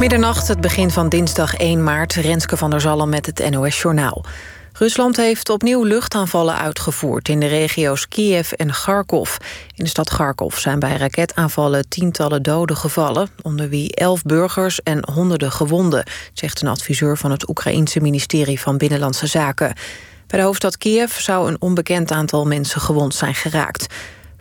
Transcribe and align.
Middernacht, 0.00 0.48
het 0.48 0.60
begin 0.60 0.90
van 0.90 1.08
dinsdag 1.08 1.54
1 1.54 1.82
maart. 1.82 2.14
Renske 2.14 2.56
van 2.56 2.70
der 2.70 2.80
Zalm 2.80 3.08
met 3.08 3.26
het 3.26 3.50
NOS 3.50 3.80
Journaal. 3.80 4.24
Rusland 4.72 5.16
heeft 5.16 5.48
opnieuw 5.48 5.82
luchtaanvallen 5.82 6.58
uitgevoerd 6.58 7.28
in 7.28 7.40
de 7.40 7.46
regio's 7.46 8.08
Kiev 8.08 8.52
en 8.52 8.70
Kharkov. 8.70 9.36
In 9.74 9.84
de 9.84 9.90
stad 9.90 10.08
Kharkov 10.08 10.56
zijn 10.56 10.78
bij 10.78 10.96
raketaanvallen 10.96 11.88
tientallen 11.88 12.42
doden 12.42 12.76
gevallen... 12.76 13.28
onder 13.42 13.68
wie 13.68 13.94
elf 13.94 14.22
burgers 14.22 14.82
en 14.82 15.08
honderden 15.12 15.52
gewonden... 15.52 16.04
zegt 16.32 16.62
een 16.62 16.68
adviseur 16.68 17.16
van 17.16 17.30
het 17.30 17.48
Oekraïense 17.48 18.00
ministerie 18.00 18.60
van 18.60 18.76
Binnenlandse 18.76 19.26
Zaken. 19.26 19.74
Bij 20.26 20.38
de 20.38 20.44
hoofdstad 20.44 20.78
Kiev 20.78 21.12
zou 21.12 21.48
een 21.48 21.60
onbekend 21.60 22.10
aantal 22.10 22.46
mensen 22.46 22.80
gewond 22.80 23.14
zijn 23.14 23.34
geraakt. 23.34 23.86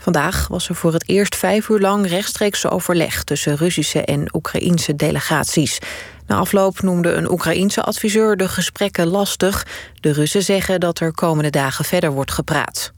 Vandaag 0.06 0.48
was 0.48 0.70
er 0.70 0.76
voor 0.76 0.94
het 0.94 1.10
eerst 1.10 1.36
vijf 1.36 1.70
uur 1.70 1.80
lang 1.80 2.08
rechtstreeks 2.08 2.68
overleg... 2.68 3.24
tussen 3.24 3.56
Russische 3.56 4.02
en 4.02 4.36
Oekraïense 4.36 4.96
delegaties. 4.96 5.80
Na 6.28 6.36
afloop 6.36 6.82
noemde 6.82 7.14
een 7.14 7.32
Oekraïense 7.32 7.82
adviseur 7.82 8.38
de 8.38 8.48
gesprekken 8.48 9.08
lastig. 9.08 9.68
De 10.00 10.14
Russen 10.14 10.44
zeggen 10.44 10.80
dat 10.80 11.00
er 11.00 11.14
komende 11.14 11.50
dagen 11.50 11.86
verder 11.86 12.12
wordt 12.12 12.32
gepraat. 12.32 12.94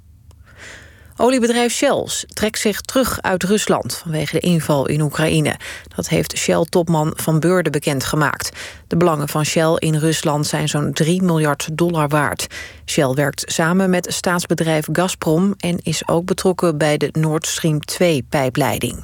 Oliebedrijf 1.20 1.73
Shell 1.73 2.05
trekt 2.34 2.59
zich 2.59 2.81
terug 2.81 3.21
uit 3.21 3.44
Rusland 3.44 3.95
vanwege 3.95 4.31
de 4.34 4.39
inval 4.39 4.88
in 4.88 5.02
Oekraïne. 5.02 5.55
Dat 5.95 6.09
heeft 6.09 6.38
Shell-topman 6.38 7.13
Van 7.16 7.39
Beurden 7.39 7.71
bekendgemaakt. 7.71 8.52
De 8.88 8.98
belangen 8.98 9.30
van 9.30 9.45
Shell 9.45 9.73
in 9.75 9.95
Rusland 9.95 10.48
zijn 10.48 10.70
zo'n 10.70 10.94
3 10.94 11.22
miljard 11.22 11.67
dollar 11.72 12.08
waard. 12.08 12.48
Shell 12.85 13.13
werkt 13.13 13.44
samen 13.45 13.89
met 13.89 14.13
staatsbedrijf 14.13 14.88
Gazprom... 14.91 15.53
en 15.58 15.80
is 15.84 16.08
ook 16.08 16.25
betrokken 16.25 16.77
bij 16.77 16.98
de 16.98 17.09
Nord 17.11 17.47
Stream 17.47 17.80
2-pijpleiding. 17.91 19.03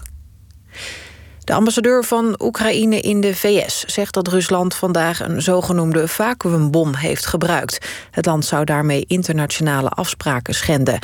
De 1.43 1.53
ambassadeur 1.53 2.03
van 2.03 2.35
Oekraïne 2.39 2.99
in 2.99 3.21
de 3.21 3.35
VS 3.35 3.83
zegt 3.83 4.13
dat 4.13 4.27
Rusland 4.27 4.75
vandaag 4.75 5.19
een 5.19 5.41
zogenoemde 5.41 6.07
vacuümbom 6.07 6.95
heeft 6.95 7.25
gebruikt. 7.25 7.87
Het 8.11 8.25
land 8.25 8.45
zou 8.45 8.65
daarmee 8.65 9.05
internationale 9.07 9.89
afspraken 9.89 10.53
schenden. 10.53 10.99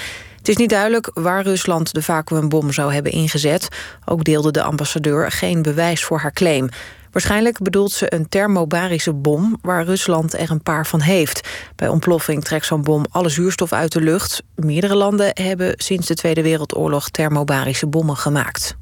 Het 0.49 0.57
is 0.57 0.63
niet 0.63 0.73
duidelijk 0.73 1.11
waar 1.13 1.43
Rusland 1.43 1.93
de 1.93 2.01
vacuümbom 2.01 2.71
zou 2.71 2.93
hebben 2.93 3.11
ingezet. 3.11 3.67
Ook 4.05 4.23
deelde 4.23 4.51
de 4.51 4.61
ambassadeur 4.61 5.31
geen 5.31 5.61
bewijs 5.61 6.03
voor 6.03 6.19
haar 6.19 6.31
claim. 6.31 6.69
Waarschijnlijk 7.11 7.57
bedoelt 7.61 7.91
ze 7.91 8.13
een 8.13 8.29
thermobarische 8.29 9.13
bom 9.13 9.57
waar 9.61 9.85
Rusland 9.85 10.33
er 10.33 10.51
een 10.51 10.63
paar 10.63 10.87
van 10.87 11.01
heeft. 11.01 11.47
Bij 11.75 11.87
ontploffing 11.87 12.43
trekt 12.43 12.65
zo'n 12.65 12.83
bom 12.83 13.05
alle 13.11 13.29
zuurstof 13.29 13.73
uit 13.73 13.91
de 13.91 14.01
lucht. 14.01 14.43
Meerdere 14.55 14.95
landen 14.95 15.31
hebben 15.33 15.73
sinds 15.77 16.07
de 16.07 16.13
Tweede 16.15 16.41
Wereldoorlog 16.41 17.09
thermobarische 17.09 17.87
bommen 17.87 18.17
gemaakt. 18.17 18.75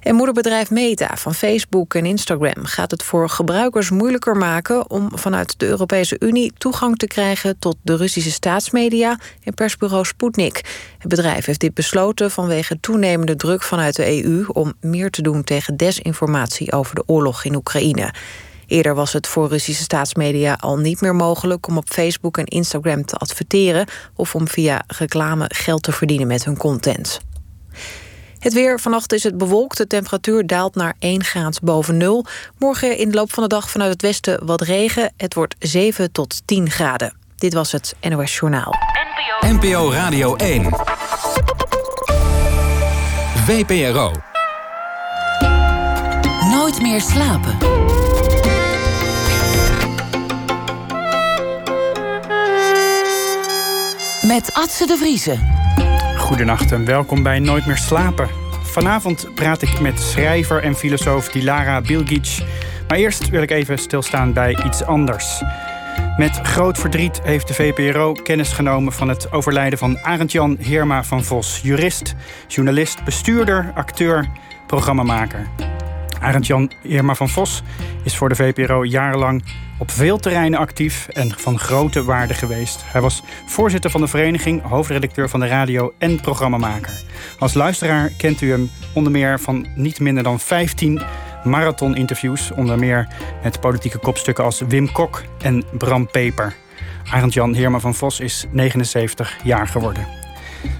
En 0.00 0.14
moederbedrijf 0.14 0.70
Meta 0.70 1.16
van 1.16 1.34
Facebook 1.34 1.94
en 1.94 2.06
Instagram 2.06 2.64
gaat 2.64 2.90
het 2.90 3.02
voor 3.02 3.28
gebruikers 3.28 3.90
moeilijker 3.90 4.36
maken 4.36 4.90
om 4.90 5.08
vanuit 5.14 5.58
de 5.58 5.66
Europese 5.66 6.16
Unie 6.18 6.52
toegang 6.58 6.96
te 6.96 7.06
krijgen 7.06 7.58
tot 7.58 7.76
de 7.82 7.96
Russische 7.96 8.30
staatsmedia 8.30 9.18
en 9.44 9.54
persbureau 9.54 10.04
Sputnik. 10.04 10.64
Het 10.98 11.08
bedrijf 11.08 11.44
heeft 11.44 11.60
dit 11.60 11.74
besloten 11.74 12.30
vanwege 12.30 12.80
toenemende 12.80 13.36
druk 13.36 13.62
vanuit 13.62 13.96
de 13.96 14.24
EU 14.24 14.44
om 14.46 14.72
meer 14.80 15.10
te 15.10 15.22
doen 15.22 15.44
tegen 15.44 15.76
desinformatie 15.76 16.72
over 16.72 16.94
de 16.94 17.02
oorlog 17.06 17.44
in 17.44 17.54
Oekraïne. 17.54 18.14
Eerder 18.66 18.94
was 18.94 19.12
het 19.12 19.26
voor 19.26 19.48
Russische 19.48 19.82
staatsmedia 19.82 20.56
al 20.60 20.76
niet 20.78 21.00
meer 21.00 21.14
mogelijk 21.14 21.68
om 21.68 21.76
op 21.76 21.88
Facebook 21.88 22.38
en 22.38 22.44
Instagram 22.44 23.04
te 23.04 23.16
adverteren 23.16 23.86
of 24.14 24.34
om 24.34 24.48
via 24.48 24.82
reclame 24.86 25.44
geld 25.48 25.82
te 25.82 25.92
verdienen 25.92 26.26
met 26.26 26.44
hun 26.44 26.56
content. 26.56 27.20
Het 28.40 28.52
weer. 28.52 28.80
Vannacht 28.80 29.12
is 29.12 29.22
het 29.22 29.38
bewolkt. 29.38 29.76
De 29.76 29.86
temperatuur 29.86 30.46
daalt 30.46 30.74
naar 30.74 30.94
1 30.98 31.24
graad 31.24 31.60
boven 31.62 31.96
nul. 31.96 32.24
Morgen 32.58 32.96
in 32.96 33.10
de 33.10 33.16
loop 33.16 33.32
van 33.32 33.42
de 33.42 33.48
dag 33.48 33.70
vanuit 33.70 33.92
het 33.92 34.02
westen 34.02 34.46
wat 34.46 34.60
regen. 34.60 35.12
Het 35.16 35.34
wordt 35.34 35.54
7 35.58 36.12
tot 36.12 36.42
10 36.44 36.70
graden. 36.70 37.14
Dit 37.36 37.54
was 37.54 37.72
het 37.72 37.94
NOS 38.08 38.38
Journaal. 38.38 38.74
NPO 39.40 39.92
Radio 39.92 40.36
1. 40.36 40.68
VPRO. 43.34 44.12
Nooit 46.50 46.82
meer 46.82 47.00
slapen. 47.00 47.56
Met 54.22 54.52
Atze 54.52 54.86
de 54.86 54.96
Vriezen. 54.96 55.59
Goedenacht 56.30 56.72
en 56.72 56.84
welkom 56.84 57.22
bij 57.22 57.38
Nooit 57.38 57.66
meer 57.66 57.76
slapen. 57.76 58.28
Vanavond 58.62 59.34
praat 59.34 59.62
ik 59.62 59.80
met 59.80 60.00
schrijver 60.00 60.62
en 60.62 60.74
filosoof 60.74 61.28
Dilara 61.28 61.80
Bilgic. 61.80 62.38
Maar 62.88 62.98
eerst 62.98 63.28
wil 63.28 63.42
ik 63.42 63.50
even 63.50 63.78
stilstaan 63.78 64.32
bij 64.32 64.64
iets 64.64 64.84
anders. 64.84 65.42
Met 66.16 66.40
groot 66.42 66.78
verdriet 66.78 67.20
heeft 67.22 67.48
de 67.48 67.54
VPRO 67.54 68.12
kennis 68.12 68.52
genomen 68.52 68.92
van 68.92 69.08
het 69.08 69.32
overlijden 69.32 69.78
van 69.78 69.98
Arend-Jan 69.98 70.56
Heerma 70.60 71.04
van 71.04 71.24
Vos. 71.24 71.60
Jurist, 71.62 72.14
journalist, 72.48 73.04
bestuurder, 73.04 73.72
acteur, 73.74 74.28
programmamaker. 74.66 75.46
Arend-Jan 76.20 76.70
Heerma 76.82 77.14
van 77.14 77.28
Vos 77.28 77.62
is 78.02 78.16
voor 78.16 78.28
de 78.28 78.34
VPRO 78.34 78.84
jarenlang 78.84 79.44
op 79.80 79.90
veel 79.90 80.18
terreinen 80.18 80.58
actief 80.58 81.08
en 81.08 81.32
van 81.38 81.58
grote 81.58 82.04
waarde 82.04 82.34
geweest. 82.34 82.82
Hij 82.84 83.00
was 83.00 83.22
voorzitter 83.46 83.90
van 83.90 84.00
de 84.00 84.06
vereniging, 84.06 84.62
hoofdredacteur 84.62 85.28
van 85.28 85.40
de 85.40 85.46
radio 85.46 85.92
en 85.98 86.20
programmamaker. 86.20 86.92
Als 87.38 87.54
luisteraar 87.54 88.12
kent 88.16 88.40
u 88.40 88.50
hem 88.50 88.70
onder 88.94 89.12
meer 89.12 89.40
van 89.40 89.66
niet 89.74 90.00
minder 90.00 90.22
dan 90.22 90.40
15 90.40 91.02
marathon-interviews, 91.44 92.50
onder 92.50 92.78
meer 92.78 93.08
met 93.42 93.60
politieke 93.60 93.98
kopstukken 93.98 94.44
als 94.44 94.60
Wim 94.68 94.92
Kok 94.92 95.22
en 95.38 95.64
Bram 95.72 96.10
Peper. 96.10 96.54
Arend-Jan 97.10 97.54
Heerma 97.54 97.78
van 97.78 97.94
Vos 97.94 98.20
is 98.20 98.46
79 98.50 99.36
jaar 99.42 99.68
geworden. 99.68 100.19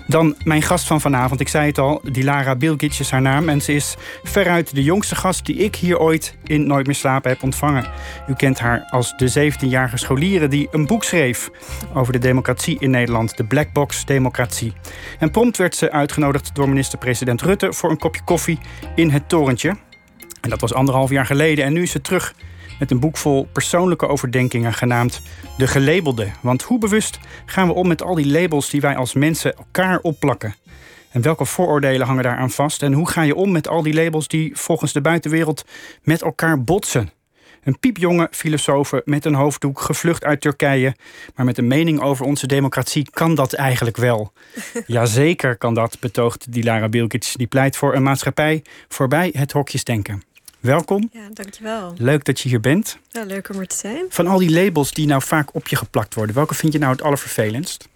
Dan 0.07 0.37
mijn 0.45 0.63
gast 0.63 0.87
van 0.87 1.01
vanavond. 1.01 1.41
Ik 1.41 1.49
zei 1.49 1.67
het 1.67 1.79
al, 1.79 2.01
Dilara 2.13 2.57
Bilgic 2.57 2.99
is 2.99 3.11
haar 3.11 3.23
naam. 3.23 3.49
En 3.49 3.61
ze 3.61 3.73
is 3.73 3.97
veruit 4.23 4.75
de 4.75 4.83
jongste 4.83 5.15
gast 5.15 5.47
die 5.47 5.57
ik 5.57 5.77
hier 5.77 5.99
ooit 5.99 6.37
in 6.45 6.67
Nooit 6.67 6.87
meer 6.87 6.95
slapen 6.95 7.31
heb 7.31 7.43
ontvangen. 7.43 7.87
U 8.29 8.35
kent 8.35 8.59
haar 8.59 8.87
als 8.91 9.17
de 9.17 9.53
17-jarige 9.53 9.97
scholiere 9.97 10.49
die 10.49 10.69
een 10.71 10.87
boek 10.87 11.05
schreef 11.05 11.51
over 11.95 12.13
de 12.13 12.19
democratie 12.19 12.77
in 12.79 12.91
Nederland. 12.91 13.37
De 13.37 13.45
Black 13.45 13.73
Box 13.73 14.05
Democratie. 14.05 14.73
En 15.19 15.31
prompt 15.31 15.57
werd 15.57 15.77
ze 15.77 15.93
uitgenodigd 15.93 16.55
door 16.55 16.69
minister-president 16.69 17.43
Rutte 17.43 17.73
voor 17.73 17.91
een 17.91 17.99
kopje 17.99 18.23
koffie 18.25 18.59
in 18.95 19.11
het 19.11 19.29
torentje. 19.29 19.77
En 20.41 20.51
dat 20.51 20.61
was 20.61 20.75
anderhalf 20.75 21.11
jaar 21.11 21.27
geleden. 21.27 21.65
En 21.65 21.73
nu 21.73 21.83
is 21.83 21.91
ze 21.91 22.01
terug 22.01 22.35
met 22.81 22.91
een 22.91 23.01
boek 23.01 23.17
vol 23.17 23.49
persoonlijke 23.53 24.09
overdenkingen 24.09 24.73
genaamd 24.73 25.21
De 25.57 25.67
Gelabelde. 25.67 26.31
Want 26.41 26.63
hoe 26.63 26.79
bewust 26.79 27.19
gaan 27.47 27.67
we 27.67 27.75
om 27.75 27.89
met 27.89 28.03
al 28.03 28.15
die 28.15 28.27
labels 28.27 28.71
die 28.71 28.81
wij 28.81 28.97
als 28.97 29.15
mensen 29.15 29.57
elkaar 29.57 29.99
opplakken? 29.99 30.55
En 31.11 31.23
welke 31.23 31.45
vooroordelen 31.45 32.07
hangen 32.07 32.23
daaraan 32.23 32.51
vast? 32.51 32.83
En 32.83 32.93
hoe 32.93 33.09
ga 33.09 33.23
je 33.23 33.35
om 33.35 33.53
met 33.53 33.69
al 33.69 33.83
die 33.83 33.95
labels 33.95 34.29
die 34.29 34.51
volgens 34.57 34.93
de 34.93 35.01
buitenwereld 35.01 35.65
met 36.03 36.23
elkaar 36.23 36.63
botsen? 36.63 37.11
Een 37.65 37.79
piepjonge 37.79 38.29
filosoof 38.31 38.93
met 39.05 39.25
een 39.25 39.35
hoofddoek, 39.35 39.81
gevlucht 39.81 40.25
uit 40.25 40.41
Turkije. 40.41 40.97
Maar 41.35 41.45
met 41.45 41.59
een 41.59 41.67
mening 41.67 42.01
over 42.01 42.27
onze 42.27 42.47
democratie 42.47 43.11
kan 43.11 43.35
dat 43.35 43.53
eigenlijk 43.53 43.97
wel. 43.97 44.33
Jazeker 44.87 45.57
kan 45.57 45.75
dat, 45.75 45.97
betoogt 46.01 46.53
Dilara 46.53 46.89
Bilkic. 46.89 47.33
Die 47.37 47.47
pleit 47.47 47.77
voor 47.77 47.95
een 47.95 48.03
maatschappij 48.03 48.63
voorbij 48.89 49.31
het 49.37 49.53
hokjesdenken. 49.53 50.23
Welkom. 50.61 51.09
Ja, 51.13 51.29
dankjewel. 51.33 51.95
Leuk 51.97 52.25
dat 52.25 52.41
je 52.41 52.49
hier 52.49 52.61
bent. 52.61 52.99
Ja, 53.09 53.25
leuk 53.25 53.49
om 53.49 53.59
er 53.59 53.67
te 53.67 53.77
zijn. 53.77 54.05
Van 54.09 54.27
al 54.27 54.39
die 54.39 54.51
labels 54.51 54.93
die 54.93 55.07
nou 55.07 55.23
vaak 55.23 55.55
op 55.55 55.69
je 55.69 55.77
geplakt 55.77 56.15
worden, 56.15 56.35
welke 56.35 56.55
vind 56.55 56.73
je 56.73 56.79
nou 56.79 56.93
het 56.93 57.03
allervervelendst? 57.03 57.89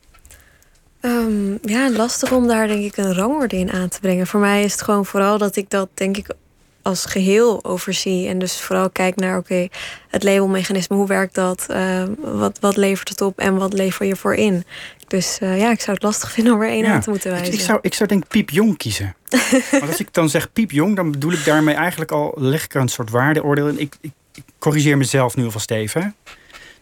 Um, 1.00 1.58
ja, 1.62 1.90
lastig 1.90 2.32
om 2.32 2.46
daar 2.46 2.66
denk 2.66 2.84
ik 2.84 2.96
een 2.96 3.14
rangorde 3.14 3.56
in 3.56 3.72
aan 3.72 3.88
te 3.88 4.00
brengen. 4.00 4.26
Voor 4.26 4.40
mij 4.40 4.64
is 4.64 4.72
het 4.72 4.82
gewoon 4.82 5.06
vooral 5.06 5.38
dat 5.38 5.56
ik 5.56 5.70
dat 5.70 5.88
denk 5.94 6.16
ik 6.16 6.34
als 6.84 7.04
geheel 7.04 7.64
overzie. 7.64 8.28
En 8.28 8.38
dus 8.38 8.60
vooral 8.60 8.90
kijk 8.90 9.16
naar, 9.16 9.38
oké, 9.38 9.68
het 10.08 10.22
labelmechanisme, 10.22 10.96
hoe 10.96 11.06
werkt 11.06 11.34
dat? 11.34 11.66
Uh, 11.70 12.02
wat, 12.18 12.58
wat 12.60 12.76
levert 12.76 13.08
het 13.08 13.20
op 13.20 13.38
en 13.38 13.56
wat 13.56 13.72
lever 13.72 14.06
je 14.06 14.16
voor 14.16 14.34
in? 14.34 14.64
Dus 15.06 15.38
uh, 15.42 15.58
ja, 15.58 15.70
ik 15.70 15.80
zou 15.80 15.92
het 15.92 16.02
lastig 16.02 16.32
vinden 16.34 16.54
om 16.54 16.60
er 16.60 16.68
één 16.68 16.86
aan 16.86 17.00
te 17.00 17.10
moeten 17.10 17.30
wijzen. 17.30 17.54
Ik, 17.54 17.60
zou, 17.60 17.78
ik 17.82 17.94
zou 17.94 18.08
denk 18.08 18.28
piepjong 18.28 18.76
kiezen. 18.76 19.14
Want 19.70 19.86
als 19.86 20.00
ik 20.00 20.12
dan 20.12 20.28
zeg 20.28 20.52
piepjong, 20.52 20.96
dan 20.96 21.10
bedoel 21.10 21.32
ik 21.32 21.44
daarmee 21.44 21.74
eigenlijk 21.74 22.10
al... 22.10 22.34
leg 22.36 22.64
ik 22.64 22.74
er 22.74 22.80
een 22.80 22.88
soort 22.88 23.10
waardeoordeel 23.10 23.68
in. 23.68 23.78
Ik, 23.78 23.94
ik, 24.00 24.12
ik 24.34 24.44
corrigeer 24.58 24.96
mezelf 24.96 25.36
nu 25.36 25.44
alvast 25.44 25.70
even. 25.70 26.14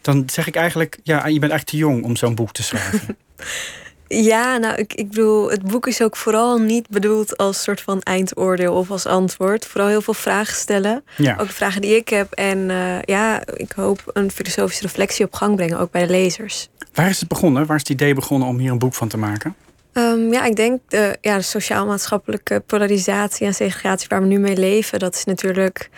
Dan 0.01 0.23
zeg 0.31 0.47
ik 0.47 0.55
eigenlijk, 0.55 0.99
ja, 1.03 1.27
je 1.27 1.39
bent 1.39 1.51
echt 1.51 1.67
te 1.67 1.77
jong 1.77 2.03
om 2.03 2.15
zo'n 2.15 2.35
boek 2.35 2.51
te 2.51 2.63
schrijven. 2.63 3.17
Ja, 4.21 4.57
nou, 4.57 4.75
ik, 4.75 4.93
ik 4.93 5.09
bedoel, 5.09 5.51
het 5.51 5.63
boek 5.63 5.87
is 5.87 6.01
ook 6.01 6.15
vooral 6.15 6.57
niet 6.57 6.89
bedoeld 6.89 7.37
als 7.37 7.63
soort 7.63 7.81
van 7.81 8.01
eindoordeel 8.01 8.73
of 8.73 8.91
als 8.91 9.05
antwoord. 9.05 9.65
Vooral 9.65 9.89
heel 9.89 10.01
veel 10.01 10.13
vragen 10.13 10.55
stellen. 10.55 11.03
Ja. 11.17 11.37
Ook 11.39 11.47
de 11.47 11.53
vragen 11.53 11.81
die 11.81 11.95
ik 11.95 12.09
heb. 12.09 12.31
En 12.31 12.57
uh, 12.69 13.01
ja, 13.01 13.41
ik 13.55 13.71
hoop 13.71 14.01
een 14.13 14.31
filosofische 14.31 14.83
reflectie 14.83 15.25
op 15.25 15.33
gang 15.33 15.55
brengen, 15.55 15.79
ook 15.79 15.91
bij 15.91 16.05
de 16.05 16.11
lezers. 16.11 16.69
Waar 16.93 17.09
is 17.09 17.19
het 17.19 17.29
begonnen? 17.29 17.65
Waar 17.65 17.75
is 17.75 17.81
het 17.81 17.91
idee 17.91 18.13
begonnen 18.13 18.47
om 18.47 18.57
hier 18.57 18.71
een 18.71 18.79
boek 18.79 18.93
van 18.93 19.07
te 19.07 19.17
maken? 19.17 19.55
Um, 19.93 20.31
ja, 20.31 20.43
ik 20.43 20.55
denk 20.55 20.81
de, 20.87 21.17
ja, 21.21 21.37
de 21.37 21.41
sociaal-maatschappelijke 21.41 22.59
polarisatie 22.59 23.45
en 23.45 23.53
segregatie 23.53 24.07
waar 24.09 24.21
we 24.21 24.27
nu 24.27 24.39
mee 24.39 24.57
leven, 24.57 24.99
dat 24.99 25.15
is 25.15 25.23
natuurlijk 25.23 25.89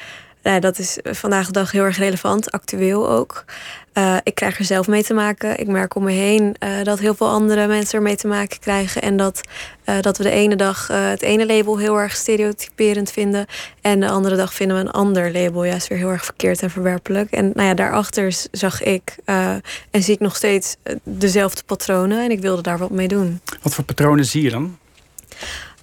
nou, 0.45 0.59
dat 0.59 0.79
is 0.79 0.97
vandaag 1.03 1.45
de 1.45 1.51
dag 1.51 1.71
heel 1.71 1.83
erg 1.83 1.97
relevant, 1.97 2.51
actueel 2.51 3.09
ook. 3.09 3.45
Uh, 3.97 4.17
ik 4.23 4.35
krijg 4.35 4.59
er 4.59 4.65
zelf 4.65 4.87
mee 4.87 5.03
te 5.03 5.13
maken. 5.13 5.59
Ik 5.59 5.67
merk 5.67 5.95
om 5.95 6.03
me 6.03 6.11
heen 6.11 6.55
uh, 6.63 6.83
dat 6.83 6.99
heel 6.99 7.15
veel 7.15 7.27
andere 7.27 7.67
mensen 7.67 7.97
er 7.97 8.03
mee 8.03 8.15
te 8.15 8.27
maken 8.27 8.59
krijgen. 8.59 9.01
En 9.01 9.17
dat, 9.17 9.41
uh, 9.85 9.99
dat 10.01 10.17
we 10.17 10.23
de 10.23 10.29
ene 10.29 10.55
dag 10.55 10.87
het 10.87 11.21
ene 11.21 11.45
label 11.45 11.77
heel 11.77 11.99
erg 11.99 12.15
stereotyperend 12.15 13.11
vinden. 13.11 13.45
En 13.81 13.99
de 13.99 14.09
andere 14.09 14.35
dag 14.35 14.53
vinden 14.53 14.77
we 14.77 14.83
een 14.83 14.91
ander 14.91 15.31
label 15.31 15.63
juist 15.63 15.87
weer 15.87 15.97
heel 15.97 16.09
erg 16.09 16.25
verkeerd 16.25 16.61
en 16.61 16.69
verwerpelijk. 16.69 17.31
En 17.31 17.51
nou 17.53 17.67
ja, 17.67 17.73
daarachter 17.73 18.35
zag 18.51 18.83
ik 18.83 19.15
en 19.91 20.03
zie 20.03 20.13
ik 20.13 20.19
nog 20.19 20.35
steeds 20.35 20.75
dezelfde 21.03 21.63
patronen. 21.65 22.23
En 22.23 22.31
ik 22.31 22.39
wilde 22.39 22.61
daar 22.61 22.77
wat 22.77 22.89
mee 22.89 23.07
doen. 23.07 23.41
Wat 23.61 23.73
voor 23.73 23.83
patronen 23.83 24.25
zie 24.25 24.43
je 24.43 24.49
dan? 24.49 24.77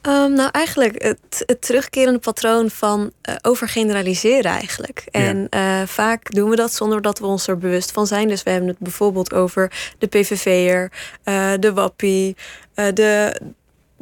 Um, 0.09 0.33
nou, 0.33 0.49
eigenlijk 0.53 1.03
het, 1.03 1.43
het, 1.47 1.61
terugkerende 1.61 2.19
patroon 2.19 2.71
van 2.71 3.01
uh, 3.29 3.35
overgeneraliseren 3.43 4.51
eigenlijk. 4.51 5.05
En 5.11 5.47
uh, 5.51 5.83
vaak 5.87 6.31
doen 6.35 6.51
we 6.51 6.57
dat 6.57 6.73
zonder 6.73 7.03
dat 7.03 7.19
we 7.19 7.27
ons 7.27 7.47
er 7.47 7.59
bewust 7.59 7.93
van 7.93 8.07
zijn. 8.07 8.29
Dus 8.29 8.43
we 8.43 8.51
hebben 8.51 8.69
het 8.69 8.79
bijvoorbeeld 8.79 9.33
over 9.33 9.95
de 9.99 10.07
PVV'er, 10.07 10.93
uh, 11.25 11.53
de 11.61 11.73
wappie, 11.73 12.37
de, 12.75 13.41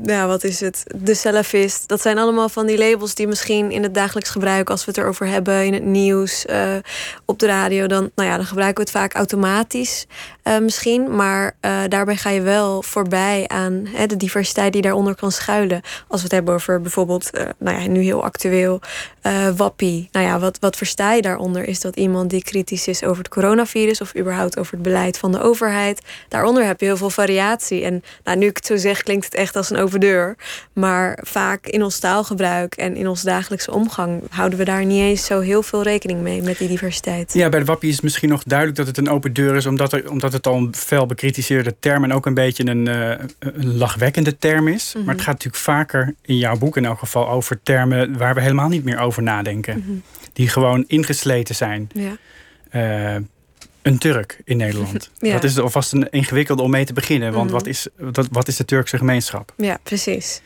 ja, 0.02 0.26
wat 0.26 0.44
is 0.44 0.60
het? 0.60 0.84
De 0.96 1.14
salafist. 1.14 1.88
Dat 1.88 2.00
zijn 2.00 2.18
allemaal 2.18 2.48
van 2.48 2.66
die 2.66 2.78
labels 2.78 3.14
die 3.14 3.26
misschien 3.26 3.70
in 3.70 3.82
het 3.82 3.94
dagelijks 3.94 4.30
gebruik, 4.30 4.70
als 4.70 4.84
we 4.84 4.90
het 4.90 5.00
erover 5.00 5.26
hebben 5.26 5.64
in 5.64 5.72
het 5.72 5.84
nieuws, 5.84 6.46
uh, 6.46 6.74
op 7.24 7.38
de 7.38 7.46
radio, 7.46 7.86
dan, 7.86 8.10
nou 8.14 8.28
ja, 8.28 8.36
dan 8.36 8.46
gebruiken 8.46 8.84
we 8.84 8.90
het 8.90 8.98
vaak 9.00 9.14
automatisch 9.14 10.06
uh, 10.44 10.58
misschien. 10.58 11.16
Maar 11.16 11.56
uh, 11.60 11.80
daarbij 11.88 12.16
ga 12.16 12.30
je 12.30 12.40
wel 12.40 12.82
voorbij 12.82 13.44
aan 13.48 13.86
hè, 13.86 14.06
de 14.06 14.16
diversiteit 14.16 14.72
die 14.72 14.82
daaronder 14.82 15.14
kan 15.14 15.32
schuilen. 15.32 15.80
Als 16.08 16.20
we 16.20 16.26
het 16.26 16.32
hebben 16.32 16.54
over 16.54 16.80
bijvoorbeeld, 16.80 17.30
nou 17.58 17.80
ja, 17.80 17.86
nu 17.88 18.00
heel 18.00 18.24
actueel, 18.24 18.80
wappie. 19.56 20.08
Nou 20.12 20.26
ja, 20.26 20.38
wat, 20.38 20.58
wat 20.58 20.76
versta 20.76 21.12
je 21.12 21.22
daaronder? 21.22 21.68
Is 21.68 21.80
dat 21.80 21.96
iemand 21.96 22.30
die 22.30 22.42
kritisch 22.42 22.88
is 22.88 23.04
over 23.04 23.18
het 23.18 23.28
coronavirus 23.28 24.00
of 24.00 24.16
überhaupt 24.16 24.58
over 24.58 24.72
het 24.72 24.82
beleid 24.82 25.18
van 25.18 25.32
de 25.32 25.40
overheid? 25.40 26.00
Daaronder 26.28 26.64
heb 26.64 26.80
je 26.80 26.86
heel 26.86 26.96
veel 26.96 27.10
variatie. 27.10 27.84
En 27.84 28.02
nou, 28.24 28.38
nu 28.38 28.46
ik 28.46 28.56
het 28.56 28.66
zo 28.66 28.76
zeg, 28.76 29.02
klinkt 29.02 29.24
het 29.24 29.34
echt 29.34 29.56
als 29.56 29.70
een 29.70 29.76
overdeur. 29.90 30.36
Maar 30.72 31.18
vaak 31.22 31.66
in 31.66 31.82
ons 31.82 31.98
taalgebruik 31.98 32.74
en 32.74 32.96
in 32.96 33.08
onze 33.08 33.24
dagelijkse 33.24 33.72
omgang 33.72 34.22
houden 34.30 34.58
we 34.58 34.64
daar 34.64 34.84
niet 34.84 35.00
eens 35.00 35.24
zo 35.24 35.40
heel 35.40 35.62
veel 35.62 35.82
rekening 35.82 36.20
mee 36.20 36.42
met 36.42 36.58
die 36.58 36.68
diversiteit. 36.68 37.32
Ja, 37.32 37.48
bij 37.48 37.58
de 37.58 37.64
wappie 37.64 37.88
is 37.88 37.94
het 37.94 38.04
misschien 38.04 38.28
nog 38.28 38.42
duidelijk 38.42 38.78
dat 38.78 38.86
het 38.86 38.98
een 38.98 39.08
open 39.08 39.32
deur 39.32 39.56
is, 39.56 39.66
omdat, 39.66 39.92
er, 39.92 40.10
omdat 40.10 40.32
het 40.32 40.46
al 40.46 40.56
een 40.56 40.74
fel 40.74 41.06
bekritiseerde 41.06 41.74
term 41.80 42.04
en 42.04 42.12
ook 42.12 42.26
een 42.26 42.34
beetje 42.34 42.66
een, 42.66 42.88
uh, 42.88 43.10
een 43.38 43.76
lachwekkende 43.76 44.38
term 44.38 44.68
is. 44.68 44.86
Mm 44.86 44.92
-hmm. 44.92 45.04
Maar 45.04 45.14
het 45.14 45.24
gaat 45.24 45.34
natuurlijk 45.34 45.62
vaker 45.62 46.14
in 46.22 46.36
jouw 46.36 46.58
boek 46.58 46.76
in 46.76 46.84
elk 46.84 46.98
geval 46.98 47.28
over 47.28 47.62
termen 47.62 48.18
waar 48.18 48.34
we 48.34 48.40
helemaal 48.40 48.68
niet 48.68 48.84
meer 48.84 48.98
over 48.98 49.22
nadenken. 49.22 49.76
Mm 49.76 49.82
-hmm. 49.86 50.02
Die 50.32 50.48
gewoon 50.48 50.84
ingesleten 50.86 51.54
zijn. 51.54 51.90
Ja. 51.92 52.16
Uh, 53.16 53.22
een 53.90 53.98
Turk 53.98 54.40
in 54.44 54.56
Nederland. 54.56 55.10
ja. 55.18 55.32
Dat 55.32 55.44
is 55.44 55.58
alvast 55.58 55.92
een 55.92 56.10
ingewikkelde 56.10 56.62
om 56.62 56.70
mee 56.70 56.84
te 56.84 56.92
beginnen. 56.92 57.32
Want 57.32 57.50
mm 57.50 57.50
-hmm. 57.50 57.58
wat, 57.58 57.66
is, 57.66 57.86
wat, 57.96 58.28
wat 58.30 58.48
is 58.48 58.56
de 58.56 58.64
Turkse 58.64 58.98
gemeenschap? 58.98 59.52
Ja, 59.56 59.78
precies. 59.82 60.40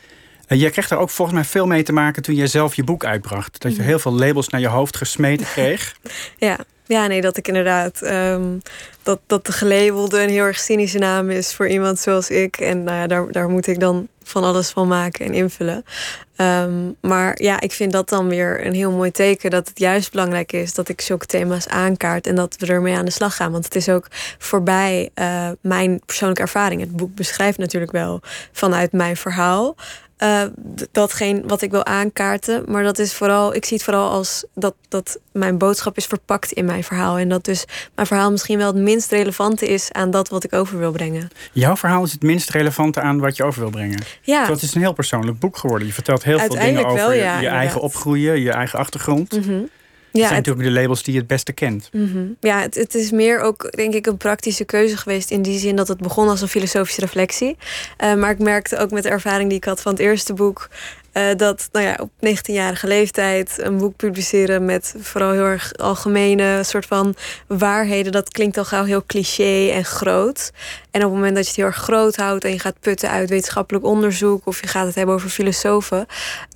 En 0.47 0.57
jij 0.57 0.69
kreeg 0.69 0.87
daar 0.87 0.99
ook 0.99 1.09
volgens 1.09 1.37
mij 1.37 1.45
veel 1.45 1.67
mee 1.67 1.83
te 1.83 1.93
maken 1.93 2.23
toen 2.23 2.35
jij 2.35 2.47
zelf 2.47 2.75
je 2.75 2.83
boek 2.83 3.05
uitbracht. 3.05 3.61
Dat 3.61 3.75
je 3.75 3.81
heel 3.81 3.99
veel 3.99 4.13
labels 4.13 4.49
naar 4.49 4.61
je 4.61 4.67
hoofd 4.67 4.97
gesmeten 4.97 5.45
kreeg. 5.55 5.95
ja. 6.37 6.59
Ja, 6.85 7.07
nee, 7.07 7.21
dat 7.21 7.37
ik 7.37 7.47
inderdaad... 7.47 8.01
Um, 8.03 8.61
dat, 9.03 9.19
dat 9.27 9.45
de 9.45 9.51
gelabelde 9.51 10.21
een 10.21 10.29
heel 10.29 10.43
erg 10.43 10.59
cynische 10.59 10.97
naam 10.97 11.29
is 11.29 11.53
voor 11.53 11.67
iemand 11.67 11.99
zoals 11.99 12.29
ik. 12.29 12.57
En 12.57 12.83
nou 12.83 12.97
ja, 12.97 13.07
daar, 13.07 13.31
daar 13.31 13.49
moet 13.49 13.67
ik 13.67 13.79
dan 13.79 14.07
van 14.23 14.43
alles 14.43 14.69
van 14.69 14.87
maken 14.87 15.25
en 15.25 15.33
invullen. 15.33 15.85
Um, 16.37 16.95
maar 17.01 17.41
ja, 17.41 17.61
ik 17.61 17.71
vind 17.71 17.91
dat 17.91 18.09
dan 18.09 18.27
weer 18.27 18.65
een 18.65 18.73
heel 18.73 18.91
mooi 18.91 19.11
teken 19.11 19.49
dat 19.49 19.67
het 19.67 19.79
juist 19.79 20.11
belangrijk 20.11 20.51
is 20.51 20.73
dat 20.73 20.89
ik 20.89 21.01
zulke 21.01 21.25
thema's 21.25 21.67
aankaart 21.67 22.27
en 22.27 22.35
dat 22.35 22.55
we 22.57 22.65
ermee 22.65 22.95
aan 22.95 23.05
de 23.05 23.11
slag 23.11 23.35
gaan. 23.35 23.51
Want 23.51 23.65
het 23.65 23.75
is 23.75 23.89
ook 23.89 24.07
voorbij 24.37 25.09
uh, 25.15 25.49
mijn 25.61 26.01
persoonlijke 26.05 26.41
ervaring. 26.41 26.81
Het 26.81 26.95
boek 26.95 27.15
beschrijft 27.15 27.57
natuurlijk 27.57 27.91
wel 27.91 28.21
vanuit 28.51 28.91
mijn 28.91 29.17
verhaal. 29.17 29.75
Uh, 30.25 30.43
datgene 30.91 31.41
wat 31.45 31.61
ik 31.61 31.71
wil 31.71 31.85
aankaarten. 31.85 32.63
Maar 32.67 32.83
dat 32.83 32.99
is 32.99 33.13
vooral, 33.13 33.55
ik 33.55 33.65
zie 33.65 33.75
het 33.75 33.85
vooral 33.85 34.09
als 34.09 34.45
dat, 34.53 34.75
dat 34.87 35.19
mijn 35.31 35.57
boodschap 35.57 35.97
is 35.97 36.05
verpakt 36.05 36.51
in 36.51 36.65
mijn 36.65 36.83
verhaal. 36.83 37.17
En 37.17 37.29
dat 37.29 37.45
dus 37.45 37.65
mijn 37.95 38.07
verhaal 38.07 38.31
misschien 38.31 38.57
wel 38.57 38.67
het 38.67 38.75
minst 38.75 39.11
relevante 39.11 39.67
is 39.67 39.91
aan 39.91 40.11
dat 40.11 40.29
wat 40.29 40.43
ik 40.43 40.53
over 40.53 40.77
wil 40.77 40.91
brengen. 40.91 41.29
Jouw 41.51 41.75
verhaal 41.75 42.03
is 42.03 42.11
het 42.11 42.21
minst 42.21 42.49
relevante 42.49 43.01
aan 43.01 43.19
wat 43.19 43.35
je 43.35 43.43
over 43.43 43.61
wil 43.61 43.69
brengen. 43.69 43.99
Ja. 44.21 44.49
Het 44.49 44.61
is 44.61 44.75
een 44.75 44.81
heel 44.81 44.93
persoonlijk 44.93 45.39
boek 45.39 45.57
geworden. 45.57 45.87
Je 45.87 45.93
vertelt 45.93 46.23
heel 46.23 46.39
veel 46.39 46.49
dingen 46.49 46.85
over 46.85 46.95
wel, 46.95 47.13
ja, 47.13 47.35
je, 47.35 47.41
je 47.41 47.49
eigen 47.49 47.81
opgroeien, 47.81 48.39
je 48.39 48.51
eigen 48.51 48.79
achtergrond. 48.79 49.31
Mm 49.31 49.43
-hmm. 49.43 49.69
Ja, 50.15 50.27
zijn 50.27 50.35
het, 50.35 50.45
natuurlijk 50.45 50.75
de 50.75 50.81
labels 50.81 51.03
die 51.03 51.13
je 51.13 51.19
het 51.19 51.27
beste 51.27 51.53
kent. 51.53 51.89
Mm 51.91 52.11
-hmm. 52.11 52.37
Ja, 52.39 52.61
het, 52.61 52.75
het, 52.75 52.95
is 52.95 53.11
meer 53.11 53.39
ook, 53.39 53.71
denk 53.71 53.93
ik, 53.93 54.05
een 54.05 54.17
praktische 54.17 54.65
keuze 54.65 54.97
geweest. 54.97 55.31
In 55.31 55.41
die 55.41 55.59
zin 55.59 55.75
dat 55.75 55.87
het 55.87 55.97
begon 55.97 56.27
als 56.27 56.41
een 56.41 56.47
filosofische 56.47 57.01
reflectie. 57.01 57.57
Uh, 58.03 58.15
maar 58.15 58.29
ik 58.29 58.39
merkte 58.39 58.77
ook 58.77 58.91
met 58.91 59.03
de 59.03 59.09
ervaring 59.09 59.49
die 59.49 59.57
ik 59.57 59.63
had 59.63 59.81
van 59.81 59.91
het 59.91 60.01
eerste 60.01 60.33
boek. 60.33 60.69
Uh, 61.17 61.23
dat 61.37 61.69
nou 61.71 61.85
ja, 61.85 61.97
op 62.01 62.09
19-jarige 62.25 62.87
leeftijd 62.87 63.55
een 63.57 63.77
boek 63.77 63.95
publiceren 63.95 64.65
met 64.65 64.95
vooral 64.99 65.31
heel 65.31 65.43
erg 65.43 65.73
algemene 65.73 66.61
soort 66.63 66.85
van 66.85 67.15
waarheden. 67.47 68.11
Dat 68.11 68.29
klinkt 68.29 68.57
al 68.57 68.65
gauw 68.65 68.83
heel 68.83 69.03
cliché 69.05 69.69
en 69.69 69.85
groot. 69.85 70.51
En 70.91 71.03
op 71.03 71.07
het 71.07 71.19
moment 71.19 71.35
dat 71.35 71.43
je 71.43 71.49
het 71.49 71.59
heel 71.59 71.65
erg 71.65 71.75
groot 71.75 72.15
houdt 72.15 72.43
en 72.43 72.51
je 72.51 72.59
gaat 72.59 72.79
putten 72.79 73.09
uit 73.09 73.29
wetenschappelijk 73.29 73.85
onderzoek 73.85 74.47
of 74.47 74.61
je 74.61 74.67
gaat 74.67 74.85
het 74.85 74.95
hebben 74.95 75.15
over 75.15 75.29
filosofen, 75.29 76.05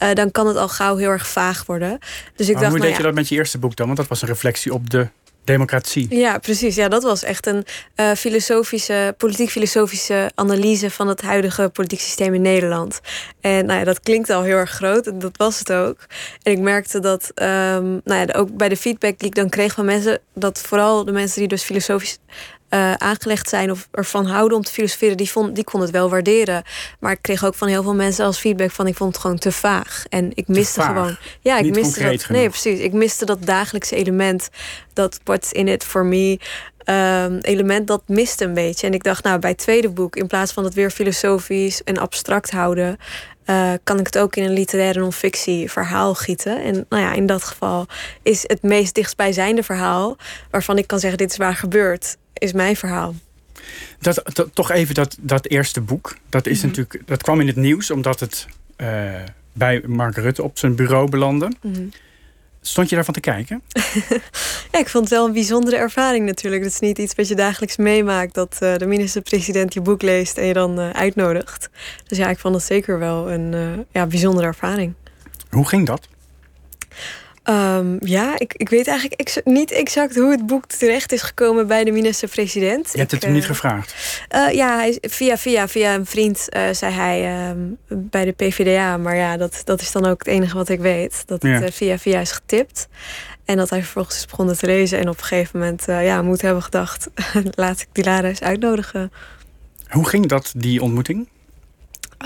uh, 0.03 0.13
dan 0.13 0.31
kan 0.31 0.47
het 0.47 0.57
al 0.57 0.69
gauw 0.69 0.95
heel 0.95 1.09
erg 1.09 1.27
vaag 1.27 1.65
worden. 1.65 1.99
Dus 2.35 2.47
ik 2.47 2.53
maar 2.53 2.63
dacht, 2.63 2.75
hoe 2.75 2.79
nou 2.79 2.79
deed 2.79 2.89
ja, 2.89 2.97
je 2.97 3.03
dat 3.03 3.13
met 3.13 3.29
je 3.29 3.35
eerste 3.35 3.57
boek 3.57 3.75
dan? 3.75 3.85
Want 3.85 3.97
dat 3.97 4.07
was 4.07 4.21
een 4.21 4.27
reflectie 4.27 4.73
op 4.73 4.89
de 4.89 5.07
democratie. 5.51 6.07
Ja, 6.09 6.37
precies. 6.37 6.75
Ja, 6.75 6.87
dat 6.87 7.03
was 7.03 7.23
echt 7.23 7.45
een 7.47 7.65
uh, 7.95 8.11
filosofische, 8.11 9.13
politiek-filosofische 9.17 10.31
analyse 10.35 10.89
van 10.89 11.07
het 11.07 11.21
huidige 11.21 11.69
politiek 11.69 11.99
systeem 11.99 12.33
in 12.33 12.41
Nederland. 12.41 12.99
En 13.41 13.65
nou 13.65 13.79
ja, 13.79 13.85
dat 13.85 13.99
klinkt 13.99 14.29
al 14.29 14.43
heel 14.43 14.55
erg 14.55 14.69
groot 14.69 15.07
en 15.07 15.19
dat 15.19 15.37
was 15.37 15.59
het 15.59 15.71
ook. 15.71 15.97
En 16.43 16.51
ik 16.51 16.59
merkte 16.59 16.99
dat, 16.99 17.31
um, 17.35 18.01
nou 18.03 18.27
ja, 18.27 18.33
ook 18.33 18.57
bij 18.57 18.69
de 18.69 18.77
feedback 18.77 19.19
die 19.19 19.27
ik 19.27 19.35
dan 19.35 19.49
kreeg 19.49 19.73
van 19.73 19.85
mensen, 19.85 20.19
dat 20.33 20.59
vooral 20.59 21.05
de 21.05 21.11
mensen 21.11 21.39
die 21.39 21.47
dus 21.47 21.63
filosofisch 21.63 22.17
uh, 22.69 22.93
aangelegd 22.93 23.49
zijn 23.49 23.71
of 23.71 23.87
ervan 23.91 24.25
houden 24.25 24.57
om 24.57 24.63
te 24.63 24.71
filosoferen, 24.71 25.17
die, 25.17 25.31
vond, 25.31 25.55
die 25.55 25.63
kon 25.63 25.81
het 25.81 25.91
wel 25.91 26.09
waarderen. 26.09 26.63
Maar 26.99 27.11
ik 27.11 27.21
kreeg 27.21 27.45
ook 27.45 27.55
van 27.55 27.67
heel 27.67 27.83
veel 27.83 27.95
mensen 27.95 28.25
als 28.25 28.39
feedback 28.39 28.71
van 28.71 28.87
ik 28.87 28.95
vond 28.95 29.13
het 29.13 29.21
gewoon 29.21 29.37
te 29.37 29.51
vaag. 29.51 30.05
En 30.09 30.31
ik 30.33 30.47
miste 30.47 30.81
gewoon. 30.81 31.17
Ja, 31.41 31.57
ik 31.57 31.63
Niet 31.63 31.75
miste 31.75 32.03
dat. 32.03 32.23
genoeg. 32.23 32.41
Nee, 32.41 32.49
precies. 32.49 32.79
Ik 32.79 32.93
miste 32.93 33.25
dat 33.25 33.45
dagelijkse 33.45 33.95
element. 33.95 34.49
Dat 34.93 35.19
what's 35.23 35.51
in 35.51 35.67
it 35.67 35.83
for 35.83 36.05
me. 36.05 36.39
Um, 36.85 37.37
element 37.37 37.87
dat 37.87 38.01
miste 38.07 38.45
een 38.45 38.53
beetje. 38.53 38.87
En 38.87 38.93
ik 38.93 39.03
dacht, 39.03 39.23
nou, 39.23 39.39
bij 39.39 39.49
het 39.49 39.59
tweede 39.59 39.89
boek, 39.89 40.15
in 40.15 40.27
plaats 40.27 40.51
van 40.51 40.63
het 40.63 40.73
weer 40.73 40.89
filosofisch 40.89 41.83
en 41.83 41.97
abstract 41.97 42.51
houden, 42.51 42.97
uh, 43.49 43.73
kan 43.83 43.99
ik 43.99 44.05
het 44.05 44.17
ook 44.17 44.35
in 44.35 44.43
een 44.43 44.53
literaire 44.53 44.99
non-fictie 44.99 45.71
verhaal 45.71 46.15
gieten. 46.15 46.63
En 46.63 46.85
nou 46.89 47.03
ja, 47.03 47.13
in 47.13 47.25
dat 47.25 47.43
geval 47.43 47.85
is 48.21 48.43
het 48.47 48.61
meest 48.61 48.95
dichtstbijzijnde 48.95 49.63
verhaal, 49.63 50.17
waarvan 50.49 50.77
ik 50.77 50.87
kan 50.87 50.99
zeggen, 50.99 51.17
dit 51.17 51.31
is 51.31 51.37
waar 51.37 51.55
gebeurt, 51.55 52.17
is 52.33 52.53
mijn 52.53 52.75
verhaal. 52.75 53.15
Dat, 53.99 54.21
dat, 54.33 54.49
toch 54.53 54.71
even 54.71 54.95
dat, 54.95 55.17
dat 55.19 55.45
eerste 55.45 55.81
boek. 55.81 56.17
Dat, 56.29 56.45
is 56.45 56.55
mm 56.55 56.59
-hmm. 56.59 56.69
natuurlijk, 56.69 57.07
dat 57.07 57.23
kwam 57.23 57.39
in 57.39 57.47
het 57.47 57.55
nieuws 57.55 57.91
omdat 57.91 58.19
het 58.19 58.47
uh, 58.77 58.87
bij 59.53 59.83
Mark 59.85 60.15
Rutte 60.15 60.43
op 60.43 60.57
zijn 60.57 60.75
bureau 60.75 61.09
belandde. 61.09 61.51
Mm 61.61 61.73
-hmm. 61.73 61.91
Stond 62.61 62.89
je 62.89 62.95
daarvan 62.95 63.13
te 63.13 63.19
kijken? 63.19 63.61
ja, 64.71 64.79
ik 64.79 64.89
vond 64.89 65.03
het 65.03 65.13
wel 65.13 65.25
een 65.25 65.33
bijzondere 65.33 65.77
ervaring 65.77 66.25
natuurlijk. 66.25 66.63
Het 66.63 66.73
is 66.73 66.79
niet 66.79 66.97
iets 66.97 67.15
wat 67.15 67.27
je 67.27 67.35
dagelijks 67.35 67.77
meemaakt... 67.77 68.33
dat 68.33 68.57
uh, 68.63 68.75
de 68.75 68.85
minister-president 68.85 69.73
je 69.73 69.81
boek 69.81 70.01
leest 70.01 70.37
en 70.37 70.45
je 70.45 70.53
dan 70.53 70.79
uh, 70.79 70.89
uitnodigt. 70.89 71.69
Dus 72.07 72.17
ja, 72.17 72.29
ik 72.29 72.39
vond 72.39 72.55
het 72.55 72.63
zeker 72.63 72.99
wel 72.99 73.31
een 73.31 73.53
uh, 73.53 73.69
ja, 73.91 74.05
bijzondere 74.05 74.47
ervaring. 74.47 74.93
Hoe 75.49 75.67
ging 75.67 75.85
dat? 75.85 76.07
Um, 77.49 77.97
ja, 77.99 78.39
ik, 78.39 78.53
ik 78.53 78.69
weet 78.69 78.87
eigenlijk 78.87 79.21
ex 79.21 79.37
niet 79.43 79.71
exact 79.71 80.15
hoe 80.15 80.31
het 80.31 80.45
boek 80.45 80.65
terecht 80.65 81.11
is 81.11 81.21
gekomen 81.21 81.67
bij 81.67 81.83
de 81.83 81.91
minister-president. 81.91 82.91
Je 82.91 82.97
hebt 82.97 83.11
het 83.11 83.19
ik, 83.19 83.27
hem 83.27 83.35
niet 83.37 83.45
gevraagd? 83.45 83.95
Uh, 84.35 84.53
ja, 84.53 84.77
hij, 84.77 84.97
via, 85.01 85.37
via, 85.37 85.67
via 85.67 85.95
een 85.95 86.05
vriend 86.05 86.47
uh, 86.49 86.61
zei 86.71 86.93
hij 86.93 87.49
um, 87.49 87.77
bij 87.87 88.25
de 88.25 88.31
PvdA. 88.31 88.97
Maar 88.97 89.15
ja, 89.15 89.37
dat, 89.37 89.61
dat 89.63 89.81
is 89.81 89.91
dan 89.91 90.05
ook 90.05 90.19
het 90.19 90.27
enige 90.27 90.55
wat 90.55 90.69
ik 90.69 90.79
weet. 90.79 91.23
Dat 91.25 91.41
het 91.41 91.61
ja. 91.61 91.71
via 91.71 91.97
via 91.97 92.19
is 92.19 92.31
getipt. 92.31 92.87
En 93.45 93.57
dat 93.57 93.69
hij 93.69 93.81
vervolgens 93.81 94.15
is 94.15 94.25
begonnen 94.25 94.57
te 94.57 94.65
lezen. 94.65 94.99
En 94.99 95.09
op 95.09 95.17
een 95.17 95.23
gegeven 95.23 95.59
moment 95.59 95.85
ja, 95.85 96.21
moet 96.21 96.41
hebben 96.41 96.63
gedacht... 96.63 97.09
laat 97.51 97.81
ik 97.81 97.87
die 97.91 98.03
Lara 98.03 98.27
eens 98.27 98.41
uitnodigen. 98.41 99.11
Hoe 99.89 100.07
ging 100.07 100.27
dat, 100.27 100.53
die 100.55 100.81
ontmoeting? 100.81 101.27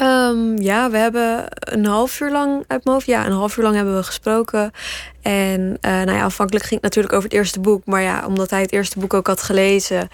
Um, 0.02 0.62
ja, 0.62 0.90
we 0.90 0.98
hebben 0.98 1.46
een 1.50 1.86
half 1.86 2.20
uur 2.20 2.32
lang 2.32 2.64
uit 2.68 2.86
mijn. 2.86 3.02
Ja, 3.06 3.26
een 3.26 3.32
half 3.32 3.58
uur 3.58 3.64
lang 3.64 3.76
hebben 3.76 3.96
we 3.96 4.04
gesproken. 4.04 4.72
En 5.22 5.62
uh, 5.62 5.92
nou 5.92 6.12
ja, 6.12 6.24
afhankelijk 6.24 6.66
ging 6.66 6.82
het 6.82 6.90
natuurlijk 6.90 7.14
over 7.14 7.30
het 7.30 7.38
eerste 7.38 7.60
boek. 7.60 7.86
Maar 7.86 8.02
ja, 8.02 8.26
omdat 8.26 8.50
hij 8.50 8.62
het 8.62 8.72
eerste 8.72 9.00
boek 9.00 9.14
ook 9.14 9.28
had 9.28 9.42
gelezen, 9.42 10.10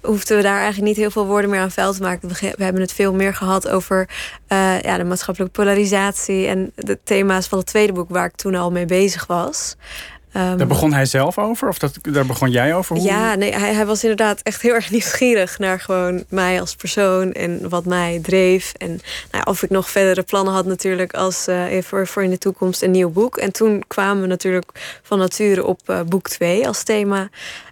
hoefden 0.00 0.36
we 0.36 0.42
daar 0.42 0.60
eigenlijk 0.60 0.86
niet 0.86 0.96
heel 0.96 1.10
veel 1.10 1.26
woorden 1.26 1.50
meer 1.50 1.60
aan 1.60 1.70
vuil 1.70 1.92
te 1.92 2.02
maken. 2.02 2.28
We, 2.28 2.64
hebben 2.64 2.82
het 2.82 2.92
veel 2.92 3.12
meer 3.12 3.34
gehad 3.34 3.68
over 3.68 4.08
uh, 4.48 4.80
ja, 4.80 4.96
de 4.96 5.04
maatschappelijke 5.04 5.60
polarisatie 5.60 6.46
en 6.46 6.72
de 6.74 6.98
thema's 7.04 7.46
van 7.46 7.58
het 7.58 7.66
tweede 7.66 7.92
boek 7.92 8.08
waar 8.10 8.26
ik 8.26 8.36
toen 8.36 8.54
al 8.54 8.70
mee 8.70 8.86
bezig 8.86 9.26
was. 9.26 9.76
Ehm, 10.32 10.56
daar 10.56 10.66
begon 10.66 10.92
hij 10.92 11.06
zelf 11.06 11.38
over? 11.38 11.68
Of 11.68 11.78
dat, 11.78 11.98
daar 12.02 12.26
begon 12.26 12.50
jij 12.50 12.74
over? 12.74 12.96
Hoe... 12.96 13.04
Ja, 13.04 13.34
nee, 13.34 13.52
hij, 13.52 13.74
hij 13.74 13.86
was 13.86 14.02
inderdaad 14.02 14.40
echt 14.42 14.62
heel 14.62 14.74
erg 14.74 14.90
nieuwsgierig 14.90 15.58
naar 15.58 15.80
gewoon 15.80 16.24
mij 16.28 16.60
als 16.60 16.74
persoon 16.74 17.32
en 17.32 17.68
wat 17.68 17.84
mij 17.84 18.18
dreef. 18.22 18.72
En 18.76 19.00
nou, 19.30 19.44
of 19.44 19.62
ik 19.62 19.70
nog 19.70 19.90
verdere 19.90 20.22
plannen 20.22 20.54
had 20.54 20.66
natuurlijk 20.66 21.14
als 21.14 21.48
uh, 21.48 21.64
voor, 21.82 22.06
voor 22.06 22.22
in 22.22 22.30
de 22.30 22.38
toekomst 22.38 22.82
een 22.82 22.90
nieuw 22.90 23.10
boek. 23.10 23.36
En 23.36 23.52
toen 23.52 23.84
kwamen 23.86 24.22
we 24.22 24.28
natuurlijk 24.28 25.00
van 25.02 25.18
nature 25.18 25.64
op 25.64 25.80
uh, 25.86 26.00
boek 26.00 26.28
2 26.28 26.66
als 26.66 26.82
thema. 26.82 27.28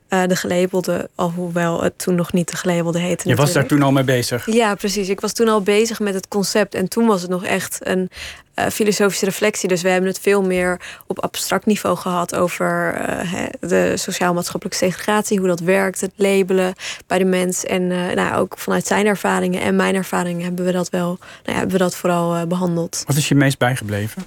Uh, 0.09 0.23
de 0.27 0.37
gelabelde, 0.37 1.09
alhoewel 1.15 1.83
het 1.83 1.99
toen 1.99 2.15
nog 2.15 2.33
niet 2.33 2.50
de 2.50 2.57
gelabelde 2.57 2.99
heette. 2.99 3.29
Je 3.29 3.35
was 3.35 3.53
daar 3.53 3.67
toen 3.67 3.83
al 3.83 3.93
mee 3.93 4.05
bezig? 4.05 4.53
Ja, 4.53 4.75
precies. 4.75 5.09
Ik 5.09 5.21
was 5.21 5.33
toen 5.33 5.49
al 5.49 5.62
bezig 5.62 6.00
met 6.00 6.15
het 6.15 6.29
concept. 6.29 6.75
En 6.75 6.88
toen 6.88 7.07
was 7.07 7.23
het 7.23 7.31
nog 7.31 7.45
echt 7.45 7.79
een 7.83 8.11
uh, 8.55 8.67
filosofische 8.67 9.25
reflectie. 9.25 9.69
Dus 9.69 9.83
we 9.83 9.88
hebben 9.88 10.11
het 10.11 10.21
veel 10.21 10.43
meer 10.43 10.81
op 11.07 11.21
abstract 11.21 11.67
niveau 11.67 11.97
gehad 11.97 12.35
over 12.35 13.00
uh, 13.09 13.43
de 13.61 13.97
sociaal-maatschappelijke 13.97 14.85
segregatie, 14.85 15.38
hoe 15.38 15.49
dat 15.49 15.61
werkt, 15.61 16.00
het 16.00 16.12
labelen 16.17 16.75
bij 17.07 17.19
de 17.19 17.25
mens. 17.25 17.65
En 17.65 17.87
nou, 17.87 18.35
ook 18.35 18.59
vanuit 18.59 18.87
zijn 18.87 19.07
ervaringen 19.07 19.61
en 19.61 19.77
mijn 19.77 19.95
ervaringen 19.95 20.45
hebben 20.45 20.65
we 20.65 20.73
dat 20.73 20.91
wel, 20.91 21.07
nou 21.19 21.19
ja, 21.45 21.53
hebben 21.53 21.73
we 21.73 21.79
dat 21.79 21.97
vooral 21.97 22.47
behandeld. 22.47 23.03
Wat 23.07 23.17
is 23.17 23.29
je 23.29 23.35
meest 23.35 23.59
bijgebleven? 23.59 24.27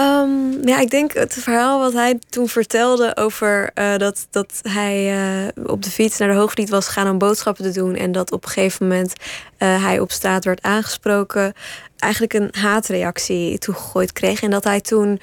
Um, 0.00 0.66
ja, 0.68 0.78
ik 0.78 0.90
denk 0.90 1.12
het 1.12 1.34
verhaal 1.34 1.78
wat 1.78 1.92
hij 1.92 2.18
toen 2.28 2.48
vertelde 2.48 3.16
over 3.16 3.70
uh, 3.74 3.96
dat, 3.96 4.26
dat 4.30 4.60
hij 4.62 5.16
uh, 5.46 5.48
op 5.66 5.82
de 5.82 5.90
fiets 5.90 6.18
naar 6.18 6.28
de 6.28 6.34
Hoogvliet 6.34 6.70
was 6.70 6.86
gegaan 6.86 7.10
om 7.10 7.18
boodschappen 7.18 7.64
te 7.64 7.80
doen. 7.80 7.94
En 7.94 8.12
dat 8.12 8.32
op 8.32 8.44
een 8.44 8.50
gegeven 8.50 8.88
moment 8.88 9.12
uh, 9.58 9.84
hij 9.84 10.00
op 10.00 10.12
straat 10.12 10.44
werd 10.44 10.62
aangesproken. 10.62 11.52
Eigenlijk 11.98 12.32
een 12.32 12.48
haatreactie 12.60 13.58
toegegooid 13.58 14.12
kreeg. 14.12 14.42
En 14.42 14.50
dat 14.50 14.64
hij 14.64 14.80
toen 14.80 15.20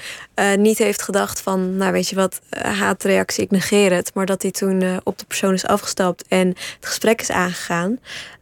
niet 0.57 0.77
heeft 0.77 1.01
gedacht 1.01 1.41
van, 1.41 1.77
nou 1.77 1.91
weet 1.91 2.09
je 2.09 2.15
wat, 2.15 2.39
haatreactie, 2.61 3.43
ik 3.43 3.51
negeer 3.51 3.93
het. 3.93 4.11
Maar 4.13 4.25
dat 4.25 4.41
hij 4.41 4.51
toen 4.51 4.99
op 5.03 5.17
de 5.17 5.25
persoon 5.25 5.53
is 5.53 5.65
afgestapt 5.65 6.23
en 6.27 6.47
het 6.47 6.85
gesprek 6.85 7.21
is 7.21 7.31
aangegaan. 7.31 7.99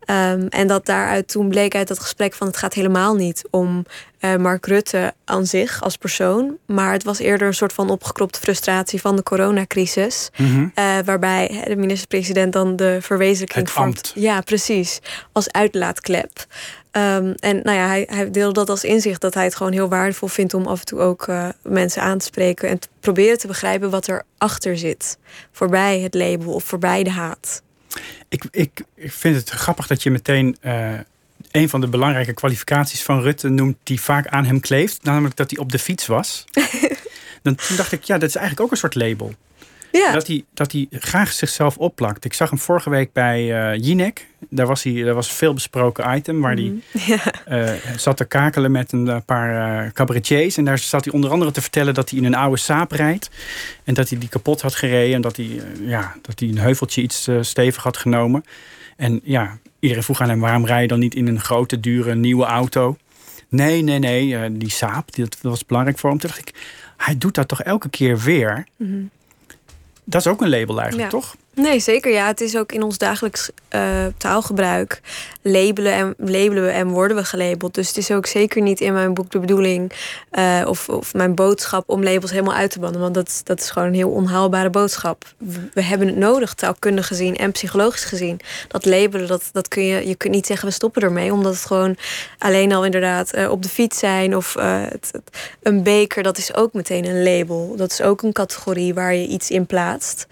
Um, 0.09 0.47
en 0.47 0.67
dat 0.67 0.85
daaruit 0.85 1.27
toen 1.27 1.49
bleek 1.49 1.75
uit 1.75 1.87
dat 1.87 1.99
gesprek 1.99 2.33
van 2.33 2.47
het 2.47 2.57
gaat 2.57 2.73
helemaal 2.73 3.15
niet 3.15 3.43
om 3.49 3.85
uh, 4.21 4.35
Mark 4.35 4.65
Rutte 4.65 5.13
aan 5.25 5.45
zich 5.45 5.81
als 5.81 5.97
persoon. 5.97 6.57
Maar 6.65 6.91
het 6.91 7.03
was 7.03 7.19
eerder 7.19 7.47
een 7.47 7.53
soort 7.53 7.73
van 7.73 7.89
opgekropte 7.89 8.39
frustratie 8.39 9.01
van 9.01 9.15
de 9.15 9.23
coronacrisis. 9.23 10.29
Mm 10.37 10.45
-hmm. 10.45 10.71
uh, 10.75 10.97
waarbij 11.05 11.63
de 11.67 11.75
minister-president 11.75 12.53
dan 12.53 12.75
de 12.75 12.97
verwezenlijking 13.01 13.69
vormt. 13.69 14.11
Ja, 14.15 14.41
precies. 14.41 14.99
Als 15.31 15.51
uitlaatklep. 15.51 16.45
Um, 16.91 17.33
en 17.39 17.59
nou 17.63 17.77
ja, 17.77 17.87
hij, 17.87 18.07
hij 18.09 18.31
deelde 18.31 18.53
dat 18.53 18.69
als 18.69 18.83
inzicht 18.83 19.21
dat 19.21 19.33
hij 19.33 19.43
het 19.43 19.55
gewoon 19.55 19.71
heel 19.71 19.89
waardevol 19.89 20.27
vindt 20.27 20.53
om 20.53 20.67
af 20.67 20.79
en 20.79 20.85
toe 20.85 20.99
ook 20.99 21.27
uh, 21.27 21.49
mensen 21.63 22.01
aan 22.01 22.17
te 22.17 22.25
spreken 22.25 22.69
en 22.69 22.79
te 22.79 22.87
proberen 22.99 23.37
te 23.37 23.47
begrijpen 23.47 23.89
wat 23.89 24.07
er 24.07 24.23
achter 24.37 24.77
zit. 24.77 25.17
Voorbij 25.51 25.99
het 25.99 26.13
label 26.13 26.53
of 26.53 26.63
voorbij 26.63 27.03
de 27.03 27.09
haat. 27.09 27.61
Ik, 28.29 28.45
ik, 28.51 28.83
ik 28.95 29.11
vind 29.11 29.35
het 29.35 29.49
grappig 29.49 29.87
dat 29.87 30.03
je 30.03 30.11
meteen 30.11 30.57
een 31.51 31.69
van 31.69 31.81
de 31.81 31.87
belangrijke 31.87 32.33
kwalificaties 32.33 33.03
van 33.03 33.21
Rutte 33.21 33.49
noemt 33.49 33.77
die 33.83 34.01
vaak 34.01 34.27
aan 34.27 34.45
hem 34.45 34.59
kleeft. 34.59 35.03
Namelijk 35.03 35.35
dat 35.35 35.49
hij 35.49 35.59
op 35.59 35.71
de 35.71 35.79
fiets 35.79 36.05
was. 36.07 36.45
Dan, 37.43 37.55
toen 37.55 37.75
dacht 37.77 37.91
ik, 37.91 38.03
ja, 38.03 38.17
dat 38.17 38.29
is 38.29 38.35
eigenlijk 38.35 38.65
ook 38.65 38.71
een 38.71 38.77
soort 38.77 38.95
label. 38.95 39.33
Ja. 39.91 40.11
Dat, 40.11 40.27
hij, 40.27 40.43
dat 40.53 40.71
hij 40.71 40.87
graag 40.91 41.31
zichzelf 41.31 41.77
opplakt. 41.77 42.25
Ik 42.25 42.33
zag 42.33 42.49
hem 42.49 42.59
vorige 42.59 42.89
week 42.89 43.13
bij 43.13 43.73
uh, 43.75 43.83
Jinek. 43.85 44.27
Daar 44.49 44.65
was, 44.67 44.83
hij, 44.83 45.03
daar 45.03 45.13
was 45.13 45.29
een 45.29 45.35
veel 45.35 45.53
besproken 45.53 46.15
item 46.15 46.41
waar 46.41 46.53
Mhm. 46.53 46.73
hij 46.91 47.19
ja. 47.47 47.73
uh, 47.73 47.97
zat 47.97 48.17
te 48.17 48.25
kakelen 48.25 48.71
met 48.71 48.91
een 48.91 49.23
paar 49.25 49.83
uh, 49.85 49.91
cabaretiers. 49.91 50.57
En 50.57 50.65
daar 50.65 50.77
zat 50.77 51.03
hij 51.05 51.13
onder 51.13 51.29
andere 51.29 51.51
te 51.51 51.61
vertellen 51.61 51.93
dat 51.93 52.09
hij 52.09 52.19
in 52.19 52.25
een 52.25 52.35
oude 52.35 52.57
saap 52.57 52.91
rijdt. 52.91 53.29
En 53.83 53.93
dat 53.93 54.09
hij 54.09 54.19
die 54.19 54.29
kapot 54.29 54.61
had 54.61 54.75
gereden. 54.75 55.15
En 55.15 55.21
dat 55.21 55.35
hij, 55.35 55.61
ja, 55.79 56.15
dat 56.21 56.39
hij 56.39 56.49
een 56.49 56.57
heuveltje 56.57 57.01
iets 57.01 57.29
stevig 57.41 57.83
had 57.83 57.97
genomen. 57.97 58.43
En 58.95 59.19
ja, 59.23 59.57
iedereen 59.79 60.03
vroeg 60.03 60.21
aan 60.21 60.29
hem 60.29 60.39
waarom 60.39 60.65
rij 60.65 60.81
je 60.81 60.87
dan 60.87 60.99
niet 60.99 61.15
in 61.15 61.27
een 61.27 61.39
grote, 61.39 61.79
dure, 61.79 62.15
nieuwe 62.15 62.45
auto? 62.45 62.97
Nee, 63.49 63.81
nee, 63.81 63.99
nee, 63.99 64.57
die 64.57 64.71
saap, 64.71 65.15
dat 65.15 65.37
was 65.41 65.65
belangrijk 65.65 65.97
voor 65.97 66.09
hem. 66.09 66.19
Toen 66.19 66.29
dacht 66.29 66.47
ik, 66.47 66.53
hij 66.97 67.17
doet 67.17 67.35
dat 67.35 67.47
toch 67.47 67.61
elke 67.61 67.89
keer 67.89 68.19
weer? 68.19 68.67
Mm 68.75 68.87
-hmm. 68.87 69.09
Dat 70.03 70.21
is 70.21 70.27
ook 70.27 70.41
een 70.41 70.49
label 70.49 70.81
eigenlijk, 70.81 71.11
ja. 71.11 71.19
toch? 71.19 71.35
Nee, 71.57 71.79
zeker. 71.79 72.11
Ja, 72.11 72.27
het 72.27 72.41
is 72.41 72.57
ook 72.57 72.71
in 72.71 72.83
ons 72.83 72.97
dagelijks 72.97 73.49
uh, 73.75 74.05
taalgebruik. 74.17 75.01
Labelen, 75.41 75.93
en, 75.93 76.13
labelen 76.17 76.63
we 76.63 76.69
en 76.69 76.87
worden 76.87 77.17
we 77.17 77.23
gelabeld. 77.23 77.73
Dus 77.73 77.87
het 77.87 77.97
is 77.97 78.11
ook 78.11 78.25
zeker 78.25 78.61
niet 78.61 78.81
in 78.81 78.93
mijn 78.93 79.13
boek 79.13 79.31
de 79.31 79.39
bedoeling... 79.39 79.91
Uh, 80.31 80.63
of, 80.67 80.89
of 80.89 81.13
mijn 81.13 81.35
boodschap 81.35 81.89
om 81.89 82.03
labels 82.03 82.31
helemaal 82.31 82.53
uit 82.53 82.71
te 82.71 82.79
bannen. 82.79 83.01
Want 83.01 83.13
dat, 83.13 83.41
dat 83.43 83.59
is 83.59 83.69
gewoon 83.69 83.87
een 83.87 83.93
heel 83.93 84.09
onhaalbare 84.09 84.69
boodschap. 84.69 85.25
We, 85.73 85.81
hebben 85.81 86.07
het 86.07 86.17
nodig, 86.17 86.53
taalkundig 86.53 87.07
gezien 87.07 87.35
en 87.35 87.51
psychologisch 87.51 88.03
gezien. 88.03 88.39
Dat 88.67 88.85
labelen, 88.85 89.27
dat, 89.27 89.49
dat 89.51 89.67
kun 89.67 89.83
je, 89.83 90.07
je 90.07 90.15
kunt 90.15 90.33
niet 90.33 90.45
zeggen 90.45 90.67
we 90.67 90.73
stoppen 90.73 91.01
ermee. 91.01 91.33
Omdat 91.33 91.53
het 91.53 91.65
gewoon 91.65 91.97
alleen 92.37 92.73
al 92.73 92.85
inderdaad 92.85 93.35
uh, 93.35 93.51
op 93.51 93.63
de 93.63 93.69
fiets 93.69 93.99
zijn... 93.99 94.35
of 94.35 94.53
het, 94.53 95.11
een 95.61 95.83
beker, 95.83 96.23
dat 96.23 96.37
is 96.37 96.55
ook 96.55 96.73
meteen 96.73 97.05
een 97.05 97.23
label. 97.23 97.75
Dat 97.75 97.91
is 97.91 98.01
ook 98.01 98.21
een 98.21 98.33
categorie 98.33 98.93
waar 98.93 99.13
je 99.13 99.27
iets 99.27 99.49
in 99.49 99.65
plaatst. 99.65 100.27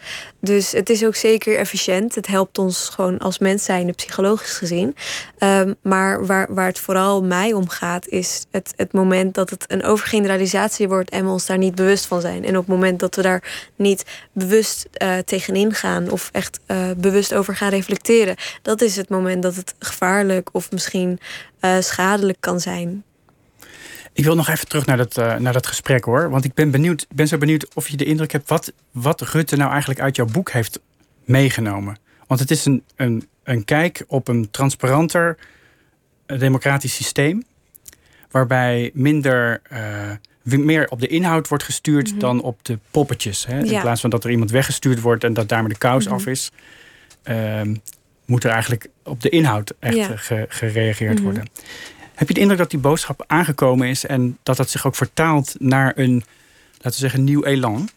Dus 0.45 0.71
het 0.71 0.89
is 0.89 1.05
ook 1.05 1.15
zeker 1.15 1.57
efficiënt. 1.57 2.15
Het 2.15 2.27
helpt 2.27 2.57
ons 2.57 2.89
gewoon 2.89 3.17
als 3.17 3.39
mens 3.39 3.63
zijn, 3.63 3.95
psychologisch 3.95 4.57
gezien. 4.57 4.95
Um, 5.39 5.75
maar 5.81 6.25
waar, 6.25 6.53
waar 6.53 6.67
het 6.67 6.79
vooral 6.79 7.23
mij 7.23 7.53
om 7.53 7.69
gaat, 7.69 8.07
is 8.07 8.45
het, 8.51 8.73
het 8.75 8.93
moment 8.93 9.33
dat 9.33 9.49
het 9.49 9.65
een 9.67 9.83
overgeneralisatie 9.83 10.87
wordt 10.87 11.09
en 11.09 11.25
we 11.25 11.31
ons 11.31 11.45
daar 11.45 11.57
niet 11.57 11.75
bewust 11.75 12.05
van 12.05 12.21
zijn. 12.21 12.45
En 12.45 12.57
op 12.57 12.65
het 12.65 12.75
moment 12.75 12.99
dat 12.99 13.15
we 13.15 13.21
daar 13.21 13.71
niet 13.75 14.05
bewust 14.31 14.87
uh, 15.01 15.17
tegenin 15.17 15.73
gaan 15.73 16.09
of 16.09 16.29
echt 16.31 16.59
uh, 16.67 16.77
bewust 16.97 17.33
over 17.33 17.55
gaan 17.55 17.69
reflecteren, 17.69 18.35
dat 18.61 18.81
is 18.81 18.95
het 18.95 19.09
moment 19.09 19.43
dat 19.43 19.55
het 19.55 19.75
gevaarlijk 19.79 20.49
of 20.51 20.71
misschien 20.71 21.19
uh, 21.61 21.75
schadelijk 21.79 22.37
kan 22.39 22.59
zijn. 22.59 23.03
Ik 24.15 24.23
wil 24.23 24.35
nog 24.35 24.49
even 24.49 24.67
terug 24.67 24.85
naar 24.85 24.97
dat, 24.97 25.17
uh, 25.17 25.35
naar 25.35 25.53
dat 25.53 25.67
gesprek 25.67 26.03
hoor. 26.03 26.29
Want 26.29 26.45
ik 26.45 26.53
ben, 26.53 26.71
benieuwd, 26.71 27.05
ben 27.15 27.27
zo 27.27 27.37
benieuwd 27.37 27.73
of 27.73 27.87
je 27.87 27.97
de 27.97 28.05
indruk 28.05 28.31
hebt 28.31 28.49
wat, 28.49 28.73
wat 28.91 29.21
Rutte 29.21 29.55
nou 29.55 29.69
eigenlijk 29.71 29.99
uit 29.99 30.15
jouw 30.15 30.25
boek 30.25 30.51
heeft 30.51 30.79
meegenomen. 31.25 31.97
Want 32.27 32.39
het 32.39 32.51
is 32.51 32.65
een, 32.65 32.83
een, 32.95 33.27
een 33.43 33.65
kijk 33.65 34.03
op 34.07 34.27
een 34.27 34.51
transparanter 34.51 35.37
democratisch 36.25 36.95
systeem. 36.95 37.43
Waarbij 38.31 38.91
minder, 38.93 39.61
uh, 40.43 40.59
meer 40.59 40.87
op 40.89 40.99
de 40.99 41.07
inhoud 41.07 41.47
wordt 41.47 41.63
gestuurd 41.63 42.05
mm 42.05 42.11
-hmm. 42.11 42.19
dan 42.19 42.41
op 42.41 42.65
de 42.65 42.79
poppetjes. 42.91 43.45
Hè? 43.45 43.63
In 43.63 43.81
plaats 43.81 44.01
van 44.01 44.09
dat 44.09 44.23
er 44.23 44.31
iemand 44.31 44.51
weggestuurd 44.51 45.01
wordt 45.01 45.23
en 45.23 45.33
dat 45.33 45.49
daarmee 45.49 45.69
de 45.71 45.77
kous 45.77 46.05
Mhm. 46.05 46.13
af 46.13 46.25
is. 46.25 46.51
Uh, 47.29 47.61
moet 48.25 48.43
er 48.43 48.51
eigenlijk 48.51 48.89
op 49.03 49.21
de 49.21 49.29
inhoud 49.29 49.73
echt 49.79 49.95
Ja. 49.95 50.45
gereageerd 50.47 51.13
Mhm. 51.13 51.23
worden. 51.23 51.45
Heb 52.15 52.27
je 52.27 52.33
de 52.33 52.39
indruk 52.39 52.57
dat 52.59 52.69
die 52.69 52.79
boodschap 52.79 53.23
aangekomen 53.27 53.87
is 53.87 54.05
en 54.05 54.37
dat 54.43 54.57
dat 54.57 54.69
zich 54.69 54.85
ook 54.87 54.95
vertaalt 54.95 55.55
naar 55.59 55.93
een, 55.95 56.23
laten 56.71 56.91
we 56.91 56.91
zeggen, 56.91 57.23
nieuw 57.23 57.43
elan? 57.43 57.89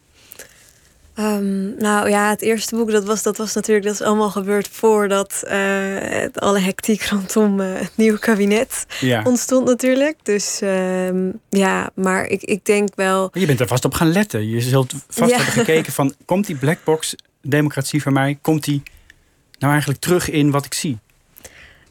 Um, 1.15 1.75
nou 1.79 2.09
ja, 2.09 2.29
het 2.31 2.43
eerste 2.43 2.77
boek, 2.77 2.91
dat 2.91 3.05
was, 3.05 3.23
dat 3.23 3.37
was 3.37 3.55
natuurlijk 3.55 3.87
dat 3.87 3.95
is 3.95 4.03
allemaal 4.03 4.31
gebeurd 4.31 4.69
voordat 4.69 5.43
uh, 5.45 5.51
het, 5.99 6.41
alle 6.41 6.59
hectiek 6.59 7.03
rondom 7.05 7.61
uh, 7.61 7.79
het 7.79 7.93
nieuwe 7.95 8.19
kabinet 8.19 8.87
Ja. 9.01 9.23
ontstond 9.25 9.67
natuurlijk. 9.67 10.17
Dus 10.23 10.61
um, 10.63 11.41
ja, 11.49 11.91
maar 11.95 12.27
ik, 12.27 12.43
ik 12.43 12.65
denk 12.65 12.89
wel. 12.95 13.31
Je 13.33 13.47
bent 13.47 13.61
er 13.61 13.67
vast 13.67 13.85
op 13.85 13.95
gaan 13.95 14.13
letten. 14.13 14.49
Je 14.49 14.61
zult 14.61 14.95
vast 15.09 15.31
Ja. 15.31 15.37
hebben 15.37 15.55
gekeken 15.55 15.93
van, 15.93 16.15
komt 16.25 16.47
die 16.47 16.57
blackbox 16.57 17.15
democratie 17.43 18.03
van 18.03 18.13
mij, 18.13 18.39
komt 18.41 18.65
die 18.65 18.83
nou 19.59 19.73
eigenlijk 19.73 20.01
terug 20.01 20.31
in 20.31 20.51
wat 20.51 20.65
ik 20.65 20.75
zie? 20.75 20.99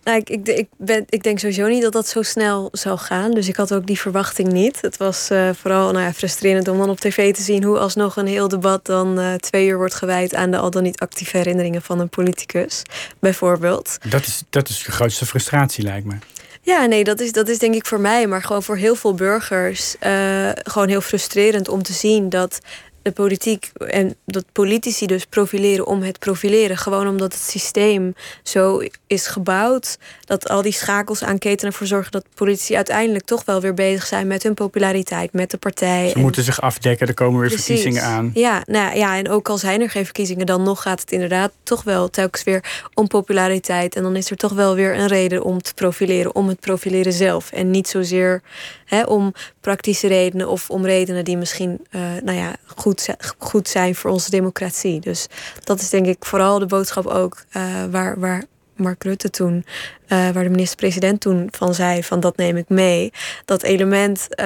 Nou, 0.07 0.19
ik, 0.19 0.29
ik, 0.29 0.47
ik, 0.47 0.67
ben, 0.77 1.05
ik 1.09 1.23
denk 1.23 1.39
sowieso 1.39 1.67
niet 1.67 1.81
dat 1.81 1.93
dat 1.93 2.07
zo 2.07 2.21
snel 2.21 2.69
zou 2.71 2.97
gaan. 2.97 3.31
Dus 3.31 3.47
ik 3.47 3.55
had 3.55 3.73
ook 3.73 3.87
die 3.87 3.99
verwachting 3.99 4.51
niet. 4.51 4.81
Het 4.81 4.97
was 4.97 5.31
uh, 5.31 5.49
vooral 5.53 5.91
nou 5.91 6.03
ja, 6.03 6.13
frustrerend 6.13 6.67
om 6.67 6.77
dan 6.77 6.89
op 6.89 6.99
tv 6.99 7.33
te 7.33 7.41
zien 7.41 7.63
hoe 7.63 7.77
alsnog 7.77 8.15
een 8.15 8.27
heel 8.27 8.47
debat 8.47 8.85
dan 8.85 9.19
uh, 9.19 9.33
twee 9.33 9.67
uur 9.67 9.77
wordt 9.77 9.93
gewijd 9.93 10.35
aan 10.35 10.51
de 10.51 10.57
al 10.57 10.71
dan 10.71 10.83
niet 10.83 10.99
actieve 10.99 11.37
herinneringen 11.37 11.81
van 11.81 11.99
een 11.99 12.09
politicus, 12.09 12.81
bijvoorbeeld. 13.19 13.97
Dat 14.09 14.21
is, 14.21 14.43
dat 14.49 14.69
is 14.69 14.85
je 14.85 14.91
grootste 14.91 15.25
frustratie, 15.25 15.83
lijkt 15.83 16.05
me. 16.05 16.15
Ja, 16.61 16.85
nee, 16.85 17.03
dat 17.03 17.19
is, 17.19 17.31
dat 17.31 17.49
is 17.49 17.59
denk 17.59 17.75
ik 17.75 17.85
voor 17.85 17.99
mij, 17.99 18.27
maar 18.27 18.41
gewoon 18.41 18.63
voor 18.63 18.77
heel 18.77 18.95
veel 18.95 19.13
burgers 19.13 19.95
uh, 20.05 20.49
gewoon 20.53 20.87
heel 20.87 21.01
frustrerend 21.01 21.67
om 21.67 21.83
te 21.83 21.93
zien 21.93 22.29
dat 22.29 22.59
de 23.07 23.13
politiek 23.13 23.71
en 23.87 24.15
dat 24.25 24.45
politici 24.51 25.05
dus 25.05 25.25
profileren 25.25 25.85
om 25.85 26.01
het 26.01 26.19
profileren. 26.19 26.77
Gewoon 26.77 27.07
omdat 27.07 27.33
het 27.33 27.41
systeem 27.41 28.15
zo 28.43 28.81
is 29.07 29.27
gebouwd. 29.27 29.97
Dat 30.25 30.49
al 30.49 30.61
die 30.61 30.71
schakels 30.71 31.23
aan 31.23 31.37
ketenen 31.37 31.71
ervoor 31.71 31.87
zorgen 31.87 32.11
dat 32.11 32.25
politici 32.33 32.75
uiteindelijk 32.75 33.25
toch 33.25 33.45
wel 33.45 33.61
weer 33.61 33.73
bezig 33.73 34.05
zijn 34.05 34.27
met 34.27 34.43
hun 34.43 34.53
populariteit, 34.53 35.33
met 35.33 35.51
de 35.51 35.57
partij. 35.57 36.07
Ze 36.07 36.15
En- 36.15 36.21
moeten 36.21 36.43
zich 36.43 36.61
afdekken, 36.61 37.07
er 37.07 37.13
komen 37.13 37.39
weer 37.39 37.49
Precies. 37.49 37.65
verkiezingen 37.65 38.03
aan. 38.03 38.31
Ja, 38.33 38.63
nou 38.65 38.97
ja, 38.97 39.17
en 39.17 39.29
ook 39.29 39.49
al 39.49 39.57
zijn 39.57 39.81
er 39.81 39.89
geen 39.89 40.05
verkiezingen, 40.05 40.45
dan 40.45 40.63
nog 40.63 40.81
gaat 40.81 40.99
het 40.99 41.11
inderdaad 41.11 41.51
toch 41.63 41.83
wel 41.83 42.09
telkens 42.09 42.43
weer 42.43 42.89
om 42.93 43.07
populariteit. 43.07 43.95
En 43.95 44.03
dan 44.03 44.15
is 44.15 44.29
er 44.29 44.37
toch 44.37 44.53
wel 44.53 44.75
weer 44.75 44.95
een 44.99 45.07
reden 45.07 45.43
om 45.43 45.61
te 45.61 45.73
profileren, 45.73 46.35
om 46.35 46.47
het 46.47 46.59
profileren 46.59 47.13
zelf. 47.13 47.51
En 47.51 47.71
niet 47.71 47.87
zozeer 47.87 48.41
hè, 48.87 49.03
om 49.03 49.33
praktische 49.61 50.07
redenen 50.07 50.49
of 50.49 50.69
om 50.69 50.85
redenen 50.85 51.25
die 51.25 51.37
misschien 51.37 51.85
uh, 51.91 52.01
nou 52.23 52.37
ja, 52.37 52.55
goed 52.65 53.15
goed, 53.37 53.67
zijn 53.67 53.95
voor 53.95 54.11
onze 54.11 54.29
democratie. 54.29 54.99
Dus 54.99 55.27
dat 55.63 55.79
is 55.81 55.89
denk 55.89 56.05
ik 56.05 56.25
vooral 56.25 56.59
de 56.59 56.65
boodschap 56.65 57.05
ook 57.05 57.45
waar, 57.91 58.19
waar 58.19 58.43
Mark 58.77 59.03
Rutte 59.03 59.29
toen, 59.29 59.65
uh, 60.07 60.29
waar 60.29 60.43
de 60.43 60.49
minister-president 60.49 61.21
toen 61.21 61.47
van 61.51 61.73
zei: 61.73 62.03
van 62.03 62.19
dat 62.19 62.37
neem 62.37 62.57
ik 62.57 62.69
mee. 62.69 63.11
Dat 63.45 63.63
element, 63.63 64.27
uh, 64.29 64.45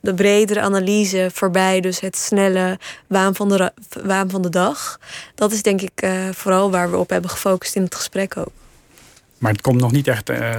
de 0.00 0.14
bredere 0.14 0.60
analyse 0.60 1.30
voorbij, 1.32 1.80
dus 1.80 2.00
het 2.00 2.16
snelle 2.16 2.78
waan 3.06 3.34
van 3.34 3.48
de, 3.48 3.72
waan 4.02 4.30
van 4.30 4.42
de 4.42 4.48
dag. 4.50 4.98
Dat 5.34 5.52
is 5.52 5.62
denk 5.62 5.80
ik 5.80 6.06
vooral 6.32 6.70
waar 6.70 6.90
we 6.90 6.96
op 6.96 7.10
hebben 7.10 7.30
gefocust 7.30 7.76
in 7.76 7.82
het 7.82 7.94
gesprek 7.94 8.36
ook. 8.36 8.61
Maar 9.42 9.52
het 9.52 9.60
komt 9.60 9.80
nog 9.80 9.92
niet 9.92 10.08
echt 10.08 10.30
uh, 10.30 10.56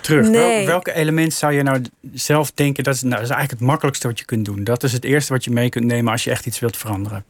terug. 0.00 0.28
Nee. 0.28 0.66
welke 0.66 0.92
element 0.92 1.32
zou 1.32 1.52
je 1.52 1.62
nou 1.62 1.82
zelf 2.14 2.52
denken? 2.52 2.84
Dat 2.84 2.94
is, 2.94 3.02
nou, 3.02 3.14
dat 3.14 3.22
is 3.22 3.28
eigenlijk 3.28 3.60
het 3.60 3.68
makkelijkste 3.68 4.06
wat 4.06 4.18
je 4.18 4.24
kunt 4.24 4.44
doen. 4.44 4.64
Dat 4.64 4.82
is 4.82 4.92
het 4.92 5.04
eerste 5.04 5.32
wat 5.32 5.44
je 5.44 5.50
mee 5.50 5.68
kunt 5.68 5.84
nemen 5.84 6.12
als 6.12 6.24
je 6.24 6.30
echt 6.30 6.46
iets 6.46 6.58
wilt 6.58 6.76
veranderen. 6.76 7.24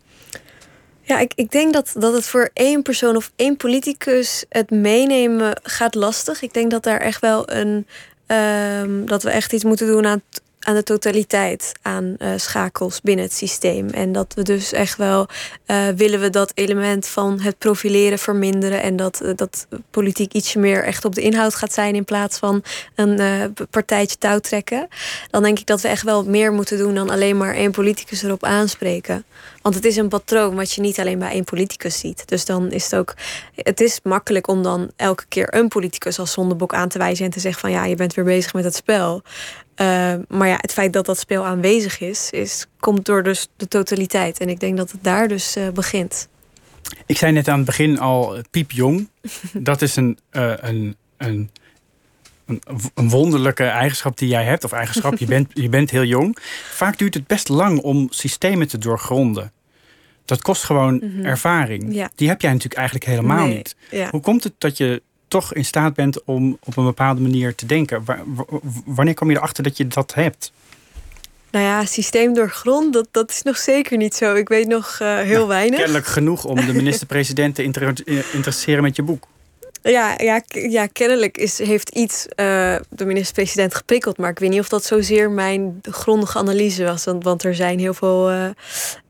Ja, 1.03 1.19
ik, 1.19 1.33
ik 1.35 1.51
denk 1.51 1.73
dat, 1.73 1.95
dat 1.99 2.13
het 2.13 2.27
voor 2.27 2.51
één 2.53 2.83
persoon 2.83 3.17
of 3.17 3.33
één 3.37 3.57
politicus 3.57 4.45
het 4.49 4.71
meenemen 4.71 5.61
gaat 5.63 5.95
lastig. 5.95 6.43
Ik 6.43 6.55
denk 6.55 6.71
dat 6.71 6.83
daar 6.83 7.01
echt 7.01 7.21
wel 7.21 7.51
een. 7.51 7.87
Um, 8.27 9.07
dat 9.07 9.23
we 9.23 9.31
echt 9.31 9.53
iets 9.53 9.65
moeten 9.65 9.87
doen 9.87 10.07
aan 10.07 10.23
aan 10.62 10.75
de 10.75 10.83
totaliteit 10.83 11.73
aan 11.83 12.16
uh, 12.19 12.28
schakels 12.37 13.00
binnen 13.00 13.25
het 13.25 13.35
systeem. 13.35 13.88
En 13.88 14.12
dat 14.12 14.35
we 14.35 14.42
dus 14.42 14.73
echt 14.73 14.97
wel 14.97 15.26
uh, 15.66 15.88
willen 15.88 16.21
we 16.21 16.31
dat 16.31 16.52
element 16.54 17.07
van 17.07 17.40
het 17.40 17.59
profileren 17.59 18.19
verminderen. 18.19 18.83
En 18.83 18.97
dat, 18.97 19.21
uh, 19.23 19.31
dat 19.37 19.66
politiek 19.90 20.33
ietsje 20.33 20.59
meer 20.59 20.85
echt 20.85 21.04
op 21.04 21.14
de 21.14 21.21
inhoud 21.23 21.54
gaat 21.54 21.73
zijn 21.73 21.95
in 21.95 22.04
plaats 22.04 22.38
van 22.38 22.62
een 22.95 23.54
partijtje 23.71 24.19
touw 24.19 24.38
trekken. 24.38 24.88
Dan 25.31 25.42
denk 25.42 25.59
ik 25.59 25.66
dat 25.66 25.81
we 25.81 25.88
echt 25.88 26.02
wel 26.02 26.25
meer 26.25 26.52
moeten 26.52 26.78
doen 26.78 26.95
dan 26.95 27.11
alleen 27.11 27.37
maar 27.37 27.54
één 27.54 27.71
politicus 27.71 28.23
erop 28.23 28.45
aanspreken. 28.45 29.25
Want 29.62 29.75
het 29.75 29.85
is 29.85 29.97
een 29.97 30.09
patroon 30.09 30.54
wat 30.54 30.73
je 30.73 30.81
niet 30.81 31.00
alleen 31.00 31.19
bij 31.19 31.31
één 31.31 31.45
politicus 31.45 31.99
ziet. 31.99 32.28
Dus 32.28 32.45
dan 32.45 32.71
is 32.71 32.85
het 32.85 32.95
ook. 32.95 33.14
Het 33.54 33.81
is 33.81 34.00
makkelijk 34.02 34.49
om 34.49 34.62
dan 34.62 34.90
elke 34.97 35.25
keer 35.28 35.54
een 35.54 35.69
politicus 35.69 36.19
als 36.19 36.33
zondebok 36.33 36.75
aan 36.75 36.88
te 36.88 36.99
wijzen 36.99 37.25
en 37.25 37.31
te 37.31 37.40
zeggen 37.40 37.61
van 37.61 37.71
ja, 37.71 37.85
je 37.85 37.95
bent 37.95 38.14
weer 38.14 38.25
bezig 38.25 38.52
met 38.52 38.64
het 38.64 38.75
spel. 38.75 39.23
Uh, 39.76 40.14
maar 40.29 40.49
ja, 40.49 40.57
het 40.61 40.73
feit 40.73 40.93
dat 40.93 41.07
dat 41.07 41.19
speel 41.19 41.45
aanwezig 41.45 42.00
is, 42.00 42.31
is 42.31 42.67
komt 42.81 43.05
door 43.05 43.23
dus 43.23 43.49
de 43.57 43.69
totaliteit. 43.69 44.41
En 44.41 44.49
ik 44.49 44.61
denk 44.61 44.76
dat 44.76 44.91
het 44.91 45.05
daar 45.05 45.29
dus 45.29 45.57
uh, 45.57 45.69
begint. 45.69 46.29
Ik 47.07 47.17
zei 47.17 47.33
net 47.33 47.49
aan 47.49 47.57
het 47.57 47.67
begin 47.67 47.99
al 47.99 48.37
piepjong. 48.50 49.09
dat 49.52 49.83
is 49.83 49.97
een, 49.97 50.19
uh, 50.33 50.52
een, 50.57 50.97
een, 51.17 51.50
een, 52.47 52.61
een, 52.95 53.09
wonderlijke 53.09 53.64
eigenschap 53.64 54.19
die 54.19 54.29
jij 54.29 54.45
hebt. 54.45 54.64
Of 54.64 54.73
eigenschap, 54.73 55.19
je 55.19 55.26
bent, 55.26 55.50
je 55.55 55.69
bent 55.69 55.91
heel 55.91 56.05
jong. 56.05 56.37
Vaak 56.71 56.99
duurt 56.99 57.14
het 57.14 57.26
best 57.26 57.49
lang 57.49 57.81
om 57.81 58.07
systemen 58.11 58.69
te 58.69 58.79
doorgronden. 58.79 59.52
Dat 60.25 60.43
kost 60.43 60.64
gewoon 60.64 60.95
mm 60.95 61.00
-hmm. 61.00 61.25
ervaring. 61.25 61.95
Ja. 61.95 62.11
Die 62.14 62.29
heb 62.29 62.41
jij 62.41 62.50
natuurlijk 62.50 62.81
eigenlijk 62.81 63.09
helemaal 63.09 63.47
nee. 63.47 63.57
niet. 63.57 63.76
Ja. 63.91 64.11
Hoe 64.11 64.21
komt 64.21 64.45
het 64.45 64.52
dat 64.59 64.76
je 64.76 65.02
toch 65.33 65.55
in 65.55 65.65
staat 65.65 65.95
bent 65.95 66.25
om 66.25 66.59
op 66.65 66.77
een 66.77 66.85
bepaalde 66.85 67.21
manier 67.21 67.55
te 67.55 67.67
denken. 67.67 68.05
Wanneer 68.85 69.15
kom 69.15 69.31
je 69.31 69.37
erachter 69.37 69.62
dat 69.62 69.77
je 69.77 69.87
dat 69.87 70.15
hebt? 70.15 70.53
Nou 71.51 71.65
ja, 71.65 71.85
systeem 71.85 72.35
doorgrond, 72.35 72.93
dat, 72.93 73.09
dat 73.11 73.31
is 73.31 73.43
nog 73.43 73.57
zeker 73.57 73.97
niet 73.97 74.15
zo. 74.15 74.35
Ik 74.35 74.49
weet 74.49 74.69
nog 74.69 74.99
uh, 75.03 75.17
heel 75.17 75.35
nou, 75.35 75.49
weinig. 75.49 75.79
Kennelijk 75.79 76.07
genoeg 76.07 76.45
om 76.45 76.67
de 76.67 76.75
minister-president 76.83 77.55
te 77.55 77.62
inter 77.62 77.95
interesseren 78.33 78.83
met 78.83 78.97
je 78.97 79.03
boek. 79.03 79.27
Ja, 79.83 80.15
ja, 80.17 80.43
ja 80.49 80.87
kennelijk 80.87 81.37
is, 81.37 81.59
heeft 81.59 81.89
iets 81.89 82.27
uh, 82.27 82.77
de 82.89 83.05
minister-president 83.05 83.75
geprikkeld. 83.75 84.19
Maar 84.19 84.31
ik 84.31 84.39
weet 84.39 84.51
niet 84.51 84.61
of 84.61 84.69
dat 84.69 84.85
zozeer 84.85 85.31
mijn 85.31 85.81
grondige 85.83 86.39
analyse 86.39 86.85
was. 86.85 87.05
Want, 87.05 87.25
want 87.25 87.45
er 87.45 87.55
zijn 87.55 87.79
heel 87.79 87.95
veel 87.95 88.33
uh, 88.33 88.45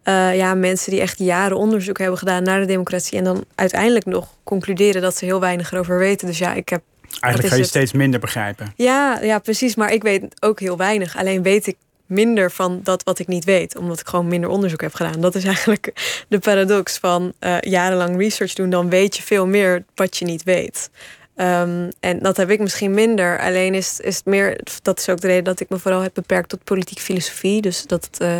uh, 0.04 0.36
ja, 0.36 0.54
mensen 0.54 0.90
die 0.90 1.00
echt 1.00 1.18
jaren 1.18 1.56
onderzoek 1.56 1.98
hebben 1.98 2.18
gedaan 2.18 2.42
naar 2.42 2.60
de 2.60 2.66
democratie. 2.66 3.18
En 3.18 3.24
dan 3.24 3.44
uiteindelijk 3.54 4.04
nog 4.04 4.28
concluderen 4.44 5.02
dat 5.02 5.16
ze 5.16 5.24
heel 5.24 5.40
weinig 5.40 5.72
erover 5.72 5.98
weten. 5.98 6.26
Dus 6.26 6.38
ja, 6.38 6.54
ik 6.54 6.68
heb. 6.68 6.82
Eigenlijk 7.20 7.48
ga 7.48 7.54
je 7.54 7.60
het? 7.60 7.70
steeds 7.70 7.92
minder 7.92 8.20
begrijpen. 8.20 8.72
Ja, 8.76 9.18
ja, 9.22 9.38
precies. 9.38 9.74
Maar 9.74 9.92
ik 9.92 10.02
weet 10.02 10.24
ook 10.40 10.60
heel 10.60 10.76
weinig. 10.76 11.16
Alleen 11.16 11.42
weet 11.42 11.66
ik 11.66 11.76
minder 12.06 12.50
van 12.50 12.80
dat 12.82 13.02
wat 13.02 13.18
ik 13.18 13.26
niet 13.26 13.44
weet, 13.44 13.76
omdat 13.76 14.00
ik 14.00 14.06
gewoon 14.06 14.28
minder 14.28 14.50
onderzoek 14.50 14.80
heb 14.80 14.94
gedaan. 14.94 15.20
Dat 15.20 15.34
is 15.34 15.44
eigenlijk 15.44 15.92
de 16.28 16.38
paradox 16.38 16.98
van 16.98 17.32
uh, 17.40 17.60
jarenlang 17.60 18.18
research 18.18 18.52
doen. 18.52 18.70
Dan 18.70 18.88
weet 18.88 19.16
je 19.16 19.22
veel 19.22 19.46
meer 19.46 19.84
wat 19.94 20.16
je 20.16 20.24
niet 20.24 20.42
weet. 20.42 20.90
Um, 21.36 21.88
en 22.00 22.18
dat 22.18 22.36
heb 22.36 22.50
ik 22.50 22.60
misschien 22.60 22.90
minder. 22.90 23.40
Alleen 23.40 23.74
is, 23.74 24.00
is 24.00 24.16
het 24.16 24.24
meer, 24.24 24.60
dat 24.82 24.98
is 24.98 25.08
ook 25.08 25.20
de 25.20 25.26
reden 25.26 25.44
dat 25.44 25.60
ik 25.60 25.68
me 25.68 25.78
vooral 25.78 26.00
heb 26.00 26.14
beperkt 26.14 26.48
tot 26.48 26.64
politiek 26.64 26.98
filosofie. 26.98 27.60
Dus 27.60 27.86
dat 27.86 28.04
het 28.04 28.20
uh, 28.22 28.38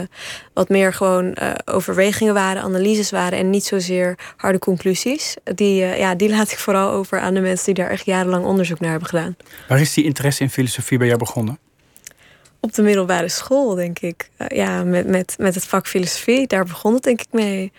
wat 0.53 0.68
meer 0.68 0.92
gewoon 0.92 1.25
uh, 1.42 1.53
overwegingen 1.64 2.35
waren, 2.35 2.62
analyses 2.62 3.11
waren 3.11 3.38
en 3.38 3.51
niet 3.51 3.64
zozeer 3.64 4.18
harde 4.37 4.59
conclusies. 4.59 5.37
Die, 5.44 5.77
ja, 5.85 6.14
die 6.14 6.29
laat 6.29 6.53
ik 6.53 6.59
vooral 6.59 6.90
over 6.90 7.20
aan 7.20 7.35
de 7.35 7.40
mensen 7.40 7.64
die 7.64 7.75
daar 7.75 7.90
echt 7.90 8.05
jarenlang 8.05 8.44
onderzoek 8.44 8.81
naar 8.81 8.90
hebben 8.90 9.09
gedaan. 9.09 9.37
Waar 9.68 9.81
is 9.81 9.94
die 9.94 10.05
interesse 10.05 10.42
in 10.42 10.51
filosofie 10.51 10.98
bij 10.98 11.07
jou 11.07 11.18
begonnen? 11.18 11.59
Op 12.64 12.75
de 12.75 12.83
middelbare 12.83 13.29
school, 13.29 13.75
denk 13.75 13.98
ik. 13.98 14.31
ja, 14.48 14.85
met, 14.85 15.07
met, 15.07 15.35
met 15.38 15.55
het 15.55 15.64
vak 15.64 15.87
filosofie, 15.87 16.46
daar 16.46 16.64
begon 16.64 16.94
het 16.94 17.03
denk 17.03 17.20
ik 17.20 17.33
mee. 17.33 17.72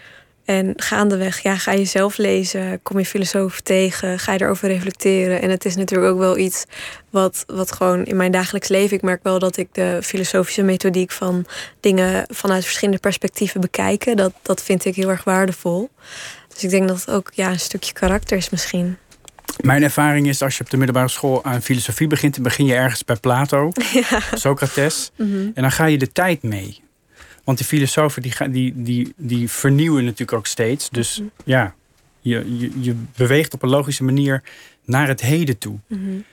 En 0.46 0.74
gaandeweg 0.76 1.40
ja, 1.40 1.58
ga 1.58 1.72
je 1.72 1.86
zelf 1.86 2.18
lezen, 2.18 2.82
kom 2.82 3.00
je 3.00 3.06
filosofen 3.06 3.64
tegen, 3.64 4.20
ga 4.20 4.34
je 4.34 4.42
erover 4.42 4.68
reflecteren. 4.68 5.42
En 5.42 5.50
het 5.50 5.66
is 5.66 5.76
natuurlijk 5.76 6.12
ook 6.12 6.20
wel 6.20 6.38
iets 6.38 6.66
wat, 7.10 7.44
wat 7.48 7.72
gewoon 7.72 8.06
in 8.06 8.16
mijn 8.16 8.32
dagelijks 8.32 8.68
leven. 8.68 8.96
Ik 8.96 9.02
merk 9.02 9.24
wel 9.24 9.40
dat 9.40 9.58
ik 9.58 9.68
de 9.72 10.00
filosofische 10.02 10.64
methodiek 10.64 11.12
van 11.12 11.46
dingen 11.80 12.26
vanuit 12.28 12.64
verschillende 12.64 13.00
perspectieven 13.00 13.62
bekijken. 13.62 14.18
Dat, 14.18 14.34
dat 14.42 14.62
vind 14.62 14.86
ik 14.86 14.96
heel 14.96 15.10
erg 15.10 15.24
waardevol. 15.24 15.90
Dus 16.54 16.64
ik 16.64 16.70
denk 16.70 16.88
dat 16.88 17.00
het 17.00 17.10
ook 17.10 17.32
ja, 17.34 17.50
een 17.50 17.60
stukje 17.60 17.94
karakter 17.94 18.38
is 18.38 18.50
misschien. 18.50 18.98
Mijn 19.62 19.84
ervaring 19.84 20.28
is 20.28 20.42
als 20.42 20.58
je 20.58 20.64
op 20.64 20.70
de 20.70 20.78
middelbare 20.78 21.08
school 21.08 21.44
aan 21.44 21.62
filosofie 21.62 22.08
begint, 22.08 22.34
dan 22.34 22.44
begin 22.44 22.66
je 22.66 22.74
ergens 22.76 23.06
bij 23.06 23.16
Plato, 23.16 23.72
ja. 24.10 24.20
Socrates. 24.34 25.12
Mm 25.16 25.32
-hmm. 25.32 25.52
En 25.56 25.62
dan 25.62 25.72
ga 25.72 25.86
je 25.86 25.98
de 25.98 26.12
tijd 26.12 26.44
mee. 26.44 26.82
Want 27.44 27.58
die 27.58 27.68
filosofen 27.68 28.22
die, 28.22 28.34
die, 28.50 28.74
die, 28.76 29.14
die 29.18 29.50
vernieuwen 29.50 30.04
natuurlijk 30.04 30.38
ook 30.38 30.48
steeds. 30.48 30.90
Dus 30.90 31.20
Mhm. 31.20 31.28
ja, 31.46 31.76
je, 32.20 32.58
je, 32.58 32.72
je 32.82 32.96
beweegt 33.16 33.54
op 33.54 33.64
een 33.64 33.70
logische 33.70 34.04
manier 34.04 34.44
naar 34.86 35.08
het 35.08 35.22
heden 35.22 35.58
toe. 35.58 35.78
Mm 35.88 36.06
-hmm. 36.06 36.24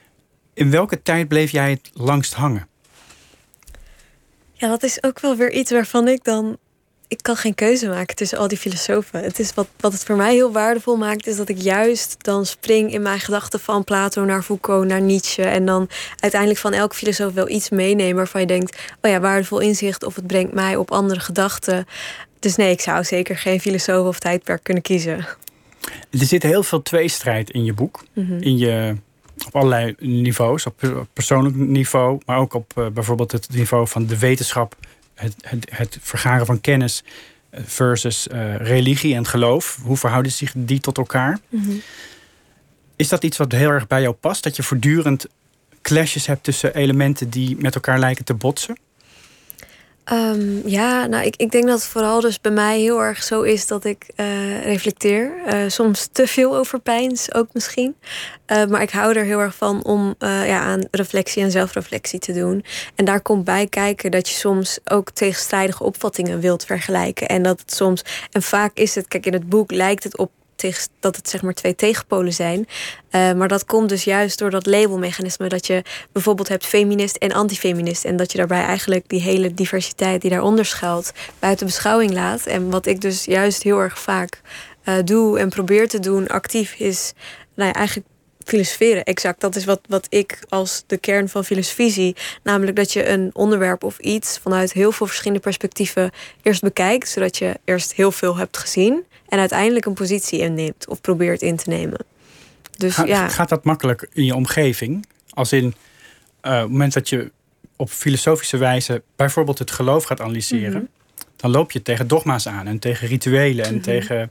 In 0.54 0.70
welke 0.70 1.02
tijd 1.02 1.28
bleef 1.28 1.50
jij 1.50 1.70
het 1.70 1.90
langst 1.94 2.34
hangen? 2.34 2.68
Ja, 4.52 4.68
dat 4.68 4.82
is 4.82 5.02
ook 5.02 5.20
wel 5.20 5.36
weer 5.36 5.52
iets 5.52 5.70
waarvan 5.70 6.08
ik 6.08 6.24
dan. 6.24 6.58
Ik 7.10 7.22
kan 7.22 7.36
geen 7.36 7.54
keuze 7.54 7.88
maken 7.88 8.16
tussen 8.16 8.38
al 8.38 8.48
die 8.48 8.58
filosofen. 8.58 9.22
Het 9.22 9.38
is 9.38 9.54
wat, 9.54 9.68
wat 9.80 9.92
het 9.92 10.04
voor 10.04 10.16
mij 10.16 10.34
heel 10.34 10.52
waardevol 10.52 10.96
maakt, 10.96 11.26
is 11.26 11.36
dat 11.36 11.48
ik 11.48 11.58
juist 11.58 12.16
dan 12.18 12.46
spring 12.46 12.92
in 12.92 13.02
mijn 13.02 13.20
gedachten 13.20 13.60
van 13.60 13.84
Plato 13.84 14.24
naar 14.24 14.42
Foucault, 14.42 14.86
naar 14.86 15.00
Nietzsche. 15.00 15.42
En 15.42 15.66
dan 15.66 15.88
uiteindelijk 16.16 16.60
van 16.60 16.72
elke 16.72 16.94
filosoof 16.94 17.32
wel 17.32 17.48
iets 17.48 17.70
meenemen 17.70 18.16
waarvan 18.16 18.40
je 18.40 18.46
denkt: 18.46 18.78
oh 19.02 19.10
ja, 19.10 19.20
waardevol 19.20 19.58
inzicht 19.58 20.04
of 20.04 20.14
het 20.14 20.26
brengt 20.26 20.52
mij 20.52 20.76
op 20.76 20.90
andere 20.90 21.20
gedachten. 21.20 21.86
Dus 22.38 22.56
nee, 22.56 22.70
ik 22.70 22.80
zou 22.80 23.04
zeker 23.04 23.38
geen 23.38 23.60
filosoof 23.60 24.06
of 24.06 24.18
tijdperk 24.18 24.62
kunnen 24.62 24.82
kiezen. 24.82 25.26
Er 26.10 26.26
zit 26.26 26.42
heel 26.42 26.62
veel 26.62 26.82
tweestrijd 26.82 27.50
in 27.50 27.64
je 27.64 27.72
boek. 27.72 28.04
Mm 28.12 28.26
-hmm. 28.26 28.40
In 28.40 28.58
je, 28.58 28.96
op 29.46 29.56
allerlei 29.56 29.94
niveaus. 29.98 30.66
Op 30.66 31.06
persoonlijk 31.12 31.56
niveau, 31.56 32.20
maar 32.26 32.38
ook 32.38 32.54
op 32.54 32.72
uh, 32.78 32.86
bijvoorbeeld 32.86 33.32
het 33.32 33.48
niveau 33.50 33.88
van 33.88 34.06
de 34.06 34.18
wetenschap. 34.18 34.76
Het, 35.20 35.34
het, 35.40 35.66
het 35.70 35.98
vergaren 36.00 36.46
van 36.46 36.60
kennis 36.60 37.02
versus 37.52 38.28
uh, 38.28 38.56
religie 38.56 39.14
en 39.14 39.26
geloof. 39.26 39.78
Hoe 39.82 39.96
verhouden 39.96 40.32
zich 40.32 40.52
die 40.56 40.80
tot 40.80 40.98
elkaar? 40.98 41.38
Mm 41.48 41.64
-hmm. 41.64 41.82
Is 42.96 43.08
dat 43.08 43.24
iets 43.24 43.36
wat 43.36 43.52
heel 43.52 43.70
erg 43.70 43.86
bij 43.86 44.02
jou 44.02 44.14
past? 44.14 44.42
Dat 44.42 44.56
je 44.56 44.62
voortdurend 44.62 45.26
clashes 45.82 46.26
hebt 46.26 46.44
tussen 46.44 46.74
elementen 46.74 47.30
die 47.30 47.56
met 47.56 47.74
elkaar 47.74 47.98
lijken 47.98 48.24
te 48.24 48.34
botsen? 48.34 48.78
Um, 50.12 50.68
ja, 50.68 51.06
nou, 51.06 51.24
ik, 51.24 51.36
ik 51.36 51.50
denk 51.50 51.66
dat 51.66 51.78
het 51.78 51.88
vooral 51.88 52.20
dus 52.20 52.40
bij 52.40 52.52
mij 52.52 52.80
heel 52.80 53.02
erg 53.02 53.22
zo 53.22 53.42
is 53.42 53.66
dat 53.66 53.84
ik 53.84 54.06
uh, 54.16 54.64
reflecteer. 54.64 55.32
Uh, 55.46 55.68
soms 55.68 56.08
te 56.12 56.26
veel 56.26 56.56
over 56.56 56.80
pijns, 56.80 57.34
ook 57.34 57.48
misschien. 57.52 57.96
Uh, 58.46 58.64
maar 58.64 58.82
ik 58.82 58.90
hou 58.90 59.16
er 59.16 59.24
heel 59.24 59.38
erg 59.38 59.54
van 59.54 59.84
om 59.84 60.14
ja, 60.18 60.60
aan 60.60 60.88
reflectie 60.90 61.42
en 61.42 61.50
zelfreflectie 61.50 62.18
te 62.18 62.32
doen. 62.32 62.64
En 62.94 63.04
daar 63.04 63.20
komt 63.20 63.44
bij 63.44 63.66
kijken 63.66 64.10
dat 64.10 64.28
je 64.28 64.34
soms 64.34 64.78
ook 64.84 65.10
tegenstrijdige 65.10 65.84
opvattingen 65.84 66.40
wilt 66.40 66.64
vergelijken. 66.64 67.28
En 67.28 67.42
dat 67.42 67.60
het 67.60 67.74
soms, 67.74 68.04
en 68.30 68.42
vaak 68.42 68.70
is 68.74 68.94
het, 68.94 69.08
kijk, 69.08 69.26
in 69.26 69.32
het 69.32 69.48
boek 69.48 69.70
lijkt 69.70 70.04
het 70.04 70.16
op 70.16 70.30
dat 71.00 71.16
het 71.16 71.28
zeg 71.28 71.42
maar 71.42 71.54
twee 71.54 71.74
tegenpolen 71.74 72.32
zijn. 72.32 72.58
Uh, 73.10 73.32
maar 73.32 73.48
dat 73.48 73.64
komt 73.64 73.88
dus 73.88 74.04
juist 74.04 74.38
door 74.38 74.50
dat 74.50 74.66
labelmechanisme. 74.66 75.48
Dat 75.48 75.66
je 75.66 75.82
bijvoorbeeld 76.12 76.48
hebt 76.48 76.66
feminist 76.66 77.16
en 77.16 77.32
antifeminist. 77.32 78.04
En 78.04 78.16
dat 78.16 78.32
je 78.32 78.38
daarbij 78.38 78.62
eigenlijk 78.62 79.08
die 79.08 79.20
hele 79.20 79.54
diversiteit 79.54 80.20
die 80.20 80.30
daaronder 80.30 80.64
schuilt 80.64 81.12
buiten 81.38 81.66
beschouwing 81.66 82.12
laat. 82.12 82.46
En 82.46 82.70
wat 82.70 82.86
ik 82.86 83.00
dus 83.00 83.24
juist 83.24 83.62
heel 83.62 83.78
erg 83.78 83.98
vaak 83.98 84.40
uh, 84.84 84.94
doe 85.04 85.38
en 85.38 85.48
probeer 85.48 85.88
te 85.88 85.98
doen 85.98 86.28
actief 86.28 86.74
is 86.74 87.12
nou 87.54 87.72
eigenlijk 87.72 88.06
filosoferen, 88.44 89.04
exact. 89.04 89.40
Dat 89.40 89.56
is 89.56 89.64
wat, 89.64 89.80
wat 89.88 90.06
ik 90.08 90.38
als 90.48 90.82
de 90.86 90.98
kern 90.98 91.28
van 91.28 91.44
filosofie 91.44 91.90
zie. 91.90 92.16
Namelijk 92.42 92.76
dat 92.76 92.92
je 92.92 93.08
een 93.08 93.30
onderwerp 93.32 93.84
of 93.84 93.98
iets 93.98 94.38
vanuit 94.42 94.72
heel 94.72 94.92
veel 94.92 95.06
verschillende 95.06 95.42
perspectieven 95.42 96.10
eerst 96.42 96.62
bekijkt, 96.62 97.08
zodat 97.08 97.38
je 97.38 97.58
eerst 97.64 97.92
heel 97.92 98.12
veel 98.12 98.36
hebt 98.36 98.56
gezien 98.56 99.04
en 99.30 99.38
uiteindelijk 99.38 99.86
een 99.86 99.94
positie 99.94 100.38
inneemt 100.38 100.88
of 100.88 101.00
probeert 101.00 101.42
in 101.42 101.56
te 101.56 101.68
nemen. 101.68 102.04
Dus, 102.76 102.96
ja. 102.96 103.28
Gaat 103.28 103.48
dat 103.48 103.64
makkelijk 103.64 104.08
in 104.12 104.24
je 104.24 104.34
omgeving? 104.34 105.06
Als 105.30 105.52
in 105.52 105.74
uh, 106.42 106.60
het 106.60 106.68
moment 106.68 106.92
dat 106.92 107.08
je 107.08 107.30
op 107.76 107.90
filosofische 107.90 108.56
wijze 108.56 109.02
bijvoorbeeld 109.16 109.58
het 109.58 109.70
geloof 109.70 110.04
gaat 110.04 110.20
analyseren, 110.20 110.82
mhm. 110.82 111.22
dan 111.36 111.50
loop 111.50 111.72
je 111.72 111.82
tegen 111.82 112.08
dogma's 112.08 112.46
aan 112.46 112.66
en 112.66 112.78
tegen 112.78 113.08
rituelen 113.08 113.64
en 113.64 113.74
mhm. 113.74 113.82
tegen 113.82 114.30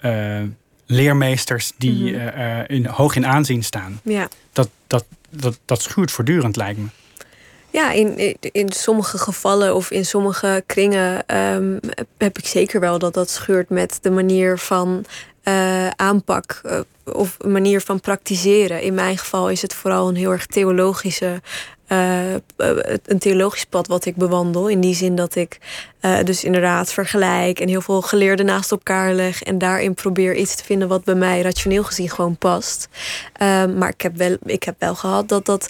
uh, 0.00 0.42
leermeesters 0.86 1.72
die 1.76 2.18
eh, 2.18 2.76
in, 2.76 2.86
hoog 2.86 3.16
in 3.16 3.26
aanzien 3.26 3.64
staan. 3.64 4.00
Ja. 4.04 4.28
Dat, 4.52 4.68
dat, 4.86 5.04
dat, 5.30 5.58
dat 5.64 5.82
schuurt 5.82 6.10
voortdurend, 6.10 6.56
lijkt 6.56 6.78
me. 6.78 6.86
Ja, 7.70 7.90
in, 7.92 8.36
in 8.40 8.72
sommige 8.72 9.18
gevallen 9.18 9.74
of 9.74 9.90
in 9.90 10.04
sommige 10.04 10.62
kringen 10.66 11.26
ehm, 11.26 11.78
heb 12.18 12.38
ik 12.38 12.46
zeker 12.46 12.80
wel 12.80 12.98
dat 12.98 13.14
dat 13.14 13.30
schuurt 13.30 13.68
met 13.68 13.98
de 14.02 14.10
manier 14.10 14.58
van 14.58 15.04
uh, 15.44 15.88
aanpak 15.88 16.60
uh, 16.66 16.80
of 17.04 17.36
manier 17.44 17.80
van 17.80 18.00
praktiseren. 18.00 18.82
In 18.82 18.94
mijn 18.94 19.18
geval 19.18 19.50
is 19.50 19.62
het 19.62 19.74
vooral 19.74 20.08
een 20.08 20.16
heel 20.16 20.30
erg 20.30 20.46
theologische 20.46 21.42
uh, 21.88 22.32
een 23.04 23.18
theologisch 23.18 23.64
pad 23.64 23.86
wat 23.86 24.04
ik 24.04 24.16
bewandel. 24.16 24.68
In 24.68 24.80
die 24.80 24.94
zin 24.94 25.14
dat 25.14 25.34
ik 25.34 25.58
uh, 26.00 26.22
dus 26.22 26.44
inderdaad 26.44 26.92
vergelijk 26.92 27.60
en 27.60 27.68
heel 27.68 27.80
veel 27.80 28.02
geleerden 28.02 28.46
naast 28.46 28.70
elkaar 28.70 29.12
leg. 29.14 29.42
En 29.42 29.58
daarin 29.58 29.94
probeer 29.94 30.36
iets 30.36 30.54
te 30.54 30.64
vinden 30.64 30.88
wat 30.88 31.04
bij 31.04 31.14
mij 31.14 31.40
rationeel 31.40 31.84
gezien 31.84 32.10
gewoon 32.10 32.36
past. 32.36 32.88
Uh, 33.42 33.64
maar 33.66 33.88
ik 33.88 34.00
heb, 34.00 34.16
wel, 34.16 34.36
ik 34.44 34.62
heb 34.62 34.74
wel 34.78 34.94
gehad 34.94 35.28
dat 35.28 35.46
dat 35.46 35.68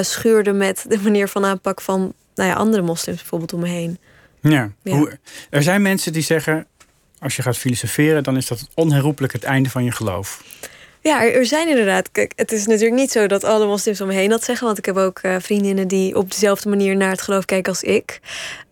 schuurde 0.00 0.52
met 0.52 0.84
de 0.88 0.98
manier 0.98 1.28
van 1.28 1.44
aanpak 1.44 1.80
van 1.80 2.12
nou 2.34 2.48
ja, 2.48 2.54
andere 2.54 2.82
moslims 2.82 3.18
bijvoorbeeld 3.18 3.52
om 3.52 3.60
me 3.60 3.68
heen. 3.68 3.98
Ja, 4.40 4.70
ja. 4.82 4.96
Hoe, 4.96 5.18
er 5.50 5.62
zijn 5.62 5.82
mensen 5.82 6.12
die 6.12 6.22
zeggen 6.22 6.66
als 7.18 7.36
je 7.36 7.42
gaat 7.42 7.56
filosoferen, 7.56 8.22
dan 8.22 8.36
is 8.36 8.46
dat 8.46 8.68
onherroepelijk 8.74 9.32
het 9.32 9.44
einde 9.44 9.70
van 9.70 9.84
je 9.84 9.92
geloof. 9.92 10.44
Ja, 11.02 11.24
er, 11.24 11.46
zijn 11.46 11.68
inderdaad. 11.68 12.10
Kijk, 12.10 12.32
het 12.36 12.52
is 12.52 12.66
natuurlijk 12.66 13.00
niet 13.00 13.10
zo 13.10 13.26
dat 13.26 13.44
alle 13.44 13.66
moslims 13.66 14.00
om 14.00 14.06
me 14.06 14.14
heen 14.14 14.28
dat 14.28 14.44
zeggen. 14.44 14.66
Want 14.66 14.78
ik 14.78 14.84
heb 14.84 14.96
ook 14.96 15.22
uh, 15.22 15.36
vriendinnen 15.38 15.88
die 15.88 16.16
op 16.16 16.30
dezelfde 16.30 16.68
manier 16.68 16.96
naar 16.96 17.10
het 17.10 17.22
geloof 17.22 17.44
kijken 17.44 17.72
als 17.72 17.82
ik. 17.82 18.20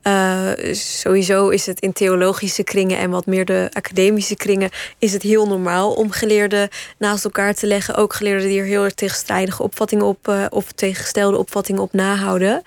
Uh, 0.09 0.75
sowieso 0.75 1.49
is 1.49 1.67
het 1.67 1.81
in 1.81 1.93
theologische 1.93 2.63
kringen 2.63 2.99
en 2.99 3.11
wat 3.11 3.27
meer 3.27 3.45
de 3.45 3.71
academische 3.73 4.37
kringen... 4.37 4.71
is 4.99 5.13
het 5.13 5.23
heel 5.23 5.47
normaal 5.47 5.93
om 5.93 6.11
geleerden 6.11 6.69
naast 6.99 7.25
elkaar 7.25 7.55
te 7.55 7.67
leggen. 7.67 7.95
Ook 7.95 8.15
geleerden 8.15 8.49
die 8.49 8.61
er 8.61 8.67
heel 8.67 8.85
erg 8.85 8.95
tegenstrijdige 8.95 9.63
opvattingen 9.63 10.05
op... 10.05 10.29
Uh, 10.29 10.47
of 10.49 10.73
tegengestelde 10.73 11.37
opvattingen 11.37 11.83
op 11.83 11.93
nahouden. 11.93 12.63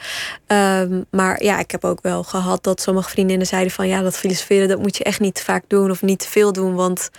Um, 0.47 1.05
maar 1.11 1.43
ja, 1.43 1.59
ik 1.59 1.71
heb 1.71 1.85
ook 1.85 2.01
wel 2.01 2.23
gehad 2.23 2.63
dat 2.63 2.81
sommige 2.81 3.09
vriendinnen 3.09 3.47
zeiden 3.47 3.71
van... 3.71 3.87
ja, 3.87 4.01
dat 4.01 4.17
filosoferen 4.17 4.67
dat 4.67 4.79
moet 4.79 4.97
je 4.97 5.03
echt 5.03 5.19
niet 5.19 5.41
vaak 5.41 5.63
doen 5.67 5.91
of 5.91 6.01
niet 6.01 6.19
te 6.19 6.27
veel 6.27 6.53
doen. 6.53 6.75
Want 6.75 7.09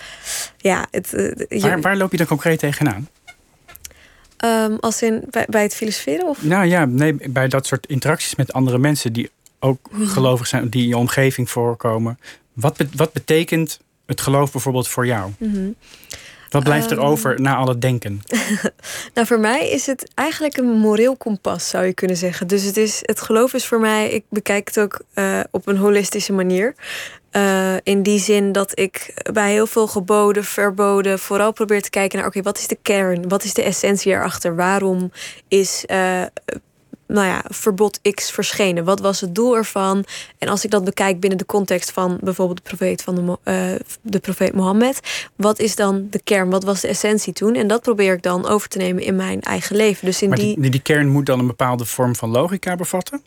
ja, 0.57 0.87
het, 0.91 1.13
uh, 1.13 1.61
waar, 1.63 1.81
waar 1.81 1.97
loop 1.97 2.11
je 2.11 2.17
dan 2.17 2.27
concreet 2.27 2.59
tegenaan? 2.59 3.09
Um, 4.45 4.77
als 4.81 5.03
in 5.03 5.25
bij, 5.31 5.47
bij 5.49 5.63
het 5.63 5.75
filosoferen? 5.75 6.27
Of? 6.27 6.43
Nou 6.43 6.67
ja, 6.67 6.85
nee, 6.85 7.31
bij 7.31 7.49
dat 7.49 7.67
soort 7.67 7.87
interacties 7.87 8.35
met 8.35 8.53
andere 8.53 8.79
mensen 8.79 9.13
die 9.13 9.31
ook 9.63 9.89
gelovig 9.93 10.47
zijn, 10.47 10.69
die 10.69 10.83
in 10.83 10.89
je 10.89 10.97
omgeving 10.97 11.51
voorkomen. 11.51 12.19
Wat, 12.53 12.77
wat 12.97 13.13
betekent 13.13 13.81
het 14.07 14.21
geloof 14.21 14.53
bijvoorbeeld 14.53 14.89
voor 14.89 15.07
jou? 15.07 15.31
Mhm. 15.39 15.71
Wat 16.53 16.65
blijft 16.65 16.91
er 16.91 16.99
ehm. 16.99 17.07
over 17.07 17.41
na 17.41 17.55
al 17.57 17.69
het 17.69 17.81
denken? 17.81 18.21
nou, 19.15 19.27
voor 19.27 19.41
mij 19.41 19.71
is 19.71 19.87
het 19.87 20.11
eigenlijk 20.15 20.57
een 20.57 20.79
moreel 20.79 21.17
kompas, 21.17 21.69
zou 21.69 21.85
je 21.85 21.93
kunnen 21.93 22.17
zeggen. 22.17 22.47
Dus 22.47 22.63
het, 22.63 22.77
is, 22.77 22.99
het 23.03 23.21
geloof 23.21 23.55
is 23.55 23.67
voor 23.67 23.81
mij, 23.81 24.11
ik 24.11 24.25
bekijk 24.29 24.67
het 24.67 24.81
ook 24.81 25.01
uh, 25.15 25.41
op 25.51 25.67
een 25.67 25.77
holistische 25.77 26.33
manier. 26.33 26.75
Uh, 27.37 27.75
in 27.83 28.03
die 28.03 28.19
zin 28.19 28.53
dat 28.53 28.79
ik 28.79 29.15
bij 29.33 29.53
heel 29.53 29.67
veel 29.67 29.87
geboden, 29.87 30.45
verboden, 30.45 31.19
vooral 31.19 31.53
probeer 31.53 31.83
te 31.83 31.91
kijken 31.91 32.19
naar: 32.19 32.27
oké, 32.27 32.43
wat 32.43 32.59
is 32.59 32.67
de 32.67 32.79
kern? 32.83 33.29
Wat 33.29 33.45
is 33.45 33.55
de 33.55 33.63
essentie 33.63 34.13
erachter? 34.13 34.57
Waarom 34.57 35.13
is 35.49 35.85
uh, 35.91 36.23
nou 37.13 37.27
ja, 37.27 37.45
verbod 37.49 38.01
X 38.15 38.31
verschenen? 38.31 38.85
Wat 38.85 39.01
was 39.01 39.21
het 39.21 39.35
doel 39.35 39.57
ervan? 39.57 40.05
En 40.39 40.49
als 40.49 40.65
ik 40.65 40.71
dat 40.71 40.85
bekijk 40.85 41.21
binnen 41.21 41.39
de 41.39 41.47
context 41.47 41.91
van 41.91 42.19
bijvoorbeeld 42.21 42.57
de 42.57 42.63
profeet, 42.63 43.03
van 43.03 43.15
de, 43.15 43.39
uh, 43.45 43.81
de 44.03 44.19
profeet 44.19 44.55
Mohammed, 44.55 45.01
wat 45.37 45.59
is 45.59 45.77
dan 45.77 46.07
de 46.11 46.21
kern? 46.25 46.51
Wat 46.51 46.65
was 46.65 46.81
de 46.81 46.89
essentie 46.89 47.33
toen? 47.33 47.55
En 47.55 47.67
dat 47.67 47.83
probeer 47.83 48.15
ik 48.15 48.23
dan 48.23 48.47
over 48.47 48.69
te 48.69 48.79
nemen 48.79 49.03
in 49.03 49.17
mijn 49.17 49.41
eigen 49.41 49.77
leven. 49.77 50.07
Dus 50.07 50.23
in 50.23 50.29
maar 50.29 50.39
die, 50.39 50.71
die 50.71 50.83
kern 50.83 51.09
moet 51.09 51.27
dan 51.27 51.39
een 51.39 51.47
bepaalde 51.47 51.85
vorm 51.85 52.17
van 52.17 52.31
logica 52.31 52.77
bevatten? 52.77 53.23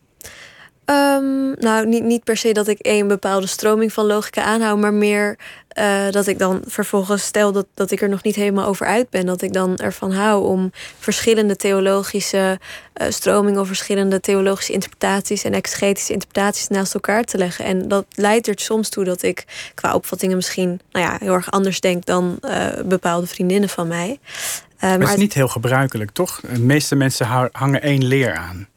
Um, 0.86 1.56
nou, 1.60 1.88
niet, 1.88 2.04
niet 2.04 2.24
per 2.24 2.38
se 2.38 2.52
dat 2.52 2.68
ik 2.68 2.78
een 2.82 3.08
bepaalde 3.08 3.48
stroming 3.48 3.94
van 3.94 4.06
logica 4.06 4.44
aanhoud, 4.44 4.78
maar 4.78 4.94
meer 4.94 5.38
uh, 5.80 6.12
dat 6.12 6.28
ik 6.28 6.40
dan 6.40 6.62
vervolgens 6.68 7.24
stel 7.24 7.52
dat, 7.52 7.66
dat 7.74 7.92
ik 7.92 8.02
er 8.02 8.10
nog 8.10 8.24
niet 8.24 8.36
helemaal 8.36 8.66
over 8.66 8.86
uit 8.86 9.10
ben. 9.10 9.26
Dat 9.26 9.42
ik 9.42 9.54
dan 9.54 9.78
ervan 9.78 10.12
hou 10.12 10.46
om 10.46 10.72
verschillende 11.00 11.56
theologische 11.56 12.60
uh, 13.02 13.08
stromingen 13.10 13.62
of 13.62 13.68
verschillende 13.68 14.20
theologische 14.20 14.74
interpretaties 14.74 15.44
en 15.44 15.54
exegetische 15.54 16.14
interpretaties 16.14 16.68
naast 16.68 16.94
elkaar 16.94 17.24
te 17.24 17.38
leggen. 17.38 17.66
En 17.66 17.88
dat 17.88 18.06
leidt 18.16 18.48
er 18.48 18.54
soms 18.60 18.90
toe 18.90 19.04
dat 19.04 19.24
ik 19.24 19.46
qua 19.76 19.94
opvattingen 19.94 20.36
misschien 20.36 20.80
nou 20.92 21.06
ja, 21.06 21.18
heel 21.20 21.34
erg 21.34 21.52
anders 21.52 21.80
denk 21.80 22.06
dan 22.06 22.38
uh, 22.42 22.68
bepaalde 22.86 23.28
vriendinnen 23.28 23.70
van 23.70 23.88
mij. 23.88 24.20
maar 24.80 25.00
het 25.00 25.10
is 25.10 25.16
niet 25.16 25.34
heel 25.34 25.48
gebruikelijk, 25.48 26.12
toch? 26.12 26.42
De 26.54 26.60
meeste 26.60 26.96
mensen 26.96 27.50
hangen 27.52 27.82
één 27.82 28.04
leer 28.04 28.36
aan. 28.36 28.68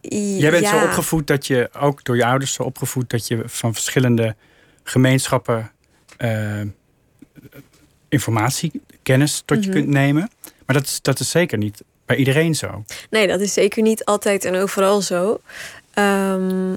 Jij 0.00 0.50
bent 0.50 0.66
zo 0.66 0.84
opgevoed 0.84 1.26
dat 1.26 1.46
je, 1.46 1.70
ook 1.80 2.04
door 2.04 2.16
je 2.16 2.24
ouders 2.24 2.52
zo 2.52 2.62
opgevoed, 2.62 3.10
dat 3.10 3.28
je 3.28 3.42
van 3.46 3.74
verschillende 3.74 4.36
gemeenschappen 4.82 5.70
uh, 6.18 6.60
informatie, 8.08 8.82
kennis 9.02 9.42
tot 9.44 9.64
je 9.64 9.70
mhm. 9.70 9.78
kunt 9.78 9.90
nemen. 9.90 10.30
Maar 10.66 10.76
dat 10.76 10.84
is, 10.84 11.00
dat 11.02 11.20
is 11.20 11.30
zeker 11.30 11.58
niet 11.58 11.82
bij 12.06 12.16
iedereen 12.16 12.54
zo. 12.54 12.84
Nee, 13.10 13.26
dat 13.26 13.40
is 13.40 13.52
zeker 13.52 13.82
niet 13.82 14.04
altijd 14.04 14.44
en 14.44 14.54
overal 14.54 15.02
zo. 15.02 15.40
Um, 15.94 16.76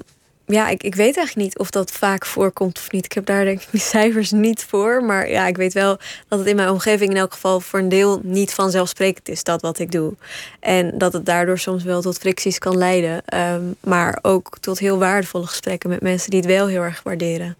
ja, 0.54 0.70
ik, 0.70 0.84
ik 0.84 0.96
weet 0.96 1.18
eigenlijk 1.18 1.48
niet 1.48 1.58
of 1.58 1.70
dat 1.70 1.92
vaak 1.92 2.26
voorkomt 2.26 2.78
of 2.78 2.92
niet. 2.92 3.06
Ik 3.06 3.12
heb 3.12 3.26
daar 3.26 3.44
denk 3.44 3.62
ik 3.62 3.68
de 3.72 3.78
cijfers 3.96 4.32
niet 4.32 4.64
voor. 4.64 5.04
Maar 5.04 5.30
ja, 5.30 5.48
ik 5.48 5.58
weet 5.58 5.74
wel 5.74 5.98
dat 6.28 6.40
het 6.40 6.48
in 6.48 6.56
mijn 6.56 6.70
omgeving 6.70 7.12
in 7.12 7.18
elk 7.18 7.34
geval 7.34 7.60
voor 7.60 7.80
een 7.80 7.90
deel 7.90 8.22
niet 8.24 8.54
vanzelfsprekend 8.54 9.30
is 9.30 9.44
dat 9.44 9.62
wat 9.62 9.80
ik 9.80 9.92
doe. 9.92 10.14
En 10.60 10.98
dat 10.98 11.14
het 11.14 11.26
daardoor 11.26 11.60
soms 11.60 11.84
wel 11.84 12.02
tot 12.02 12.18
fricties 12.18 12.60
kan 12.60 12.78
leiden. 12.78 13.24
Um, 13.34 13.76
maar 13.80 14.20
ook 14.22 14.58
tot 14.60 14.80
heel 14.80 14.98
waardevolle 14.98 15.48
gesprekken 15.48 15.90
met 15.90 16.02
mensen 16.02 16.30
die 16.30 16.40
het 16.40 16.50
wel 16.50 16.68
heel 16.68 16.82
erg 16.82 17.04
waarderen. 17.04 17.56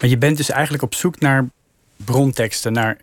Maar 0.00 0.10
je 0.10 0.18
bent 0.18 0.36
dus 0.36 0.50
eigenlijk 0.50 0.82
op 0.82 0.94
zoek 0.94 1.20
naar 1.20 1.46
bronteksten, 1.96 2.72
naar 2.72 2.96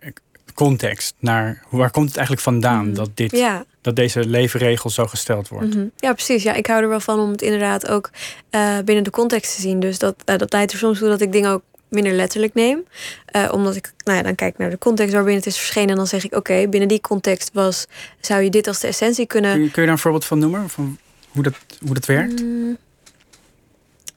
context, 0.53 1.15
naar 1.19 1.63
waar 1.69 1.91
komt 1.91 2.07
het 2.07 2.17
eigenlijk 2.17 2.45
vandaan 2.45 2.85
mhm. 2.85 2.95
dat 2.95 3.09
dit. 3.13 3.31
Ja 3.31 3.65
dat 3.88 3.95
deze 3.95 4.26
levenregel 4.30 4.89
zo 4.89 5.08
gesteld 5.08 5.47
wordt. 5.47 5.76
Mhm. 5.76 5.86
Ja, 5.95 6.13
precies. 6.13 6.43
Ja, 6.43 6.54
ik 6.54 6.67
hou 6.67 6.82
er 6.82 6.89
wel 6.89 7.00
van 7.00 7.19
om 7.19 7.32
het 7.32 7.41
inderdaad 7.41 7.88
ook 7.88 8.10
uh, 8.52 8.78
binnen 8.86 9.04
de 9.04 9.10
context 9.10 9.56
te 9.56 9.62
zien. 9.62 9.80
Dus 9.80 10.00
dat, 10.00 10.15
uh, 10.26 10.38
dat 10.38 10.54
leidt 10.54 10.71
er 10.71 10.78
soms 10.78 11.00
toe 11.00 11.08
dat 11.08 11.21
ik 11.21 11.32
dingen 11.32 11.52
ook 11.52 11.62
minder 11.88 12.13
letterlijk 12.13 12.54
neem. 12.54 12.84
Uh, 13.36 13.50
omdat 13.52 13.76
ik 13.76 13.93
nou 14.04 14.17
ja, 14.17 14.23
dan 14.23 14.36
kijk 14.36 14.58
naar 14.58 14.69
de 14.69 14.78
context 14.78 15.13
waarbinnen 15.13 15.43
het 15.43 15.52
is 15.52 15.58
verschenen. 15.58 15.89
En 15.89 15.95
dan 15.95 16.08
zeg 16.08 16.26
ik, 16.26 16.36
oké, 16.36 16.67
binnen 16.67 16.89
die 16.89 17.02
context 17.02 17.50
was, 17.54 17.86
zou 18.19 18.41
je 18.41 18.50
dit 18.50 18.67
als 18.67 18.80
de 18.80 18.88
essentie 18.88 19.26
kunnen... 19.26 19.52
Kun 19.52 19.62
je, 19.62 19.71
kun 19.71 19.82
je 19.82 19.88
daar 19.88 19.97
een 19.97 20.02
voorbeeld 20.02 20.26
van 20.26 20.39
noemen? 20.39 20.69
Van 20.69 20.97
hoe 21.30 21.43
dat, 21.43 21.54
hoe 21.86 21.93
dat 21.93 22.06
werkt? 22.06 22.41
Mm, 22.41 22.78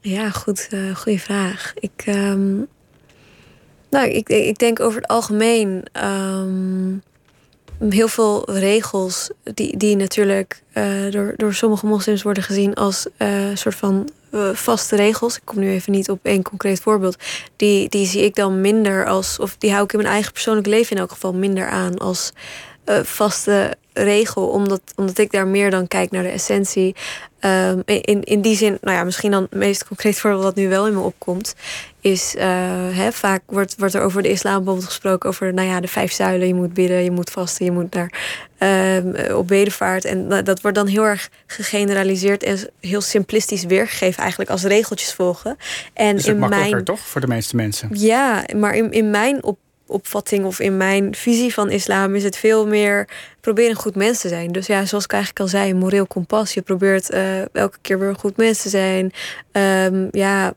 ja, 0.01 0.31
goed, 0.31 0.69
goede 0.95 1.19
vraag. 1.19 1.73
Ik, 1.79 2.05
um, 2.07 2.67
nou, 3.91 4.09
ik, 4.09 4.29
ik 4.29 4.59
denk 4.59 4.81
over 4.81 5.01
het 5.01 5.11
algemeen... 5.11 5.85
Um, 6.05 7.03
heel 7.89 8.09
veel 8.09 8.51
regels 8.51 9.31
die, 9.55 9.77
die 9.77 9.97
natuurlijk 9.97 10.63
uh, 10.75 11.11
door, 11.11 11.33
door 11.37 11.55
sommige 11.55 11.87
moslims 11.87 12.23
worden 12.23 12.43
gezien 12.43 12.75
als 12.75 13.07
uh, 13.19 13.29
soort 13.55 13.75
van 13.75 14.09
uh, 14.31 14.49
vaste 14.53 14.97
regels. 14.97 15.37
Ik 15.37 15.43
kom 15.45 15.59
nu 15.59 15.71
even 15.71 15.93
niet 15.93 16.11
op 16.11 16.19
één 16.23 16.43
concreet 16.43 16.81
voorbeeld. 16.81 17.17
Die, 17.57 17.89
die 17.89 18.07
zie 18.07 18.25
ik 18.25 18.35
dan 18.35 18.61
minder 18.61 19.07
als, 19.07 19.39
of 19.39 19.57
die 19.57 19.71
hou 19.71 19.85
ik 19.85 19.93
in 19.93 19.99
mijn 19.99 20.13
eigen 20.13 20.33
persoonlijk 20.33 20.67
leven 20.67 20.97
in 20.97 21.03
elk 21.03 21.11
geval 21.11 21.33
minder 21.33 21.69
aan 21.69 21.99
als 21.99 22.33
vaste 23.03 23.77
regel. 24.03 24.49
Omdat, 24.49 24.81
omdat 24.97 25.19
ik 25.19 25.31
daar 25.31 25.47
meer 25.47 25.71
dan 25.71 25.89
kijk 25.89 26.11
naar 26.11 26.23
de 26.23 26.29
essentie. 26.29 26.95
Um, 27.45 27.83
in, 27.85 28.23
in 28.23 28.41
die 28.41 28.57
zin, 28.57 28.79
nou 28.81 28.97
ja, 28.97 29.05
misschien 29.05 29.31
dan 29.31 29.43
het 29.43 29.55
meest 29.55 29.87
concreet 29.87 30.19
voorbeeld 30.19 30.43
dat 30.43 30.55
nu 30.55 30.69
wel 30.69 30.87
in 30.87 30.95
me 30.95 31.01
opkomt, 31.01 31.55
is 32.01 32.35
uh, 32.37 32.43
hè, 32.97 33.13
vaak 33.13 33.43
wordt, 33.47 33.75
wordt 33.79 33.95
er 33.95 34.03
over 34.03 34.23
de 34.23 34.31
islam 34.31 34.55
bijvoorbeeld 34.57 34.87
gesproken 34.87 35.29
over 35.29 35.55
nou 35.55 35.69
ja, 35.69 35.81
de 35.81 35.89
vijf 35.89 36.13
zuilen. 36.13 36.47
Je 36.47 36.55
moet 36.55 36.75
bidden, 36.75 37.05
je 37.05 37.11
moet 37.11 37.31
vasten, 37.31 37.65
je 37.65 37.71
moet 37.71 37.95
naar 37.95 38.13
uh, 38.59 39.37
op 39.37 39.49
bedevaart. 39.49 40.05
En 40.05 40.29
dat 40.45 40.61
wordt 40.61 40.77
dan 40.77 40.87
heel 40.87 41.05
erg 41.05 41.31
gegeneraliseerd 41.47 42.43
en 42.43 42.71
heel 42.81 43.01
simplistisch 43.01 43.65
weergegeven, 43.65 44.21
eigenlijk 44.21 44.51
als 44.51 44.63
regeltjes 44.63 45.13
volgen. 45.13 45.57
En 45.93 46.17
is 46.17 46.27
in 46.27 46.39
makkelijker 46.39 46.73
mijn, 46.73 46.85
toch 46.85 47.01
voor 47.01 47.21
de 47.21 47.27
meeste 47.27 47.57
mensen? 47.57 47.89
Ja, 47.93 48.45
maar 48.57 48.75
in, 48.75 48.93
in 48.93 49.11
mijn 49.11 49.43
op 49.43 49.59
opvatting 49.91 50.45
of 50.45 50.61
in 50.61 50.77
mijn 50.77 51.15
visie 51.15 51.53
van 51.53 51.71
islam 51.71 52.15
is 52.15 52.25
het 52.25 52.37
veel 52.37 52.67
meer 52.67 53.09
proberen 53.41 53.71
een 53.71 53.77
goed 53.77 53.95
mens 53.95 54.21
te 54.21 54.29
zijn. 54.29 54.53
Dus 54.53 54.67
ja, 54.67 54.85
zoals 54.85 55.05
ik 55.05 55.13
eigenlijk 55.13 55.43
al 55.43 55.49
zei, 55.49 55.75
moreel 55.75 56.07
kompas. 56.07 56.55
Je 56.55 56.63
probeert 56.63 57.13
uh, 57.13 57.55
elke 57.55 57.79
keer 57.81 57.99
weer 57.99 58.09
een 58.09 58.19
goed 58.19 58.37
mens 58.37 58.63
te 58.63 58.69
zijn. 58.69 59.13
Um, 59.53 60.09
ja, 60.11 60.55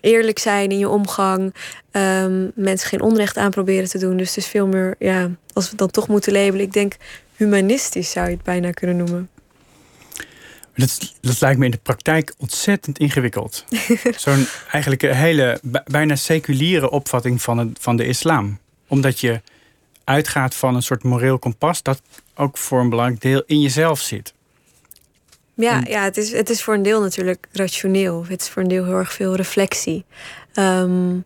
eerlijk 0.00 0.38
zijn 0.38 0.70
in 0.70 0.78
je 0.78 0.88
omgang. 0.88 1.54
Um, 1.92 2.52
mensen 2.54 2.88
geen 2.88 3.02
onrecht 3.02 3.36
aan 3.36 3.50
proberen 3.50 3.88
te 3.88 3.98
doen. 3.98 4.16
Dus 4.16 4.28
het 4.28 4.36
is 4.36 4.46
veel 4.46 4.66
meer, 4.66 4.94
ja, 4.98 5.30
als 5.52 5.64
we 5.64 5.70
het 5.70 5.78
dan 5.78 5.90
toch 5.90 6.08
moeten 6.08 6.32
labelen, 6.32 6.66
ik 6.66 6.72
denk 6.72 6.96
humanistisch 7.36 8.10
zou 8.10 8.26
je 8.26 8.34
het 8.34 8.42
bijna 8.42 8.70
kunnen 8.70 8.96
noemen. 8.96 9.30
Dat, 10.74 11.14
dat 11.20 11.40
lijkt 11.40 11.58
me 11.58 11.64
in 11.64 11.70
de 11.70 11.78
praktijk 11.82 12.34
ontzettend 12.38 12.98
ingewikkeld. 12.98 13.64
Zo'n 14.16 14.46
eigenlijk 14.70 15.02
een 15.02 15.14
hele 15.14 15.60
bijna 15.84 16.16
seculiere 16.16 16.90
opvatting 16.90 17.42
van, 17.42 17.58
het, 17.58 17.78
van 17.80 17.96
de 17.96 18.04
islam. 18.04 18.58
Omdat 18.92 19.20
je 19.20 19.40
uitgaat 20.04 20.54
van 20.54 20.74
een 20.74 20.82
soort 20.82 21.02
moreel 21.02 21.38
kompas 21.38 21.82
dat 21.82 22.02
ook 22.34 22.58
voor 22.58 22.80
een 22.80 22.88
belangrijk 22.88 23.20
deel 23.20 23.42
in 23.46 23.60
jezelf 23.60 24.00
zit. 24.00 24.34
Ja, 25.54 25.82
ja 25.84 26.02
het, 26.02 26.16
is, 26.16 26.32
het 26.32 26.50
is 26.50 26.62
voor 26.62 26.74
een 26.74 26.82
deel 26.82 27.00
natuurlijk 27.00 27.46
rationeel. 27.52 28.24
Het 28.28 28.40
is 28.40 28.48
voor 28.48 28.62
een 28.62 28.68
deel 28.68 28.84
heel 28.84 28.98
erg 28.98 29.12
veel 29.12 29.34
reflectie. 29.36 30.04
Um, 30.54 31.24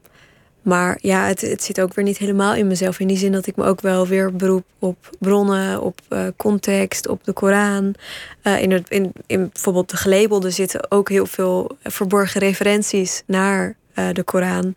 maar 0.62 0.98
ja, 1.00 1.26
het, 1.26 1.40
het 1.40 1.62
zit 1.62 1.80
ook 1.80 1.94
weer 1.94 2.04
niet 2.04 2.18
helemaal 2.18 2.54
in 2.54 2.66
mezelf. 2.66 3.00
In 3.00 3.06
die 3.06 3.16
zin 3.16 3.32
dat 3.32 3.46
ik 3.46 3.56
me 3.56 3.64
ook 3.64 3.80
wel 3.80 4.06
weer 4.06 4.36
beroep 4.36 4.64
op 4.78 5.10
bronnen, 5.18 5.82
op 5.82 6.00
uh, 6.08 6.26
context, 6.36 7.08
op 7.08 7.24
de 7.24 7.32
Koran. 7.32 7.94
Uh, 8.42 8.62
in, 8.62 8.70
het, 8.70 8.88
in, 8.88 9.12
in 9.26 9.50
bijvoorbeeld 9.52 9.90
de 9.90 9.96
gelabelde 9.96 10.50
zitten 10.50 10.90
ook 10.90 11.08
heel 11.08 11.26
veel 11.26 11.76
verborgen 11.82 12.40
referenties 12.40 13.22
naar 13.26 13.76
uh, 13.98 14.08
de 14.12 14.22
Koran. 14.22 14.74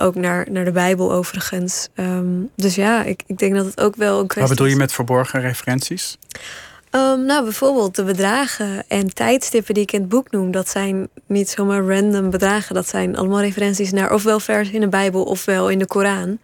ook 0.00 0.14
naar, 0.14 0.46
naar 0.50 0.64
de 0.64 0.72
Bijbel 0.72 1.12
overigens. 1.12 1.88
Um, 1.94 2.50
dus 2.56 2.74
ja, 2.74 3.02
ik, 3.02 3.22
ik 3.26 3.38
denk 3.38 3.54
dat 3.54 3.64
het 3.64 3.80
ook 3.80 3.96
wel 3.96 4.20
een 4.20 4.26
kwestie 4.26 4.48
Wat 4.48 4.56
bedoel 4.56 4.72
je 4.72 4.76
met 4.76 4.92
verborgen 4.92 5.40
referenties? 5.40 6.18
Um, 6.90 7.24
nou, 7.24 7.44
bijvoorbeeld 7.44 7.96
de 7.96 8.04
bedragen 8.04 8.84
en 8.88 9.14
tijdstippen 9.14 9.74
die 9.74 9.82
ik 9.82 9.92
in 9.92 10.00
het 10.00 10.08
boek 10.08 10.30
noem, 10.30 10.50
dat 10.50 10.68
zijn 10.68 11.08
niet 11.26 11.48
zomaar 11.48 11.86
random 11.86 12.30
bedragen. 12.30 12.74
Dat 12.74 12.88
zijn 12.88 13.16
allemaal 13.16 13.40
referenties 13.40 13.92
naar 13.92 14.12
ofwel 14.12 14.40
vers 14.40 14.70
in 14.70 14.80
de 14.80 14.88
Bijbel 14.88 15.24
ofwel 15.24 15.68
in 15.68 15.78
de 15.78 15.86
Koran. 15.86 16.38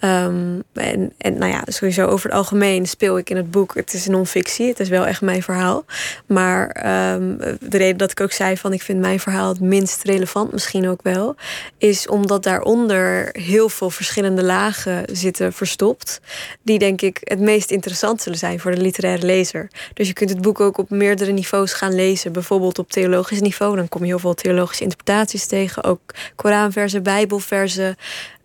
Um, 0.00 0.62
en, 0.72 1.12
nou 1.18 1.46
ja, 1.46 1.62
sowieso 1.66 2.06
over 2.06 2.28
het 2.28 2.38
algemeen 2.38 2.86
speel 2.86 3.18
ik 3.18 3.30
in 3.30 3.36
het 3.36 3.50
boek. 3.50 3.74
Het 3.74 3.94
is 3.94 4.06
non-fictie, 4.06 4.68
het 4.68 4.80
is 4.80 4.88
wel 4.88 5.06
echt 5.06 5.20
mijn 5.20 5.42
verhaal. 5.42 5.84
Maar 6.26 6.66
um, 7.14 7.36
de 7.60 7.76
reden 7.76 7.96
dat 7.96 8.10
ik 8.10 8.20
ook 8.20 8.32
zei 8.32 8.56
van 8.56 8.72
ik 8.72 8.82
vind 8.82 9.00
mijn 9.00 9.20
verhaal 9.20 9.48
het 9.48 9.60
minst 9.60 10.02
relevant, 10.02 10.52
misschien 10.52 10.88
ook 10.88 11.02
wel, 11.02 11.36
is 11.78 12.08
omdat 12.08 12.42
daaronder 12.42 13.28
heel 13.32 13.68
veel 13.68 13.90
verschillende 13.90 14.42
lagen 14.42 15.04
zitten 15.12 15.52
verstopt. 15.52 16.20
Die 16.62 16.78
denk 16.78 17.02
ik 17.02 17.18
het 17.20 17.40
meest 17.40 17.70
interessant 17.70 18.22
zullen 18.22 18.38
zijn 18.38 18.60
voor 18.60 18.74
de 18.74 18.80
literaire 18.80 19.26
lezer. 19.26 19.68
Dus 19.94 20.06
je 20.06 20.12
kunt 20.12 20.30
het 20.30 20.40
boek 20.40 20.60
ook 20.60 20.78
op 20.78 20.90
meerdere 20.90 21.32
niveaus 21.32 21.72
gaan 21.72 21.94
lezen. 21.94 22.32
Bijvoorbeeld 22.32 22.78
op 22.78 22.90
theologisch 22.90 23.40
niveau. 23.40 23.76
Dan 23.76 23.88
kom 23.88 24.00
je 24.00 24.06
heel 24.06 24.18
veel 24.18 24.34
theologische 24.34 24.82
interpretaties 24.82 25.46
tegen. 25.46 25.84
Ook 25.84 26.00
Koranversen, 26.34 27.02
Bijbelversen. 27.02 27.96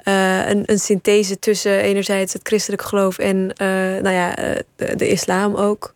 Uh, 0.03 0.49
een, 0.49 0.63
een, 0.65 0.79
synthese 0.79 1.39
tussen 1.39 1.79
enerzijds 1.79 2.33
het 2.33 2.47
christelijk 2.47 2.81
geloof 2.81 3.17
en 3.17 3.35
uh, 3.35 3.67
nou 4.01 4.09
ja, 4.09 4.39
uh, 4.39 4.55
de, 4.75 4.95
de, 4.95 5.09
islam 5.09 5.55
ook. 5.55 5.93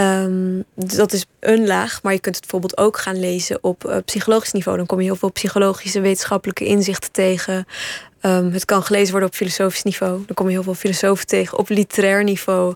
Um, 0.00 0.64
dat 0.74 1.12
is 1.12 1.26
een 1.40 1.66
laag, 1.66 2.02
maar 2.02 2.12
je 2.12 2.20
kunt 2.20 2.34
het 2.34 2.44
bijvoorbeeld 2.44 2.78
ook 2.78 2.98
gaan 2.98 3.20
lezen 3.20 3.58
op 3.60 4.02
psychologisch 4.04 4.52
niveau. 4.52 4.76
Dan 4.76 4.86
kom 4.86 4.98
je 4.98 5.04
heel 5.04 5.16
veel 5.16 5.32
psychologische 5.32 6.00
wetenschappelijke 6.00 6.64
inzichten 6.64 7.12
tegen. 7.12 7.66
Um, 8.20 8.52
het 8.52 8.64
kan 8.64 8.82
gelezen 8.82 9.10
worden 9.10 9.28
op 9.28 9.34
filosofisch 9.34 9.82
niveau. 9.82 10.22
Dan 10.26 10.34
kom 10.34 10.46
je 10.46 10.52
heel 10.52 10.62
veel 10.62 10.74
filosofen 10.74 11.26
tegen. 11.26 11.58
Op 11.58 11.68
literair 11.68 12.24
niveau 12.24 12.74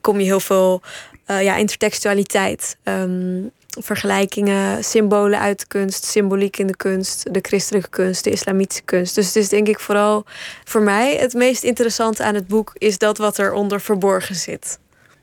kom 0.00 0.18
je 0.18 0.24
heel 0.24 0.40
veel 0.40 0.82
ja, 1.26 1.56
intertextualiteit. 1.56 2.76
Um, 2.84 3.50
vergelijkingen, 3.80 4.84
symbolen 4.84 5.40
uit 5.40 5.60
de 5.60 5.66
kunst, 5.66 6.04
symboliek 6.04 6.56
in 6.56 6.66
de 6.66 6.76
kunst, 6.76 7.34
de 7.34 7.38
christelijke 7.42 7.88
kunst, 7.88 8.24
de 8.24 8.30
islamitische 8.30 8.82
kunst. 8.82 9.14
Dus 9.14 9.26
het 9.26 9.36
is 9.36 9.48
denk 9.48 9.68
ik 9.68 9.80
vooral 9.80 10.24
voor 10.64 10.82
mij 10.82 11.16
het 11.16 11.34
meest 11.34 11.62
interessante 11.62 12.22
aan 12.22 12.34
het 12.34 12.46
boek 12.46 12.72
is 12.74 12.98
dat 12.98 13.18
wat 13.18 13.38
eronder 13.38 13.80
verborgen 13.80 14.34
zit. 14.34 14.78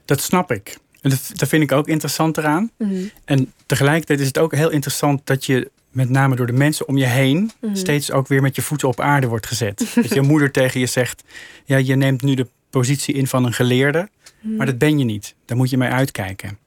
Dat 0.06 0.22
snap 0.22 0.52
ik. 0.52 0.78
En 1.02 1.10
dat, 1.10 1.32
dat 1.34 1.50
vind 1.50 1.64
ik 1.64 1.72
ook 1.72 1.88
interessant 1.88 2.38
eraan. 2.38 2.72
Mm 2.78 3.10
En 3.26 3.54
tegelijkertijd 3.66 4.20
is 4.20 4.28
het 4.28 4.38
ook 4.38 4.56
heel 4.56 4.70
interessant 4.70 5.22
dat 5.24 5.46
je 5.46 5.72
met 5.92 6.10
name 6.10 6.36
door 6.36 6.48
de 6.48 6.54
mensen 6.54 6.88
om 6.88 6.98
je 6.98 7.06
heen 7.06 7.52
mhm. 7.62 7.76
steeds 7.76 8.12
ook 8.12 8.28
weer 8.28 8.42
met 8.42 8.56
je 8.56 8.62
voeten 8.62 8.88
op 8.88 9.00
aarde 9.00 9.28
wordt 9.28 9.48
gezet. 9.48 9.86
dat 9.96 10.14
je 10.14 10.22
moeder 10.22 10.52
tegen 10.52 10.80
je 10.80 10.86
zegt: 10.86 11.24
ja, 11.66 11.78
je 11.78 11.96
neemt 11.96 12.22
nu 12.22 12.34
de 12.34 12.48
positie 12.70 13.14
in 13.14 13.28
van 13.28 13.46
een 13.46 13.54
geleerde, 13.54 14.10
mhm. 14.42 14.56
maar 14.56 14.66
dat 14.66 14.78
ben 14.78 15.00
je 15.00 15.06
niet. 15.06 15.36
Daar 15.46 15.58
moet 15.58 15.70
je 15.70 15.78
mee 15.78 15.90
uitkijken 15.90 16.58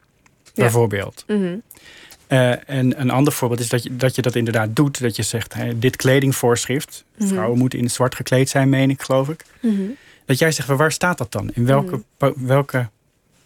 bijvoorbeeld. 0.54 1.24
Mhm. 1.26 1.56
Eh, 2.26 2.68
en 2.68 3.00
een 3.00 3.10
ander 3.10 3.32
voorbeeld 3.32 3.60
is 3.60 3.68
dat 3.68 3.82
je, 3.82 3.96
dat 3.96 4.14
je 4.14 4.22
dat 4.22 4.34
inderdaad 4.34 4.76
doet. 4.76 5.00
Dat 5.00 5.16
je 5.16 5.22
zegt, 5.22 5.54
dit 5.76 5.96
kledingvoorschrift. 5.96 7.04
Mhm. 7.16 7.28
Vrouwen 7.28 7.58
moeten 7.58 7.78
in 7.78 7.84
het 7.84 7.94
zwart 7.94 8.14
gekleed 8.14 8.48
zijn, 8.48 8.68
meen 8.68 8.90
ik, 8.90 9.02
geloof 9.02 9.28
ik. 9.28 9.44
Mhm. 9.60 9.82
Dat 10.24 10.38
jij 10.38 10.52
zegt, 10.52 10.68
waar 10.68 10.92
staat 10.92 11.18
dat 11.18 11.32
dan? 11.32 11.50
In 11.54 11.66
welke, 11.66 12.02
welke 12.36 12.88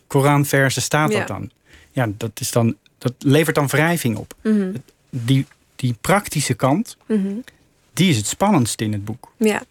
Koranverse 0.07 0.81
staat 0.81 1.12
dat 1.12 1.27
dan? 1.27 1.51
Ja, 1.92 2.09
dat, 2.16 2.31
is 2.40 2.51
dan, 2.51 2.77
dat 2.99 3.12
levert 3.19 3.57
dan 3.57 3.66
wrijving 3.66 4.16
op. 4.16 4.35
Die, 5.11 5.47
die 5.77 5.97
praktische 6.01 6.55
kant, 6.55 6.97
die 7.92 8.11
is 8.11 8.16
het 8.16 8.27
spannendste 8.27 8.85
in 8.85 8.92
het 8.92 9.05
boek. 9.05 9.33
Ja, 9.37 9.62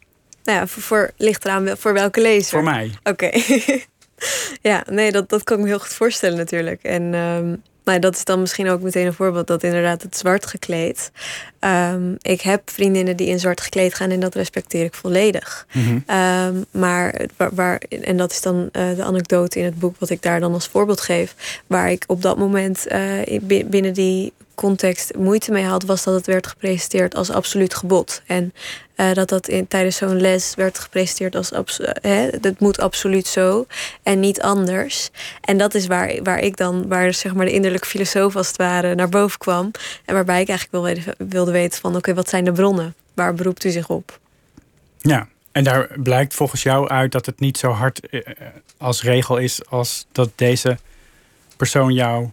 nou 0.43 0.59
ja, 0.59 0.67
voor, 0.67 0.83
voor, 0.83 1.11
ligt 1.17 1.45
eraan 1.45 1.77
voor 1.77 1.93
welke 1.93 2.21
lezer. 2.21 2.49
Voor 2.49 2.63
mij. 2.63 2.91
Oké. 3.03 3.29
ja, 4.61 4.83
nee, 4.89 5.11
dat, 5.11 5.29
dat 5.29 5.43
kan 5.43 5.57
ik 5.57 5.63
me 5.63 5.69
heel 5.69 5.79
goed 5.79 5.93
voorstellen 5.93 6.37
natuurlijk. 6.37 6.83
En 6.83 7.13
um, 7.13 7.61
nou, 7.85 7.99
dat 7.99 8.15
is 8.15 8.23
dan 8.23 8.39
misschien 8.39 8.69
ook 8.69 8.81
meteen 8.81 9.05
een 9.05 9.13
voorbeeld 9.13 9.47
dat 9.47 9.63
inderdaad 9.63 10.01
het 10.01 10.17
zwart 10.17 10.45
gekleed. 10.45 11.11
Um, 11.59 12.15
ik 12.21 12.41
heb 12.41 12.69
vriendinnen 12.69 13.17
die 13.17 13.27
in 13.27 13.39
zwart 13.39 13.61
gekleed 13.61 13.93
gaan 13.93 14.09
en 14.09 14.19
dat 14.19 14.35
respecteer 14.35 14.83
ik 14.83 14.93
volledig. 14.93 15.67
Mm 15.71 16.03
um, 16.07 16.65
maar 16.71 17.25
waar, 17.53 17.81
en 18.01 18.17
dat 18.17 18.31
is 18.31 18.41
dan 18.41 18.69
uh, 18.71 18.95
de 18.95 19.03
anekdote 19.03 19.59
in 19.59 19.65
het 19.65 19.79
boek 19.79 19.95
wat 19.99 20.09
ik 20.09 20.21
daar 20.21 20.39
dan 20.39 20.53
als 20.53 20.67
voorbeeld 20.67 21.01
geef. 21.01 21.61
Waar 21.67 21.91
ik 21.91 22.03
op 22.07 22.21
dat 22.21 22.37
moment 22.37 22.87
uh, 22.91 23.39
binnen 23.65 23.93
die 23.93 24.33
context 24.55 25.15
moeite 25.15 25.51
mee 25.51 25.63
had, 25.63 25.83
was 25.83 26.03
dat 26.03 26.13
het 26.13 26.25
werd 26.25 26.47
gepresenteerd 26.47 27.15
als 27.15 27.29
absoluut 27.29 27.73
gebod. 27.73 28.21
En 28.25 28.53
uh, 28.95 29.13
dat 29.13 29.29
dat 29.29 29.47
in, 29.47 29.67
tijdens 29.67 29.97
zo'n 29.97 30.21
les 30.21 30.55
werd 30.55 30.79
gepresenteerd 30.79 31.35
als 31.35 31.51
hè, 32.01 32.29
dat 32.39 32.59
moet 32.59 32.79
absoluut 32.79 33.27
zo 33.27 33.65
en 34.03 34.19
niet 34.19 34.41
anders. 34.41 35.09
En 35.41 35.57
dat 35.57 35.73
is 35.73 35.87
waar, 35.87 36.23
waar 36.23 36.39
ik 36.39 36.57
dan, 36.57 36.87
waar 36.87 37.13
zeg 37.13 37.33
maar 37.33 37.45
de 37.45 37.51
innerlijke 37.51 37.87
filosoof 37.87 38.35
als 38.35 38.47
het 38.47 38.57
ware 38.57 38.95
naar 38.95 39.09
boven 39.09 39.37
kwam. 39.37 39.71
En 40.05 40.13
waarbij 40.13 40.41
ik 40.41 40.49
eigenlijk 40.49 40.85
wilde 40.85 41.15
wilde 41.29 41.51
weten 41.51 41.79
van 41.79 41.95
oké, 41.95 42.13
wat 42.13 42.29
zijn 42.29 42.45
de 42.45 42.51
bronnen? 42.51 42.95
Waar 43.13 43.33
beroept 43.33 43.63
u 43.63 43.69
zich 43.69 43.89
op? 43.89 44.19
Ja, 44.97 45.27
en 45.51 45.63
daar 45.63 45.89
blijkt 45.95 46.33
volgens 46.33 46.63
jou 46.63 46.89
uit 46.89 47.11
dat 47.11 47.25
het 47.25 47.39
niet 47.39 47.57
zo 47.57 47.69
hard 47.71 48.09
eh, 48.09 48.21
als 48.77 49.03
regel 49.03 49.37
is 49.37 49.65
als 49.65 50.05
dat 50.11 50.29
deze 50.35 50.77
persoon 51.57 51.93
jou 51.93 52.29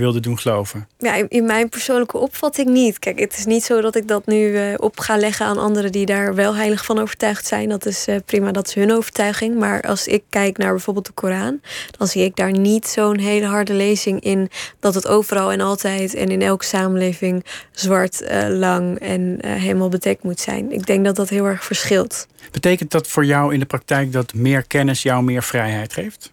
wilde 0.00 0.20
doen 0.20 0.38
geloven? 0.38 0.88
Ja, 0.98 1.14
in, 1.28 1.46
mijn 1.46 1.68
persoonlijke 1.68 2.18
opvatting 2.18 2.68
niet. 2.68 2.98
Kijk, 2.98 3.18
het 3.18 3.36
is 3.36 3.44
niet 3.44 3.64
zo 3.64 3.80
dat 3.80 3.96
ik 3.96 4.08
dat 4.08 4.26
nu 4.26 4.36
uh, 4.36 4.74
op 4.76 4.98
ga 4.98 5.16
leggen 5.16 5.46
aan 5.46 5.58
anderen 5.58 5.92
die 5.92 6.06
daar 6.06 6.34
wel 6.34 6.54
heilig 6.54 6.84
van 6.84 6.98
overtuigd 6.98 7.46
zijn. 7.46 7.68
Dat 7.68 7.86
is 7.86 8.08
uh, 8.08 8.16
prima, 8.24 8.52
dat 8.52 8.66
is 8.66 8.74
hun 8.74 8.92
overtuiging. 8.92 9.58
Maar 9.58 9.82
als 9.82 10.06
ik 10.06 10.22
kijk 10.28 10.58
naar 10.58 10.70
bijvoorbeeld 10.70 11.06
de 11.06 11.12
Koran, 11.12 11.60
dan 11.98 12.06
zie 12.06 12.24
ik 12.24 12.36
daar 12.36 12.52
niet 12.52 12.86
zo'n 12.86 13.18
hele 13.18 13.46
harde 13.46 13.74
lezing 13.74 14.20
in 14.20 14.50
dat 14.80 14.94
het 14.94 15.06
overal 15.06 15.52
en 15.52 15.60
altijd 15.60 16.14
en 16.14 16.28
in 16.28 16.42
elke 16.42 16.64
samenleving 16.64 17.44
zwart, 17.72 18.22
uh, 18.22 18.46
lang 18.48 18.98
en 18.98 19.38
helemaal 19.46 19.88
bedekt 19.88 20.22
moet 20.22 20.40
zijn. 20.40 20.72
Ik 20.72 20.86
denk 20.86 21.04
dat 21.04 21.16
dat 21.16 21.28
heel 21.28 21.44
erg 21.44 21.64
verschilt. 21.64 22.26
Betekent 22.50 22.90
dat 22.90 23.08
voor 23.08 23.24
jou 23.24 23.52
in 23.54 23.60
de 23.60 23.66
praktijk 23.66 24.12
dat 24.12 24.34
meer 24.34 24.62
kennis 24.62 25.02
jou 25.02 25.22
meer 25.22 25.42
vrijheid 25.42 25.92
geeft? 25.92 26.32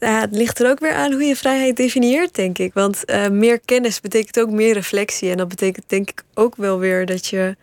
Ja, 0.00 0.20
het 0.20 0.34
ligt 0.34 0.60
er 0.60 0.70
ook 0.70 0.80
weer 0.80 0.92
aan 0.92 1.12
hoe 1.12 1.22
je 1.22 1.36
vrijheid 1.36 1.76
definieert, 1.76 2.34
denk 2.34 2.58
ik. 2.58 2.74
Want 2.74 3.02
uh, 3.06 3.28
meer 3.28 3.60
kennis 3.64 4.00
betekent 4.00 4.40
ook 4.40 4.50
meer 4.50 4.74
reflectie. 4.74 5.30
En 5.30 5.36
dat 5.36 5.48
betekent 5.48 5.84
denk 5.88 6.10
ik 6.10 6.22
ook 6.34 6.56
wel 6.56 6.78
weer 6.78 7.06
dat 7.06 7.26
je. 7.26 7.56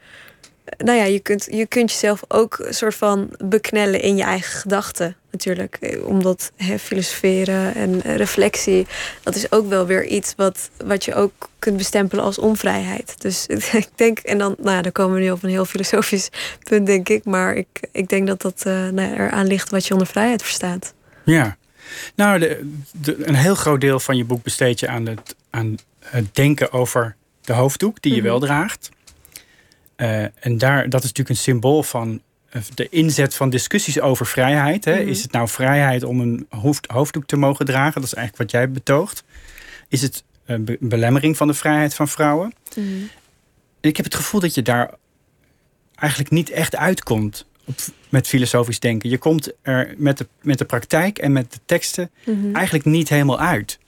Nou 0.78 0.98
ja, 0.98 1.04
je 1.04 1.20
kunt, 1.20 1.48
je 1.52 1.68
kunt 1.68 1.92
jezelf 1.92 2.24
ook 2.28 2.60
een 2.60 2.74
soort 2.74 2.96
van 2.96 3.30
beknellen 3.38 4.02
in 4.02 4.16
je 4.16 4.24
eigen 4.24 4.60
gedachten, 4.60 5.16
natuurlijk. 5.32 5.78
Eh, 5.80 6.06
omdat 6.06 6.52
hè, 6.56 6.80
filosoferen 6.80 7.76
en 7.76 8.02
reflectie, 8.02 8.88
dat 9.24 9.36
is 9.36 9.52
ook 9.52 9.70
wel 9.70 9.86
weer 9.86 10.06
iets 10.06 10.34
wat, 10.36 10.70
wat 10.86 11.06
je 11.06 11.16
ook 11.16 11.50
kunt 11.60 11.78
bestempelen 11.78 12.24
als 12.24 12.38
onvrijheid. 12.38 13.16
Dus 13.22 13.48
ik 13.72 13.90
denk, 13.96 14.20
en 14.20 14.38
dan, 14.38 14.56
nou 14.58 14.76
ja, 14.76 14.82
dan 14.82 14.92
komen 14.92 15.16
we 15.16 15.22
nu 15.22 15.32
op 15.32 15.44
een 15.44 15.50
heel 15.50 15.66
filosofisch 15.66 16.30
punt, 16.64 16.86
denk 16.86 17.10
ik. 17.10 17.26
Maar 17.26 17.56
ik, 17.56 17.68
ik 17.92 18.10
denk 18.10 18.28
dat 18.28 18.42
dat 18.42 18.64
uh, 18.68 18.74
nou 18.74 19.10
ja, 19.10 19.14
eraan 19.14 19.48
ligt 19.48 19.70
wat 19.70 19.86
je 19.86 19.94
onder 19.94 20.08
vrijheid 20.08 20.42
verstaat. 20.42 20.94
Ja, 21.24 21.58
nou, 22.16 22.40
de, 22.40 23.28
een 23.28 23.36
heel 23.36 23.56
groot 23.56 23.82
deel 23.82 24.00
van 24.00 24.18
je 24.18 24.26
boek 24.26 24.44
besteed 24.44 24.80
je 24.80 24.88
aan 24.88 25.06
het, 25.06 25.36
aan 25.50 25.78
het 26.00 26.36
denken 26.36 26.72
over 26.72 27.16
de 27.42 27.54
hoofddoek 27.54 28.02
die 28.02 28.12
je 28.12 28.22
mhm. 28.22 28.28
wel 28.28 28.40
draagt. 28.40 28.90
Uh, 29.98 30.24
en 30.24 30.58
daar, 30.58 30.90
dat 30.90 31.04
is 31.04 31.08
natuurlijk 31.08 31.30
een 31.30 31.44
symbool 31.44 31.84
van 31.84 32.22
de 32.74 32.90
inzet 32.90 33.36
van 33.36 33.50
discussies 33.50 34.00
over 34.00 34.26
vrijheid. 34.26 34.86
Hè? 34.86 35.00
Mhm. 35.00 35.08
Is 35.08 35.22
het 35.22 35.32
nou 35.32 35.48
vrijheid 35.48 36.04
om 36.04 36.20
een 36.20 36.46
hoofd, 36.50 36.92
hoofddoek 36.92 37.26
te 37.26 37.36
mogen 37.36 37.66
dragen? 37.66 38.02
Dat 38.02 38.04
is 38.04 38.14
eigenlijk 38.14 38.52
wat 38.52 38.62
jij 38.62 38.72
betoogt. 38.72 39.24
Is 39.88 40.02
het 40.02 40.24
een 40.46 40.66
be- 40.66 40.78
belemmering 40.80 41.38
van 41.38 41.48
de 41.48 41.54
vrijheid 41.54 41.94
van 41.94 42.08
vrouwen? 42.08 42.54
Mhm. 42.76 42.88
Ik 43.82 43.96
heb 43.98 44.06
het 44.06 44.16
gevoel 44.16 44.40
dat 44.40 44.54
je 44.54 44.62
daar 44.62 44.94
eigenlijk 45.96 46.34
niet 46.34 46.50
echt 46.50 46.76
uitkomt 46.76 47.46
met 48.10 48.28
filosofisch 48.28 48.80
denken. 48.80 49.10
Je 49.10 49.18
komt 49.18 49.52
er 49.62 49.94
met 49.98 50.18
de, 50.18 50.28
met 50.42 50.58
de 50.58 50.66
praktijk 50.66 51.18
en 51.18 51.32
met 51.32 51.52
de 51.54 51.60
teksten 51.66 52.12
Mhm. 52.26 52.56
eigenlijk 52.56 52.86
niet 52.86 53.10
helemaal 53.10 53.40
uit. 53.40 53.80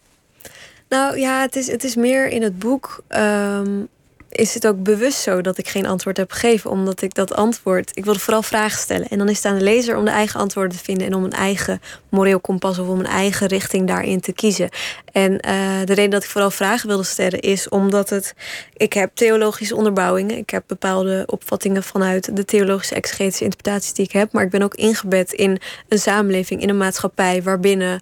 Nou 0.90 1.18
ja, 1.20 1.42
het 1.42 1.56
is, 1.56 1.68
het 1.72 1.84
is 1.84 1.96
meer 1.96 2.28
in 2.28 2.42
het 2.42 2.60
boek. 2.60 3.04
ehm, 3.08 3.84
is 4.36 4.54
het 4.54 4.68
ook 4.68 4.84
bewust 4.84 5.20
zo 5.20 5.42
dat 5.42 5.58
ik 5.58 5.68
geen 5.68 5.86
antwoord 5.86 6.18
heb 6.18 6.32
gegeven, 6.32 6.70
omdat 6.70 7.02
ik 7.02 7.14
dat 7.14 7.34
antwoord. 7.34 7.92
Ik 7.94 8.06
wilde 8.06 8.20
vooral 8.20 8.44
vragen 8.44 8.80
stellen. 8.80 9.08
En 9.08 9.18
dan 9.18 9.30
is 9.30 9.38
het 9.38 9.46
aan 9.46 9.58
de 9.58 9.64
lezer 9.64 9.98
om 9.98 10.06
de 10.06 10.12
eigen 10.12 10.40
antwoorden 10.40 10.78
te 10.78 10.84
vinden 10.84 11.08
en 11.08 11.14
om 11.14 11.24
een 11.24 11.32
eigen 11.32 11.82
moreel 12.10 12.40
kompas 12.40 12.80
of 12.80 12.88
om 12.88 13.00
een 13.00 13.06
eigen 13.06 13.48
richting 13.48 13.88
daarin 13.88 14.20
te 14.20 14.34
kiezen. 14.34 14.70
En 15.12 15.40
eh, 15.40 15.80
de 15.86 15.94
reden 15.94 16.10
dat 16.10 16.24
ik 16.24 16.30
vooral 16.30 16.52
vragen 16.52 16.88
wilde 16.88 17.04
stellen 17.04 17.40
is 17.40 17.70
omdat 17.70 18.10
het. 18.10 18.34
Ik 18.74 18.94
heb 18.94 19.12
theologische 19.14 19.76
onderbouwingen. 19.76 20.38
Ik 20.38 20.50
heb 20.50 20.64
bepaalde 20.68 21.24
opvattingen 21.26 21.84
vanuit 21.84 22.36
de 22.36 22.46
theologische 22.46 22.96
exegetische 22.96 23.44
interpretaties 23.44 23.94
die 23.94 24.06
ik 24.06 24.12
heb. 24.12 24.32
Maar 24.32 24.44
ik 24.44 24.50
ben 24.50 24.62
ook 24.62 24.76
ingebed 24.76 25.34
in 25.34 25.60
een 25.90 26.00
samenleving, 26.00 26.62
in 26.62 26.70
een 26.70 26.78
maatschappij 26.78 27.44
waarbinnen 27.44 28.02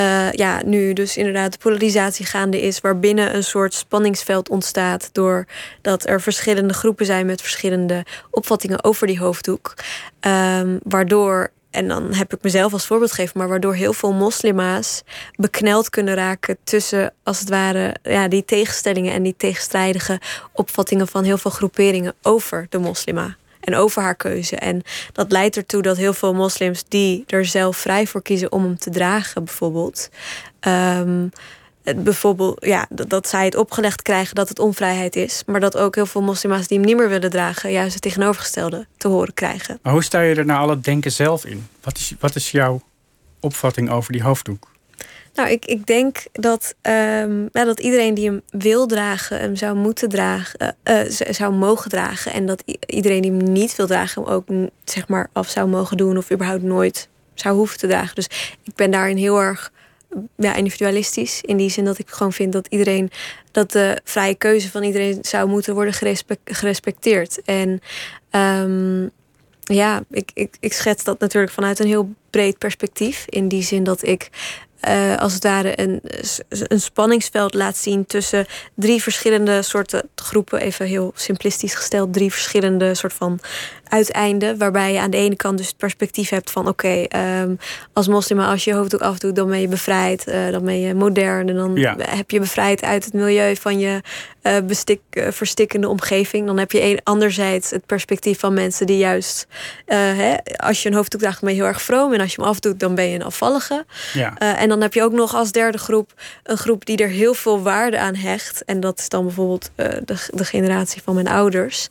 eh, 0.00 0.32
ja, 0.32 0.62
nu 0.64 0.92
dus 0.92 1.16
inderdaad 1.16 1.52
de 1.52 1.58
polarisatie 1.58 2.26
gaande 2.26 2.60
is, 2.60 2.80
waarbinnen 2.80 3.34
een 3.34 3.44
soort 3.44 3.74
spanningsveld 3.74 4.48
ontstaat 4.48 5.08
doordat 5.12 6.06
er 6.06 6.20
verschillende 6.20 6.74
groepen 6.74 7.06
zijn 7.06 7.26
met 7.26 7.40
verschillende 7.40 8.04
opvattingen 8.30 8.84
over 8.84 9.06
die 9.06 9.18
hoofddoek. 9.18 9.74
Ehm, 10.20 10.78
waardoor, 10.82 11.50
en 11.70 11.88
dan 11.88 12.14
heb 12.14 12.32
ik 12.34 12.42
mezelf 12.42 12.72
als 12.72 12.86
voorbeeld 12.86 13.12
gegeven, 13.12 13.38
maar 13.38 13.48
waardoor 13.48 13.74
heel 13.74 13.92
veel 13.92 14.12
moslima's 14.12 15.02
bekneld 15.36 15.90
kunnen 15.90 16.14
raken 16.14 16.56
tussen, 16.64 17.12
als 17.22 17.40
het 17.40 17.48
ware, 17.48 17.94
ja, 18.02 18.28
die 18.28 18.44
tegenstellingen 18.44 19.12
en 19.12 19.22
die 19.22 19.34
tegenstrijdige 19.36 20.20
opvattingen 20.52 21.08
van 21.08 21.24
heel 21.24 21.38
veel 21.38 21.50
groeperingen 21.50 22.14
over 22.22 22.66
de 22.68 22.78
moslima 22.78 23.36
en 23.60 23.74
over 23.74 24.02
haar 24.02 24.14
keuze. 24.14 24.56
En 24.56 24.82
dat 25.12 25.32
leidt 25.32 25.56
ertoe 25.56 25.82
dat 25.82 25.96
heel 25.96 26.12
veel 26.12 26.34
moslims 26.34 26.84
die 26.88 27.24
er 27.26 27.46
zelf 27.46 27.76
vrij 27.76 28.06
voor 28.06 28.22
kiezen 28.22 28.52
om 28.52 28.62
hem 28.62 28.78
te 28.78 28.90
dragen, 28.90 29.44
bijvoorbeeld. 29.44 30.08
ehm, 30.60 31.26
bijvoorbeeld, 31.96 32.64
ja, 32.64 32.86
dat, 32.90 33.28
zij 33.28 33.44
het 33.44 33.56
opgelegd 33.56 34.02
krijgen 34.02 34.34
dat 34.34 34.48
het 34.48 34.58
onvrijheid 34.58 35.16
is. 35.16 35.42
Maar 35.46 35.60
dat 35.60 35.76
ook 35.76 35.94
heel 35.94 36.06
veel 36.06 36.22
moslima's 36.22 36.66
die 36.66 36.78
hem 36.78 36.86
niet 36.86 36.96
meer 36.96 37.08
willen 37.08 37.30
dragen, 37.30 37.72
juist 37.72 37.92
het 37.92 38.02
tegenovergestelde 38.02 38.86
te 38.96 39.08
horen 39.08 39.34
krijgen. 39.34 39.78
Maar 39.82 39.92
hoe 39.92 40.04
sta 40.04 40.20
je 40.20 40.34
er 40.34 40.44
nou 40.44 40.60
al 40.60 40.68
het 40.68 40.84
denken 40.84 41.12
zelf 41.12 41.44
in? 41.44 41.66
Wat 41.82 41.96
is, 41.98 42.14
wat 42.20 42.34
is 42.34 42.50
jouw 42.50 42.82
opvatting 43.40 43.90
over 43.90 44.12
die 44.12 44.22
hoofddoek? 44.22 44.68
Nou, 45.34 45.50
ik, 45.50 45.66
ik 45.66 45.86
denk 45.86 46.16
dat, 46.32 46.74
ehm, 46.80 47.42
ja, 47.52 47.64
dat 47.64 47.80
iedereen 47.80 48.14
die 48.14 48.26
hem 48.26 48.42
wil 48.50 48.86
dragen, 48.86 49.38
hem 49.40 49.56
zou 49.56 49.76
moeten 49.76 50.08
dragen, 50.08 50.76
eh, 50.82 51.00
eh, 51.00 51.32
zou 51.32 51.52
mogen 51.54 51.90
dragen. 51.90 52.32
En 52.32 52.46
dat 52.46 52.62
iedereen 52.86 53.22
die 53.22 53.32
hem 53.32 53.52
niet 53.52 53.76
wil 53.76 53.86
dragen, 53.86 54.22
hem 54.22 54.32
ook 54.32 54.46
zeg 54.84 55.08
maar 55.08 55.28
af 55.32 55.48
zou 55.48 55.68
mogen 55.68 55.96
doen 55.96 56.16
of 56.16 56.32
überhaupt 56.32 56.62
nooit 56.62 57.08
zou 57.34 57.56
hoeven 57.56 57.78
te 57.78 57.86
dragen. 57.86 58.14
Dus 58.14 58.28
ik 58.62 58.74
ben 58.74 58.90
daarin 58.90 59.16
heel 59.16 59.40
erg 59.40 59.72
ja, 60.36 60.54
individualistisch. 60.54 61.40
In 61.40 61.56
die 61.56 61.70
zin 61.70 61.84
dat 61.84 61.98
ik 61.98 62.08
gewoon 62.08 62.32
vind 62.32 62.52
dat 62.52 62.66
iedereen 62.66 63.10
dat 63.52 63.72
de 63.72 64.00
vrije 64.04 64.34
keuze 64.34 64.70
van 64.70 64.82
iedereen 64.82 65.18
zou 65.22 65.48
moeten 65.48 65.74
worden 65.74 65.92
gerespe- 65.92 66.38
gerespecteerd. 66.44 67.40
En 67.44 67.80
ehm, 68.30 69.02
ja, 69.60 70.02
ik, 70.10 70.30
ik, 70.34 70.56
ik 70.60 70.72
schets 70.72 71.04
dat 71.04 71.18
natuurlijk 71.18 71.52
vanuit 71.52 71.78
een 71.78 71.86
heel 71.86 72.14
breed 72.30 72.58
perspectief. 72.58 73.24
In 73.28 73.48
die 73.48 73.62
zin 73.62 73.84
dat 73.84 74.06
ik 74.06 74.30
eh, 74.80 75.16
als 75.16 75.34
het 75.34 75.42
ware 75.42 75.80
een, 75.80 76.00
een 76.48 76.80
spanningsveld 76.80 77.54
laat 77.54 77.76
zien 77.76 78.06
tussen 78.06 78.46
drie 78.74 79.02
verschillende 79.02 79.62
soorten 79.62 80.08
groepen. 80.14 80.60
Even 80.60 80.86
heel 80.86 81.12
simplistisch 81.14 81.74
gesteld, 81.74 82.12
drie 82.12 82.32
verschillende 82.32 82.94
soort 82.94 83.12
van 83.12 83.40
uiteinden. 83.90 84.58
Waarbij 84.58 84.92
je 84.92 85.00
aan 85.00 85.10
de 85.10 85.16
ene 85.16 85.36
kant 85.36 85.58
dus 85.58 85.66
het 85.66 85.76
perspectief 85.76 86.28
hebt 86.28 86.50
van 86.50 86.68
oké, 86.68 86.88
ehm, 87.08 87.54
als 87.92 88.08
moslim, 88.08 88.40
als 88.40 88.64
je 88.64 88.70
je 88.70 88.76
hoofddoek 88.76 89.00
afdoet, 89.00 89.36
dan 89.36 89.48
ben 89.48 89.60
je 89.60 89.68
bevrijd. 89.68 90.26
eh, 90.26 90.50
dan 90.50 90.64
ben 90.64 90.80
je 90.80 90.94
modern. 90.94 91.48
En 91.48 91.54
dan 91.54 91.74
Ja. 91.74 91.96
heb 91.98 92.30
je 92.30 92.40
bevrijd 92.40 92.82
uit 92.82 93.04
het 93.04 93.12
milieu 93.14 93.56
van 93.56 93.78
je 93.78 94.00
bestik, 94.66 95.00
eh, 95.10 95.26
verstikkende 95.30 95.88
omgeving. 95.88 96.46
Dan 96.46 96.58
heb 96.58 96.72
je 96.72 96.82
een, 96.82 97.00
anderzijds 97.02 97.70
het 97.70 97.86
perspectief 97.86 98.38
van 98.40 98.54
mensen 98.54 98.86
die 98.86 98.96
juist, 98.98 99.46
hè, 99.86 100.34
als 100.56 100.82
je 100.82 100.88
een 100.88 100.94
hoofddoek 100.94 101.20
draagt, 101.20 101.40
ben 101.40 101.50
je 101.50 101.56
heel 101.56 101.66
erg 101.66 101.82
vroom. 101.82 102.12
En 102.12 102.20
als 102.20 102.34
je 102.34 102.40
hem 102.40 102.50
afdoet, 102.50 102.80
dan 102.80 102.94
ben 102.94 103.08
je 103.08 103.14
een 103.14 103.22
afvallige. 103.24 103.84
Ja. 104.12 104.38
En 104.38 104.68
dan 104.68 104.80
heb 104.80 104.94
je 104.94 105.02
ook 105.02 105.12
nog 105.12 105.34
als 105.34 105.52
derde 105.52 105.78
groep 105.78 106.12
een 106.42 106.56
groep 106.56 106.84
die 106.86 106.96
er 106.96 107.08
heel 107.08 107.34
veel 107.34 107.62
waarde 107.62 107.98
aan 107.98 108.14
hecht. 108.14 108.64
En 108.64 108.80
dat 108.80 108.98
is 108.98 109.08
dan 109.08 109.24
bijvoorbeeld 109.24 109.70
de, 109.76 110.28
de 110.30 110.44
generatie 110.44 111.02
van 111.02 111.14
mijn 111.14 111.28
ouders. 111.28 111.88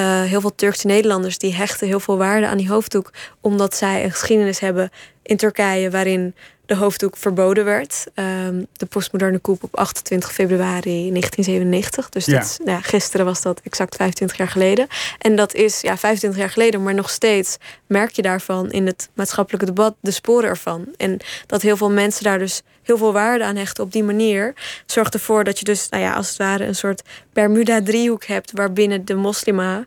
Heel 0.00 0.40
veel 0.40 0.54
Turkse 0.54 0.86
Nederlanders 0.86 1.38
die 1.42 1.54
hechten 1.54 1.86
heel 1.86 2.00
veel 2.00 2.16
waarde 2.16 2.46
aan 2.46 2.56
die 2.56 2.68
hoofddoek. 2.68 3.10
Omdat 3.40 3.74
zij 3.76 4.04
een 4.04 4.10
geschiedenis 4.10 4.58
hebben 4.58 4.90
in 5.22 5.36
Turkije 5.36 5.90
waarin 5.90 6.34
de 6.66 6.76
hoofddoek 6.76 7.16
verboden 7.16 7.64
werd. 7.64 8.06
Ehm, 8.14 8.62
de 8.72 8.86
postmoderne 8.86 9.40
coup 9.40 9.62
op 9.62 9.76
28 9.76 10.32
februari 10.32 11.10
1997. 11.10 12.08
Dus 12.08 12.24
Ja. 12.26 12.32
dat 12.32 12.42
is, 12.44 12.58
nou 12.58 12.70
ja, 12.70 12.80
gisteren 12.80 13.26
was 13.26 13.42
dat 13.42 13.60
exact 13.64 13.96
25 13.96 14.36
jaar 14.38 14.48
geleden. 14.48 14.86
En 15.18 15.36
dat 15.36 15.54
is 15.54 15.80
ja, 15.80 15.96
25 15.98 16.40
jaar 16.40 16.50
geleden, 16.50 16.82
maar 16.82 16.94
nog 16.94 17.10
steeds 17.10 17.56
merk 17.86 18.10
je 18.10 18.22
daarvan 18.22 18.70
in 18.70 18.86
het 18.86 19.08
maatschappelijke 19.14 19.66
debat 19.66 19.94
de 20.00 20.10
sporen 20.10 20.48
ervan. 20.48 20.86
En 20.96 21.20
dat 21.46 21.62
heel 21.62 21.76
veel 21.76 21.90
mensen 21.90 22.24
daar 22.24 22.38
dus 22.38 22.62
heel 22.82 22.96
veel 22.96 23.12
waarde 23.12 23.44
aan 23.44 23.56
hechten 23.56 23.84
op 23.84 23.92
die 23.92 24.04
manier, 24.04 24.54
zorgt 24.86 25.14
ervoor 25.14 25.44
dat 25.44 25.58
je 25.58 25.64
dus, 25.64 25.88
nou 25.88 26.02
ja, 26.02 26.12
als 26.14 26.28
het 26.28 26.36
ware 26.36 26.64
een 26.66 26.74
soort 26.74 27.02
Bermuda-driehoek 27.32 28.24
hebt 28.24 28.50
waarbinnen 28.54 29.04
de 29.04 29.14
moslima. 29.14 29.84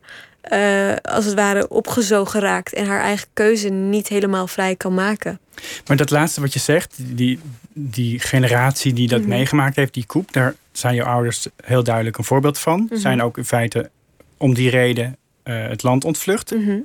Eh, 0.50 0.96
als 1.16 1.26
het 1.26 1.34
ware 1.34 1.68
opgezogen 1.70 2.40
raakt 2.40 2.74
en 2.74 2.86
haar 2.86 3.02
eigen 3.02 3.28
keuze 3.34 3.70
niet 3.70 4.08
helemaal 4.08 4.48
vrij 4.48 4.76
kan 4.76 4.94
maken. 4.94 5.40
Maar 5.88 5.98
dat 5.98 6.10
laatste 6.10 6.42
wat 6.42 6.54
je 6.54 6.60
zegt, 6.60 6.96
die, 6.98 7.40
die 7.74 8.20
generatie 8.20 8.94
die 8.94 9.08
dat 9.08 9.20
Mhm. 9.20 9.30
meegemaakt 9.30 9.76
heeft, 9.76 9.94
die 9.94 10.06
koep, 10.06 10.34
daar 10.34 10.56
zijn 10.72 10.96
je 10.96 11.04
ouders 11.04 11.48
heel 11.64 11.84
duidelijk 11.84 12.18
een 12.18 12.24
voorbeeld 12.24 12.60
van. 12.60 12.86
Mhm. 12.90 13.00
Zijn 13.00 13.22
ook 13.22 13.38
in 13.38 13.46
feite 13.46 13.90
om 14.38 14.54
die 14.54 14.70
reden 14.70 15.18
eh, 15.44 15.68
het 15.68 15.84
land 15.84 16.06
ontvlucht. 16.06 16.52
Mhm. 16.56 16.78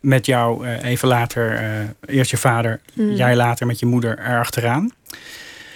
Met 0.00 0.26
jou 0.26 0.66
eh, 0.66 0.84
even 0.90 1.08
later, 1.08 1.60
eerst 2.06 2.30
je 2.30 2.36
vader, 2.36 2.80
jij 2.94 3.36
later 3.36 3.66
met 3.66 3.78
je 3.78 3.86
moeder 3.86 4.18
erachteraan. 4.18 4.90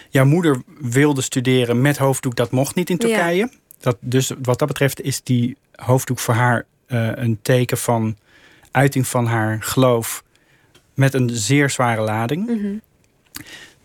Jouw 0.08 0.24
moeder 0.24 0.62
wilde 0.80 1.22
studeren 1.22 1.80
met 1.80 1.96
hoofddoek, 1.98 2.36
dat 2.36 2.50
mocht 2.50 2.74
niet 2.74 2.90
in 2.90 2.96
Ja. 2.98 3.06
Turkije. 3.06 3.50
Dat, 3.80 3.96
dus 4.00 4.32
wat 4.42 4.58
dat 4.58 4.68
betreft 4.68 5.00
is 5.00 5.22
die 5.22 5.56
hoofddoek 5.74 6.18
voor 6.18 6.34
haar 6.34 6.64
een 6.96 7.38
teken 7.42 7.78
van 7.78 8.16
uiting 8.70 9.06
van 9.06 9.26
haar 9.26 9.56
geloof 9.62 10.24
met 10.94 11.14
een 11.14 11.30
zeer 11.32 11.70
zware 11.70 12.00
lading. 12.00 12.46
Mhm. 12.46 12.74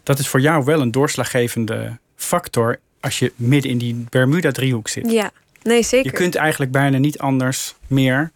Dat 0.03 0.19
is 0.19 0.27
voor 0.27 0.39
jou 0.39 0.65
wel 0.65 0.81
een 0.81 0.91
doorslaggevende 0.91 1.97
factor 2.15 2.79
als 2.99 3.19
je 3.19 3.33
midden 3.35 3.71
in 3.71 3.77
die 3.77 4.05
Bermuda-driehoek 4.09 4.87
zit. 4.87 5.11
Ja, 5.11 5.31
nee, 5.63 5.83
zeker. 5.83 6.11
Je 6.11 6.17
kunt 6.17 6.35
eigenlijk 6.35 6.71
bijna 6.71 6.97
niet 6.97 7.19
anders 7.19 7.75
meer. 7.87 8.31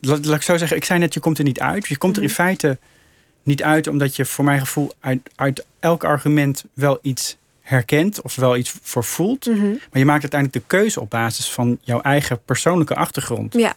Laat, 0.00 0.24
laat 0.24 0.36
ik 0.36 0.42
zo 0.42 0.56
zeggen, 0.56 0.76
ik 0.76 0.84
zei 0.84 0.98
net, 0.98 1.14
je 1.14 1.20
komt 1.20 1.38
er 1.38 1.44
niet 1.44 1.60
uit. 1.60 1.86
Je 1.86 1.98
komt 1.98 2.16
er 2.16 2.22
in 2.22 2.28
Mhm. 2.28 2.36
feite 2.36 2.78
niet 3.42 3.62
uit 3.62 3.86
omdat 3.86 4.16
je 4.16 4.24
voor 4.24 4.44
mijn 4.44 4.60
gevoel 4.60 4.92
uit, 5.00 5.30
uit 5.34 5.66
elk 5.80 6.04
argument 6.04 6.64
wel 6.72 6.98
iets 7.02 7.36
herkent 7.70 8.22
of 8.22 8.36
wel 8.36 8.56
iets 8.56 8.74
voor 8.82 9.04
voelt. 9.04 9.46
Mhm. 9.46 9.68
Maar 9.68 9.98
je 9.98 10.04
maakt 10.04 10.22
uiteindelijk 10.22 10.62
de 10.62 10.76
keuze 10.76 11.00
op 11.00 11.10
basis 11.10 11.50
van 11.50 11.78
jouw 11.80 12.00
eigen 12.00 12.44
persoonlijke 12.44 12.94
achtergrond. 12.94 13.54
Ja, 13.54 13.74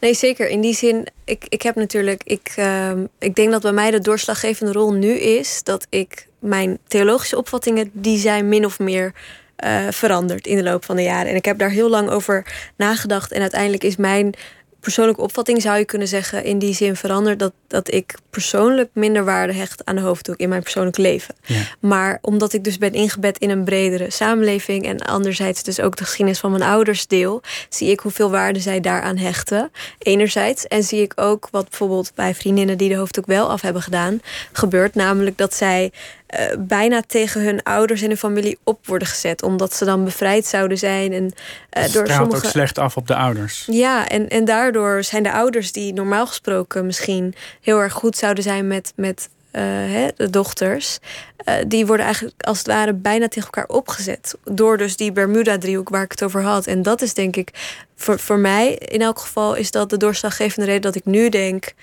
nee, 0.00 0.14
zeker. 0.14 0.48
In 0.48 0.60
die 0.60 0.74
zin, 0.74 1.06
ik, 1.24 1.44
ik 1.48 1.62
heb 1.62 1.74
natuurlijk, 1.74 2.22
ik, 2.24 2.52
ehm, 2.56 3.04
ik 3.18 3.34
denk 3.34 3.50
dat 3.50 3.62
bij 3.62 3.72
mij 3.72 3.90
de 3.90 4.00
doorslaggevende 4.00 4.72
rol 4.72 4.92
nu 4.92 5.12
is 5.12 5.62
dat 5.62 5.86
ik 5.88 6.26
mijn 6.38 6.78
theologische 6.86 7.36
opvattingen, 7.36 7.90
die 7.92 8.18
zijn 8.18 8.48
min 8.48 8.64
of 8.64 8.78
meer 8.78 9.12
eh, 9.56 9.86
veranderd 9.90 10.46
in 10.46 10.56
de 10.56 10.62
loop 10.62 10.84
van 10.84 10.96
de 10.96 11.02
jaren. 11.02 11.30
En 11.30 11.36
ik 11.36 11.44
heb 11.44 11.58
daar 11.58 11.70
heel 11.70 11.88
lang 11.88 12.08
over 12.10 12.46
nagedacht. 12.76 13.32
En 13.32 13.40
uiteindelijk 13.40 13.84
is 13.84 13.96
mijn 13.96 14.34
persoonlijke 14.82 15.22
opvatting, 15.22 15.62
zou 15.62 15.78
je 15.78 15.84
kunnen 15.84 16.08
zeggen, 16.08 16.44
in 16.44 16.58
die 16.58 16.74
zin 16.74 16.96
veranderd 16.96 17.38
dat, 17.38 17.52
dat 17.66 17.92
ik 17.92 18.14
persoonlijk 18.30 18.90
minder 18.92 19.24
waarde 19.24 19.52
hecht 19.52 19.84
aan 19.84 19.94
de 19.94 20.00
hoofddoek 20.00 20.36
in 20.36 20.48
mijn 20.48 20.62
persoonlijk 20.62 20.96
leven. 20.96 21.34
Ja. 21.44 21.62
Maar 21.80 22.18
omdat 22.20 22.52
ik 22.52 22.64
dus 22.64 22.78
ben 22.78 22.92
ingebed 22.92 23.38
in 23.38 23.50
een 23.50 23.64
bredere 23.64 24.10
samenleving 24.10 24.84
en 24.84 24.98
anderzijds 24.98 25.62
dus 25.62 25.80
ook 25.80 25.96
de 25.96 26.04
geschiedenis 26.04 26.40
van 26.40 26.50
mijn 26.50 26.62
ouders 26.62 27.06
deel, 27.06 27.42
zie 27.68 27.90
ik 27.90 28.00
hoeveel 28.00 28.30
waarde 28.30 28.60
zij 28.60 28.80
daaraan 28.80 29.16
hechten. 29.16 29.70
Enerzijds. 29.98 30.66
En 30.66 30.82
zie 30.82 31.02
ik 31.02 31.12
ook 31.16 31.48
wat 31.50 31.68
bijvoorbeeld 31.68 32.12
bij 32.14 32.34
vriendinnen 32.34 32.78
die 32.78 32.88
de 32.88 32.96
hoofddoek 32.96 33.26
wel 33.26 33.50
af 33.50 33.60
hebben 33.60 33.82
gedaan, 33.82 34.20
gebeurt. 34.52 34.94
Namelijk 34.94 35.38
dat 35.38 35.54
zij 35.54 35.92
eh, 36.32 36.56
bijna 36.58 37.02
tegen 37.06 37.42
hun 37.42 37.62
ouders 37.62 38.02
en 38.02 38.08
hun 38.08 38.16
familie 38.16 38.58
op 38.64 38.86
worden 38.86 39.08
gezet. 39.08 39.42
Omdat 39.42 39.74
ze 39.74 39.84
dan 39.84 40.04
bevrijd 40.04 40.46
zouden 40.46 40.78
zijn. 40.78 41.12
En, 41.12 41.24
uh, 41.24 41.92
door 41.92 42.06
sommige... 42.06 42.36
ook 42.36 42.50
slecht 42.50 42.78
af 42.78 42.96
op 42.96 43.06
de 43.06 43.14
ouders. 43.14 43.66
Ja, 43.70 44.08
en, 44.08 44.28
en 44.28 44.44
daardoor 44.44 45.04
zijn 45.04 45.22
de 45.22 45.32
ouders 45.32 45.72
die 45.72 45.92
normaal 45.92 46.26
gesproken 46.26 46.86
misschien 46.86 47.34
heel 47.60 47.78
erg 47.78 47.92
goed 47.92 48.16
zouden 48.16 48.42
zijn 48.42 48.66
met, 48.66 48.92
met 48.96 49.28
uh, 49.52 49.62
hè, 49.62 50.08
de 50.16 50.30
dochters, 50.30 50.98
uh, 51.44 51.54
die 51.66 51.86
worden 51.86 52.04
eigenlijk 52.04 52.46
als 52.46 52.58
het 52.58 52.66
ware 52.66 52.92
bijna 52.92 53.28
tegen 53.28 53.50
elkaar 53.52 53.76
opgezet. 53.76 54.36
Door 54.44 54.76
dus 54.76 54.96
die 54.96 55.12
Bermuda-driehoek 55.12 55.88
waar 55.88 56.02
ik 56.02 56.10
het 56.10 56.22
over 56.22 56.42
had. 56.42 56.66
En 56.66 56.82
dat 56.82 57.02
is 57.02 57.14
denk 57.14 57.36
ik, 57.36 57.50
voor, 57.96 58.18
voor 58.18 58.38
mij 58.38 58.74
in 58.74 59.02
elk 59.02 59.18
geval, 59.18 59.54
is 59.54 59.70
dat 59.70 59.90
de 59.90 59.96
doorslaggevende 59.96 60.66
reden 60.66 60.82
dat 60.82 60.94
ik 60.94 61.04
nu 61.04 61.28
denk. 61.28 61.74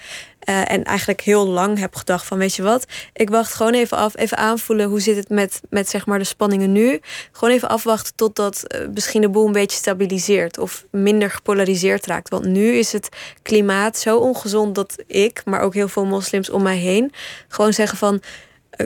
Uh, 0.45 0.71
en 0.71 0.83
eigenlijk 0.83 1.21
heel 1.21 1.47
lang 1.47 1.79
heb 1.79 1.95
gedacht 1.95 2.25
van 2.25 2.37
weet 2.37 2.55
je 2.55 2.61
wat, 2.61 2.85
ik 3.13 3.29
wacht 3.29 3.53
gewoon 3.53 3.73
even 3.73 3.97
af, 3.97 4.17
even 4.17 4.37
aanvoelen 4.37 4.89
hoe 4.89 4.99
zit 4.99 5.15
het 5.15 5.29
met, 5.29 5.61
met 5.69 5.89
zeg 5.89 6.05
maar 6.05 6.19
de 6.19 6.23
spanningen 6.23 6.71
nu. 6.71 6.99
Gewoon 7.31 7.53
even 7.53 7.69
afwachten 7.69 8.15
totdat 8.15 8.63
uh, 8.67 8.87
misschien 8.93 9.21
de 9.21 9.29
boel 9.29 9.45
een 9.45 9.51
beetje 9.51 9.77
stabiliseert 9.77 10.57
of 10.57 10.85
minder 10.91 11.31
gepolariseerd 11.31 12.05
raakt. 12.05 12.29
Want 12.29 12.45
nu 12.45 12.71
is 12.71 12.91
het 12.91 13.09
klimaat 13.41 13.97
zo 13.97 14.17
ongezond 14.17 14.75
dat 14.75 15.03
ik, 15.07 15.41
maar 15.45 15.61
ook 15.61 15.73
heel 15.73 15.87
veel 15.87 16.05
moslims 16.05 16.49
om 16.49 16.63
mij 16.63 16.77
heen, 16.77 17.11
gewoon 17.47 17.73
zeggen 17.73 17.97
van 17.97 18.21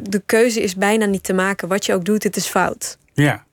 de 0.01 0.21
keuze 0.25 0.61
is 0.61 0.75
bijna 0.75 1.05
niet 1.05 1.23
te 1.23 1.33
maken. 1.33 1.67
Wat 1.67 1.85
je 1.85 1.93
ook 1.93 2.05
doet, 2.05 2.23
het 2.23 2.35
is 2.35 2.45
fout. 2.45 2.97
Ja, 3.13 3.45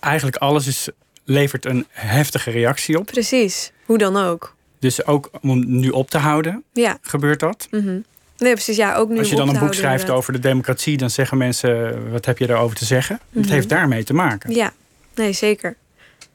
eigenlijk 0.00 0.36
alles 0.36 0.66
is, 0.66 0.88
levert 1.24 1.64
een 1.64 1.86
heftige 1.90 2.50
reactie 2.50 2.98
op. 2.98 3.06
Precies, 3.06 3.72
hoe 3.84 3.98
dan 3.98 4.16
ook. 4.16 4.54
Dus 4.84 5.06
ook 5.06 5.30
om 5.40 5.64
nu 5.66 5.88
op 5.88 6.10
te 6.10 6.18
houden, 6.18 6.64
ja. 6.72 6.98
gebeurt 7.00 7.40
dat? 7.40 7.68
Mm 7.70 7.80
-hmm. 7.80 8.04
Nee, 8.38 8.52
precies. 8.52 8.76
Ja, 8.76 8.94
ook 8.94 9.08
nu 9.08 9.18
Als 9.18 9.28
je 9.30 9.36
dan 9.36 9.48
een 9.48 9.58
boek 9.58 9.74
schrijft 9.74 9.92
inderdaad. 9.92 10.16
over 10.16 10.32
de 10.32 10.38
democratie, 10.38 10.96
dan 10.96 11.10
zeggen 11.10 11.38
mensen: 11.38 12.10
wat 12.10 12.24
heb 12.24 12.38
je 12.38 12.46
daarover 12.46 12.76
te 12.76 12.84
zeggen? 12.84 13.14
Mm 13.22 13.28
-hmm. 13.32 13.42
Het 13.42 13.50
heeft 13.50 13.68
daarmee 13.68 14.04
te 14.04 14.14
maken. 14.14 14.54
Ja, 14.54 14.72
nee, 15.14 15.32
zeker. 15.32 15.76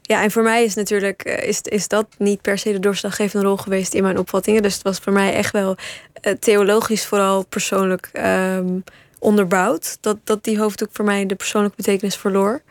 Ja, 0.02 0.22
en 0.22 0.30
voor 0.30 0.42
mij 0.42 0.64
is 0.64 0.74
natuurlijk 0.74 1.22
is, 1.22 1.60
is 1.60 1.88
dat 1.88 2.06
niet 2.18 2.40
per 2.40 2.58
se 2.58 2.72
de 2.72 2.78
doorslaggevende 2.78 3.46
rol 3.46 3.56
geweest 3.56 3.94
in 3.94 4.02
mijn 4.02 4.18
opvattingen. 4.18 4.62
Dus 4.62 4.74
het 4.74 4.82
was 4.82 4.98
voor 4.98 5.12
mij 5.12 5.34
echt 5.34 5.52
wel 5.52 5.76
uh, 6.22 6.32
theologisch, 6.32 7.06
vooral 7.06 7.44
persoonlijk 7.44 8.10
um, 8.56 8.84
onderbouwd. 9.18 9.98
Dat, 10.00 10.16
dat 10.24 10.44
die 10.44 10.58
hoofddoek 10.58 10.88
voor 10.92 11.04
mij 11.04 11.26
de 11.26 11.34
persoonlijke 11.34 11.76
betekenis 11.76 12.16
verloor. 12.16 12.62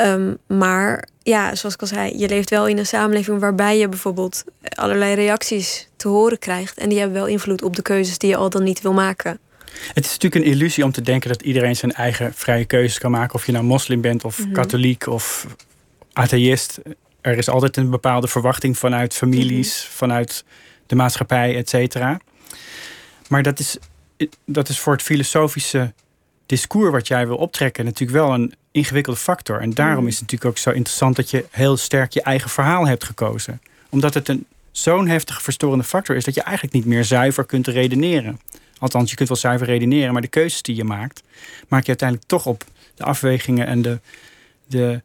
Um, 0.00 0.38
maar 0.46 1.08
ja, 1.22 1.54
zoals 1.54 1.74
ik 1.74 1.80
al 1.80 1.86
zei, 1.86 2.18
je 2.18 2.28
leeft 2.28 2.50
wel 2.50 2.68
in 2.68 2.78
een 2.78 2.86
samenleving 2.86 3.40
waarbij 3.40 3.78
je 3.78 3.88
bijvoorbeeld 3.88 4.44
allerlei 4.74 5.14
reacties 5.14 5.88
te 5.96 6.08
horen 6.08 6.38
krijgt. 6.38 6.78
En 6.78 6.88
die 6.88 6.98
hebben 6.98 7.16
wel 7.16 7.26
invloed 7.26 7.62
op 7.62 7.76
de 7.76 7.82
keuzes 7.82 8.18
die 8.18 8.30
je 8.30 8.36
al 8.36 8.50
dan 8.50 8.62
niet 8.62 8.80
wil 8.80 8.92
maken. 8.92 9.38
Het 9.94 10.04
is 10.04 10.10
natuurlijk 10.10 10.44
een 10.44 10.50
illusie 10.50 10.84
om 10.84 10.92
te 10.92 11.02
denken 11.02 11.28
dat 11.28 11.42
iedereen 11.42 11.76
zijn 11.76 11.92
eigen 11.92 12.34
vrije 12.34 12.64
keuzes 12.64 12.98
kan 12.98 13.10
maken. 13.10 13.34
Of 13.34 13.46
je 13.46 13.52
nou 13.52 13.64
moslim 13.64 14.00
bent 14.00 14.24
of 14.24 14.38
mm 14.38 14.44
-hmm. 14.44 14.52
katholiek 14.54 15.06
of 15.06 15.46
atheïst. 16.12 16.80
Er 17.20 17.38
is 17.38 17.48
altijd 17.48 17.76
een 17.76 17.90
bepaalde 17.90 18.28
verwachting 18.28 18.78
vanuit 18.78 19.14
families, 19.14 19.76
mm 19.76 19.86
-hmm. 19.86 19.96
vanuit 19.96 20.44
de 20.86 20.94
maatschappij, 20.94 21.56
et 21.56 21.68
cetera. 21.68 22.20
Maar 23.28 23.42
dat 23.42 23.58
is, 23.58 23.76
dat 24.44 24.68
is 24.68 24.78
voor 24.78 24.92
het 24.92 25.02
filosofische 25.02 25.92
discours 26.50 26.90
wat 26.90 27.08
jij 27.08 27.26
wil 27.26 27.36
optrekken 27.36 27.84
natuurlijk 27.84 28.18
wel 28.18 28.34
een 28.34 28.54
ingewikkelde 28.70 29.18
factor. 29.18 29.60
En 29.60 29.70
daarom 29.70 30.02
mm. 30.02 30.08
is 30.08 30.12
het 30.12 30.22
natuurlijk 30.22 30.50
ook 30.50 30.58
zo 30.58 30.70
interessant 30.70 31.16
dat 31.16 31.30
je 31.30 31.44
heel 31.50 31.76
sterk 31.76 32.12
je 32.12 32.22
eigen 32.22 32.50
verhaal 32.50 32.86
hebt 32.86 33.04
gekozen. 33.04 33.60
Omdat 33.88 34.14
het 34.14 34.28
een 34.28 34.46
zo'n 34.72 35.08
heftige 35.08 35.42
verstorende 35.42 35.84
factor 35.84 36.16
is 36.16 36.24
dat 36.24 36.34
je 36.34 36.42
eigenlijk 36.42 36.74
niet 36.74 36.84
meer 36.84 37.04
zuiver 37.04 37.44
kunt 37.44 37.66
redeneren. 37.66 38.40
Althans, 38.78 39.10
je 39.10 39.16
kunt 39.16 39.28
wel 39.28 39.38
zuiver 39.38 39.66
redeneren, 39.66 40.12
maar 40.12 40.22
de 40.22 40.28
keuzes 40.28 40.62
die 40.62 40.76
je 40.76 40.84
maakt, 40.84 41.22
maak 41.68 41.82
je 41.82 41.88
uiteindelijk 41.88 42.28
toch 42.28 42.46
op 42.46 42.64
de 42.94 43.04
afwegingen 43.04 43.66
en 43.66 43.82
de, 43.82 44.00
de, 44.66 45.02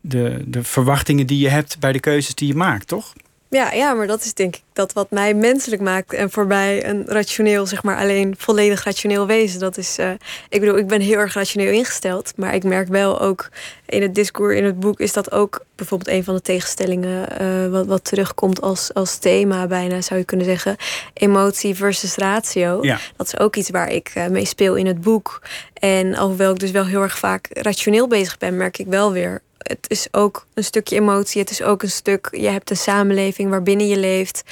de, 0.00 0.42
de 0.46 0.64
verwachtingen 0.64 1.26
die 1.26 1.38
je 1.38 1.48
hebt 1.48 1.78
bij 1.78 1.92
de 1.92 2.00
keuzes 2.00 2.34
die 2.34 2.48
je 2.48 2.54
maakt, 2.54 2.88
toch? 2.88 3.12
Ja, 3.54 3.72
ja, 3.72 3.94
maar 3.94 4.06
dat 4.06 4.24
is 4.24 4.34
denk 4.34 4.56
ik 4.56 4.62
dat 4.72 4.92
wat 4.92 5.10
mij 5.10 5.34
menselijk 5.34 5.82
maakt. 5.82 6.12
En 6.12 6.30
voor 6.30 6.46
mij 6.46 6.86
een 6.86 7.04
rationeel, 7.06 7.66
zeg 7.66 7.82
maar, 7.82 7.96
alleen 7.96 8.34
volledig 8.38 8.84
rationeel 8.84 9.26
wezen. 9.26 9.60
Dat 9.60 9.76
is, 9.76 9.98
uh, 9.98 10.10
ik 10.48 10.60
bedoel, 10.60 10.78
ik 10.78 10.86
ben 10.86 11.00
heel 11.00 11.18
erg 11.18 11.34
rationeel 11.34 11.72
ingesteld. 11.72 12.32
Maar 12.36 12.54
ik 12.54 12.64
merk 12.64 12.88
wel 12.88 13.20
ook 13.20 13.48
in 13.86 14.02
het 14.02 14.14
discours, 14.14 14.56
in 14.56 14.64
het 14.64 14.80
boek, 14.80 15.00
is 15.00 15.12
dat 15.12 15.32
ook 15.32 15.64
bijvoorbeeld 15.74 16.10
een 16.10 16.24
van 16.24 16.34
de 16.34 16.40
tegenstellingen. 16.40 17.42
Uh, 17.42 17.70
wat, 17.70 17.86
wat 17.86 18.04
terugkomt 18.04 18.60
als, 18.60 18.94
als 18.94 19.16
thema, 19.16 19.66
bijna 19.66 20.00
zou 20.00 20.20
je 20.20 20.26
kunnen 20.26 20.46
zeggen. 20.46 20.76
Emotie 21.12 21.74
versus 21.74 22.16
ratio. 22.16 22.78
Ja. 22.82 22.98
Dat 23.16 23.26
is 23.26 23.38
ook 23.38 23.56
iets 23.56 23.70
waar 23.70 23.90
ik 23.90 24.12
uh, 24.16 24.26
mee 24.26 24.44
speel 24.44 24.74
in 24.74 24.86
het 24.86 25.00
boek. 25.00 25.42
En 25.74 26.14
alhoewel 26.14 26.52
ik 26.52 26.58
dus 26.58 26.70
wel 26.70 26.86
heel 26.86 27.02
erg 27.02 27.18
vaak 27.18 27.48
rationeel 27.52 28.08
bezig 28.08 28.38
ben, 28.38 28.56
merk 28.56 28.78
ik 28.78 28.86
wel 28.86 29.12
weer 29.12 29.42
het 29.64 29.84
is 29.88 30.08
ook 30.10 30.46
een 30.54 30.64
stukje 30.64 30.96
emotie. 30.96 31.40
Het 31.40 31.50
is 31.50 31.62
ook 31.62 31.82
een 31.82 31.90
stuk. 31.90 32.28
Je 32.30 32.48
hebt 32.48 32.70
een 32.70 32.76
samenleving 32.76 33.50
waarbinnen 33.50 33.88
je 33.88 33.98
leeft. 33.98 34.42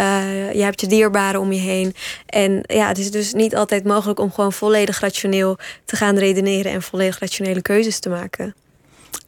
Uh, 0.00 0.52
je 0.52 0.62
hebt 0.62 0.80
je 0.80 0.86
dierbaren 0.86 1.40
om 1.40 1.52
je 1.52 1.60
heen. 1.60 1.94
En 2.26 2.64
ja, 2.66 2.88
het 2.88 2.98
is 2.98 3.10
dus 3.10 3.32
niet 3.32 3.56
altijd 3.56 3.84
mogelijk 3.84 4.18
om 4.18 4.32
gewoon 4.32 4.52
volledig 4.52 5.00
rationeel 5.00 5.58
te 5.84 5.96
gaan 5.96 6.18
redeneren 6.18 6.72
en 6.72 6.82
volledig 6.82 7.18
rationele 7.18 7.62
keuzes 7.62 7.98
te 7.98 8.08
maken. 8.08 8.54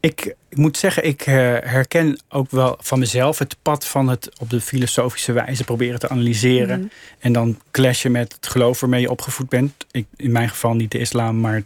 Ik, 0.01 0.34
ik 0.49 0.57
moet 0.57 0.76
zeggen, 0.76 1.05
ik 1.05 1.26
uh, 1.26 1.34
herken 1.61 2.18
ook 2.28 2.51
wel 2.51 2.76
van 2.80 2.99
mezelf 2.99 3.38
het 3.38 3.57
pad 3.62 3.86
van 3.86 4.09
het 4.09 4.38
op 4.40 4.51
de 4.51 4.61
filosofische 4.61 5.32
wijze 5.32 5.64
proberen 5.64 5.99
te 5.99 6.09
analyseren. 6.09 6.76
Mm 6.76 6.80
-hmm. 6.80 6.90
En 7.18 7.32
dan 7.32 7.61
clashen 7.70 8.12
met 8.12 8.32
het 8.32 8.47
geloof 8.47 8.80
waarmee 8.80 9.01
je 9.01 9.11
opgevoed 9.11 9.49
bent. 9.49 9.72
Ik, 9.90 10.07
in 10.16 10.32
mijn 10.32 10.49
geval 10.49 10.74
niet 10.74 10.90
de 10.90 10.99
islam, 10.99 11.40
maar 11.40 11.62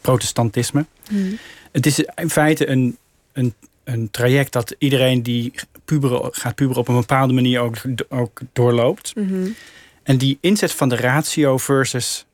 protestantisme. 0.00 0.86
Mm 1.10 1.22
-hmm. 1.22 1.38
Het 1.72 1.86
is 1.86 2.04
in 2.14 2.30
feite 2.30 2.68
een 2.68 2.96
een, 3.40 3.54
een 3.84 4.10
traject 4.10 4.52
dat 4.52 4.74
iedereen 4.78 5.22
die 5.22 5.52
puberen, 5.84 6.34
gaat 6.34 6.54
puberen 6.54 6.80
op 6.80 6.88
een 6.88 7.00
bepaalde 7.00 7.32
manier 7.32 7.60
ook, 7.60 7.76
ook 8.08 8.40
doorloopt. 8.52 9.16
Mm 9.16 9.28
-hmm. 9.28 9.54
En 10.02 10.18
die 10.18 10.38
inzet 10.40 10.72
van 10.72 10.88
de 10.88 10.96
ratio 10.96 11.58
versus 11.58 12.26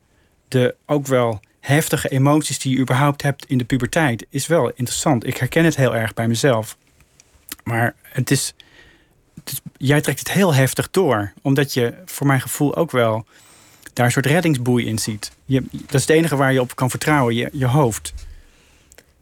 de 0.47 0.75
ook 0.85 1.07
wel 1.07 1.39
heftige 1.59 2.09
emoties 2.09 2.59
die 2.59 2.73
je 2.73 2.79
überhaupt 2.79 3.21
hebt 3.21 3.45
in 3.45 3.57
de 3.57 3.65
puberteit 3.65 4.25
is 4.29 4.47
wel 4.47 4.69
interessant. 4.69 5.27
Ik 5.27 5.37
herken 5.37 5.65
het 5.65 5.75
heel 5.75 5.95
erg 5.95 6.13
bij 6.13 6.27
mezelf. 6.27 6.77
Maar 7.63 7.95
het 8.01 8.31
is, 8.31 8.53
het 9.39 9.51
is 9.51 9.61
jij 9.77 10.01
trekt 10.01 10.19
het 10.19 10.31
heel 10.31 10.53
heftig 10.53 10.91
door, 10.91 11.33
omdat 11.41 11.73
je 11.73 11.93
voor 12.05 12.27
mijn 12.27 12.41
gevoel 12.41 12.75
ook 12.75 12.91
wel 12.91 13.25
daar 13.93 14.05
een 14.05 14.11
soort 14.11 14.25
reddingsboei 14.25 14.85
in 14.85 14.99
ziet. 14.99 15.31
Je, 15.45 15.63
dat 15.71 15.93
is 15.93 16.01
het 16.01 16.09
enige 16.09 16.35
waar 16.35 16.53
je 16.53 16.61
op 16.61 16.75
kan 16.75 16.89
vertrouwen, 16.89 17.35
je, 17.35 17.49
je 17.51 17.65
hoofd. 17.65 18.13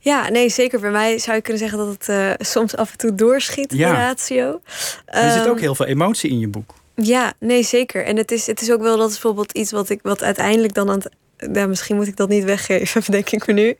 Ja, 0.06 0.30
nee, 0.30 0.50
zeker. 0.50 0.80
Bij 0.80 0.92
mij 0.92 1.20
zou 1.20 1.36
je 1.36 1.42
kunnen 1.42 1.62
zeggen 1.62 1.78
dat 1.78 1.88
het 1.88 2.08
uh, 2.10 2.32
soms 2.38 2.76
af 2.76 2.92
en 2.92 2.98
toe 2.98 3.16
doorschiet, 3.16 3.74
ja. 3.74 3.90
de 3.90 3.96
ratio. 3.96 4.62
Er 5.06 5.32
zit 5.32 5.48
ook 5.48 5.60
heel 5.60 5.76
veel 5.76 5.86
emotie 5.86 6.30
in 6.30 6.40
je 6.40 6.48
boek. 6.48 6.74
Ja, 6.96 7.34
nee, 7.40 7.64
zeker. 7.64 8.06
En 8.06 8.18
het 8.18 8.32
is, 8.32 8.48
het 8.48 8.62
is 8.62 8.72
ook 8.72 8.82
wel, 8.82 8.98
dat 8.98 9.08
is 9.08 9.14
bijvoorbeeld 9.14 9.52
iets 9.52 9.72
wat 9.72 9.90
ik 9.90 10.00
wat 10.02 10.24
uiteindelijk 10.24 10.74
dan 10.74 10.90
aan 10.90 10.96
het. 10.96 11.10
Ja, 11.54 11.68
misschien 11.68 11.96
moet 11.96 12.08
ik 12.08 12.16
dat 12.16 12.30
niet 12.30 12.44
weggeven, 12.44 13.04
denk 13.12 13.30
ik 13.30 13.48
me 13.48 13.54
nu. 13.54 13.78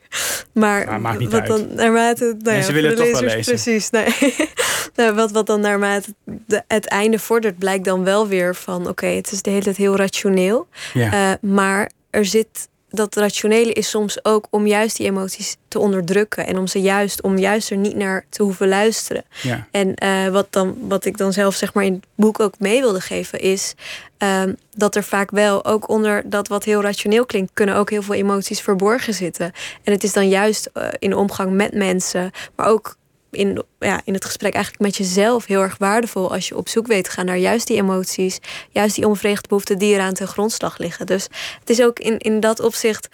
Maar 0.52 0.86
nou, 0.86 1.00
maakt 1.00 1.20
niet 1.20 1.32
wat 1.32 1.42
uit. 1.42 1.50
dan 1.50 1.76
naarmate. 1.76 2.36
Nou 2.40 2.58
ja, 2.58 2.72
willen 2.72 2.96
de 2.96 3.02
het 3.04 3.12
toch 3.12 3.22
wel 3.22 3.30
lezen. 3.30 3.54
Precies. 3.54 3.90
Nee. 3.90 4.36
nou, 4.96 5.14
wat, 5.14 5.32
wat 5.32 5.46
dan 5.46 5.60
naarmate 5.60 6.14
de, 6.24 6.64
het 6.68 6.86
einde 6.86 7.20
vordert, 7.20 7.58
blijkt 7.58 7.86
dan 7.86 8.04
wel 8.04 8.28
weer 8.28 8.56
van: 8.56 8.82
oké, 8.82 8.90
okay, 8.90 9.16
het 9.16 9.32
is 9.32 9.42
de 9.42 9.50
hele 9.50 9.64
tijd 9.64 9.78
heel 9.78 9.96
rationeel. 9.96 10.68
Ja. 10.94 11.32
Uh, 11.42 11.52
maar 11.52 11.92
er 12.10 12.26
zit 12.26 12.68
dat 12.96 13.16
rationele 13.16 13.74
is 13.74 13.90
soms 13.90 14.26
ook 14.26 14.48
om 14.50 14.68
juist 14.68 14.98
die 14.98 15.06
emoties 15.06 15.56
te 15.68 15.80
onderdrukken. 15.80 16.48
En 16.48 16.58
om 16.58 16.68
ze 16.68 16.82
juist, 16.82 17.22
om 17.22 17.38
juist 17.38 17.72
er 17.72 17.78
niet 17.78 17.96
naar 17.96 18.26
te 18.30 18.44
hoeven 18.44 18.68
luisteren. 18.68 19.24
Ja. 19.42 19.68
En 19.72 19.94
uh, 20.04 20.28
wat, 20.28 20.48
dan, 20.50 20.78
wat 20.80 21.06
ik 21.06 21.18
dan 21.18 21.34
zelf 21.34 21.56
zeg 21.56 21.74
maar 21.74 21.84
in 21.84 21.94
het 21.94 22.06
boek 22.16 22.40
ook 22.40 22.60
mee 22.60 22.82
wilde 22.82 23.02
geven, 23.02 23.40
is 23.40 23.74
uh, 24.20 24.44
dat 24.72 24.96
er 24.96 25.04
vaak 25.04 25.32
wel 25.32 25.66
ook 25.66 25.90
onder 25.90 26.30
dat 26.30 26.48
wat 26.48 26.64
heel 26.64 26.82
rationeel 26.82 27.26
klinkt, 27.26 27.52
kunnen 27.54 27.76
ook 27.76 27.90
heel 27.90 28.02
veel 28.02 28.14
emoties 28.14 28.62
verborgen 28.62 29.14
zitten. 29.14 29.52
En 29.84 29.92
het 29.94 30.04
is 30.04 30.14
dan 30.14 30.30
juist 30.30 30.70
uh, 30.74 30.88
in 31.00 31.10
de 31.10 31.18
omgang 31.18 31.52
met 31.52 31.74
mensen, 31.74 32.32
maar 32.56 32.68
ook 32.68 32.96
in, 33.36 33.64
ja, 33.80 34.02
in 34.06 34.14
het 34.14 34.26
gesprek 34.26 34.54
eigenlijk 34.54 34.84
met 34.84 34.96
jezelf 34.98 35.46
heel 35.46 35.62
erg 35.62 35.76
waardevol 35.78 36.32
als 36.34 36.48
je 36.48 36.58
op 36.58 36.70
zoek 36.70 36.88
weet 36.88 37.04
te 37.04 37.10
gaan 37.12 37.26
naar 37.26 37.38
juist 37.38 37.68
die 37.68 37.78
emoties, 37.78 38.40
juist 38.70 38.96
die 38.96 39.08
onverregelde 39.08 39.48
behoeften 39.48 39.78
die 39.78 39.94
eraan 39.94 40.14
ten 40.14 40.28
grondslag 40.28 40.78
liggen. 40.78 41.06
Dus 41.06 41.24
het 41.60 41.70
is 41.70 41.82
ook 41.82 42.00
in, 42.00 42.18
in 42.18 42.40
dat 42.40 42.60
opzicht. 42.60 43.08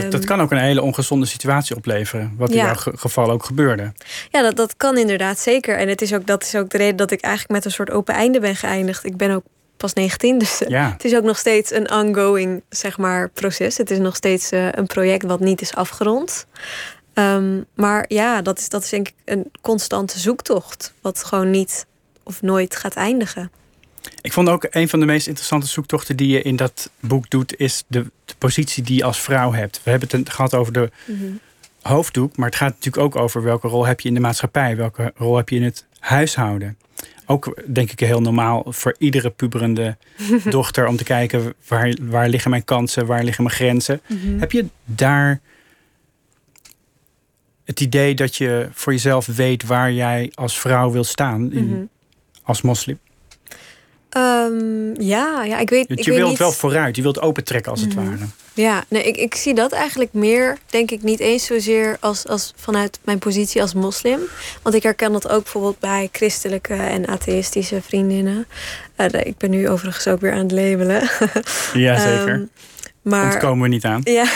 Dat, 0.00 0.10
dat, 0.10 0.24
kan 0.24 0.40
ook 0.40 0.50
een 0.50 0.58
hele 0.58 0.82
ongezonde 0.82 1.26
situatie 1.26 1.76
opleveren, 1.76 2.34
wat 2.38 2.52
Ja. 2.52 2.58
in 2.58 2.64
jouw 2.64 2.74
ge- 2.74 2.92
geval 2.96 3.30
ook 3.30 3.44
gebeurde. 3.44 3.92
Ja, 4.30 4.42
dat, 4.42 4.56
dat 4.56 4.76
kan 4.76 4.98
inderdaad 4.98 5.38
zeker. 5.38 5.76
En 5.78 5.88
het 5.88 6.02
is 6.02 6.12
ook, 6.14 6.26
dat 6.26 6.42
is 6.42 6.54
ook 6.54 6.70
de 6.70 6.76
reden 6.76 6.96
dat 6.96 7.10
ik 7.10 7.20
eigenlijk 7.20 7.54
met 7.54 7.64
een 7.64 7.70
soort 7.70 7.90
open 7.90 8.14
einde 8.14 8.40
ben 8.40 8.56
geëindigd. 8.56 9.04
Ik 9.04 9.16
ben 9.16 9.30
ook 9.30 9.42
pas 9.76 9.92
19, 9.92 10.38
dus 10.38 10.62
eh, 10.62 10.68
Ja. 10.68 10.90
het 10.92 11.04
is 11.04 11.14
ook 11.16 11.22
nog 11.24 11.38
steeds 11.38 11.72
een 11.72 11.90
ongoing 11.92 12.62
zeg 12.68 12.98
maar, 12.98 13.28
proces. 13.28 13.76
Het 13.76 13.90
is 13.90 13.98
nog 13.98 14.16
steeds 14.16 14.52
uh, 14.52 14.68
een 14.72 14.86
project 14.86 15.24
wat 15.24 15.40
niet 15.40 15.60
is 15.60 15.74
afgerond. 15.74 16.46
Um, 17.20 17.64
maar 17.74 18.04
ja, 18.08 18.42
dat 18.42 18.58
is, 18.58 18.68
dat 18.68 18.82
is 18.82 18.88
denk 18.88 19.08
ik 19.08 19.14
een 19.24 19.50
constante 19.60 20.18
zoektocht. 20.18 20.92
Wat 21.00 21.24
gewoon 21.24 21.50
niet 21.50 21.86
of 22.22 22.42
nooit 22.42 22.76
gaat 22.76 22.94
eindigen. 22.94 23.50
Ik 24.20 24.32
vond 24.32 24.48
ook 24.48 24.66
een 24.70 24.88
van 24.88 25.00
de 25.00 25.06
meest 25.06 25.26
interessante 25.26 25.66
zoektochten 25.66 26.16
die 26.16 26.28
je 26.28 26.42
in 26.42 26.56
dat 26.56 26.90
boek 27.00 27.30
doet, 27.30 27.56
is 27.56 27.84
de, 27.86 28.10
de 28.24 28.34
positie 28.38 28.82
die 28.82 28.96
je 28.96 29.04
als 29.04 29.20
vrouw 29.20 29.52
hebt. 29.52 29.80
We 29.84 29.90
hebben 29.90 30.08
het 30.10 30.30
gehad 30.30 30.54
over 30.54 30.72
de 30.72 30.90
hoofddoek, 31.82 32.36
maar 32.36 32.46
het 32.46 32.56
gaat 32.56 32.74
natuurlijk 32.74 33.04
ook 33.04 33.16
over 33.16 33.42
welke 33.42 33.68
rol 33.68 33.86
heb 33.86 34.00
je 34.00 34.08
in 34.08 34.14
de 34.14 34.20
maatschappij, 34.20 34.76
welke 34.76 35.12
rol 35.16 35.36
heb 35.36 35.48
je 35.48 35.56
in 35.56 35.62
het 35.62 35.86
huishouden. 35.98 36.78
Ook 37.26 37.62
denk 37.66 37.90
ik 37.90 38.00
heel 38.00 38.20
normaal 38.20 38.64
voor 38.68 38.94
iedere 38.98 39.30
puberende 39.30 39.96
dochter 40.44 40.86
om 40.86 40.96
te 40.96 41.04
kijken 41.04 41.54
waar, 41.68 41.96
waar 42.00 42.28
liggen 42.28 42.50
mijn 42.50 42.64
kansen, 42.64 43.06
waar 43.06 43.24
liggen 43.24 43.44
mijn 43.44 43.56
grenzen. 43.56 44.00
Heb 44.38 44.52
je 44.52 44.66
daar 44.84 45.40
het 47.70 47.80
idee 47.80 48.14
dat 48.14 48.36
je 48.36 48.68
voor 48.72 48.92
jezelf 48.92 49.26
weet 49.26 49.66
waar 49.66 49.92
jij 49.92 50.32
als 50.34 50.58
vrouw 50.58 50.90
wil 50.90 51.04
staan 51.04 51.52
in, 51.52 51.88
als 52.42 52.62
moslim? 52.62 52.98
Ehm, 54.08 55.02
ja, 55.02 55.44
ja, 55.44 55.58
ik 55.58 55.70
weet. 55.70 55.88
Want 55.88 55.98
ik 55.98 56.04
je 56.04 56.10
weet 56.10 56.18
wilt 56.18 56.30
niet... 56.30 56.38
wel 56.38 56.52
vooruit, 56.52 56.96
je 56.96 57.02
wilt 57.02 57.20
opentrekken 57.20 57.70
als 57.70 57.80
het 57.80 57.94
ware. 57.94 58.26
Ja, 58.54 58.84
nee, 58.88 59.02
ik, 59.02 59.16
ik 59.16 59.34
zie 59.34 59.54
dat 59.54 59.72
eigenlijk 59.72 60.12
meer, 60.12 60.58
denk 60.66 60.90
ik, 60.90 61.02
niet 61.02 61.20
eens 61.20 61.46
zozeer 61.46 61.96
als, 62.00 62.26
als 62.26 62.52
vanuit 62.56 62.98
mijn 63.04 63.18
positie 63.18 63.60
als 63.62 63.74
moslim. 63.74 64.20
Want 64.62 64.74
ik 64.74 64.82
herken 64.82 65.12
dat 65.12 65.28
ook 65.28 65.42
bijvoorbeeld 65.42 65.78
bij 65.78 66.08
christelijke 66.12 66.74
en 66.74 67.06
atheïstische 67.06 67.82
vriendinnen. 67.82 68.46
Eh, 68.96 69.06
ik 69.26 69.36
ben 69.36 69.50
nu 69.50 69.68
overigens 69.68 70.06
ook 70.06 70.20
weer 70.20 70.32
aan 70.32 70.38
het 70.38 70.52
labelen. 70.52 71.02
Ja, 71.72 71.98
zeker. 72.00 72.34
Ehm, 72.34 72.44
maar 73.02 73.32
Ontkomen 73.32 73.62
we 73.62 73.68
niet 73.68 73.84
aan. 73.84 74.00
ja. 74.04 74.26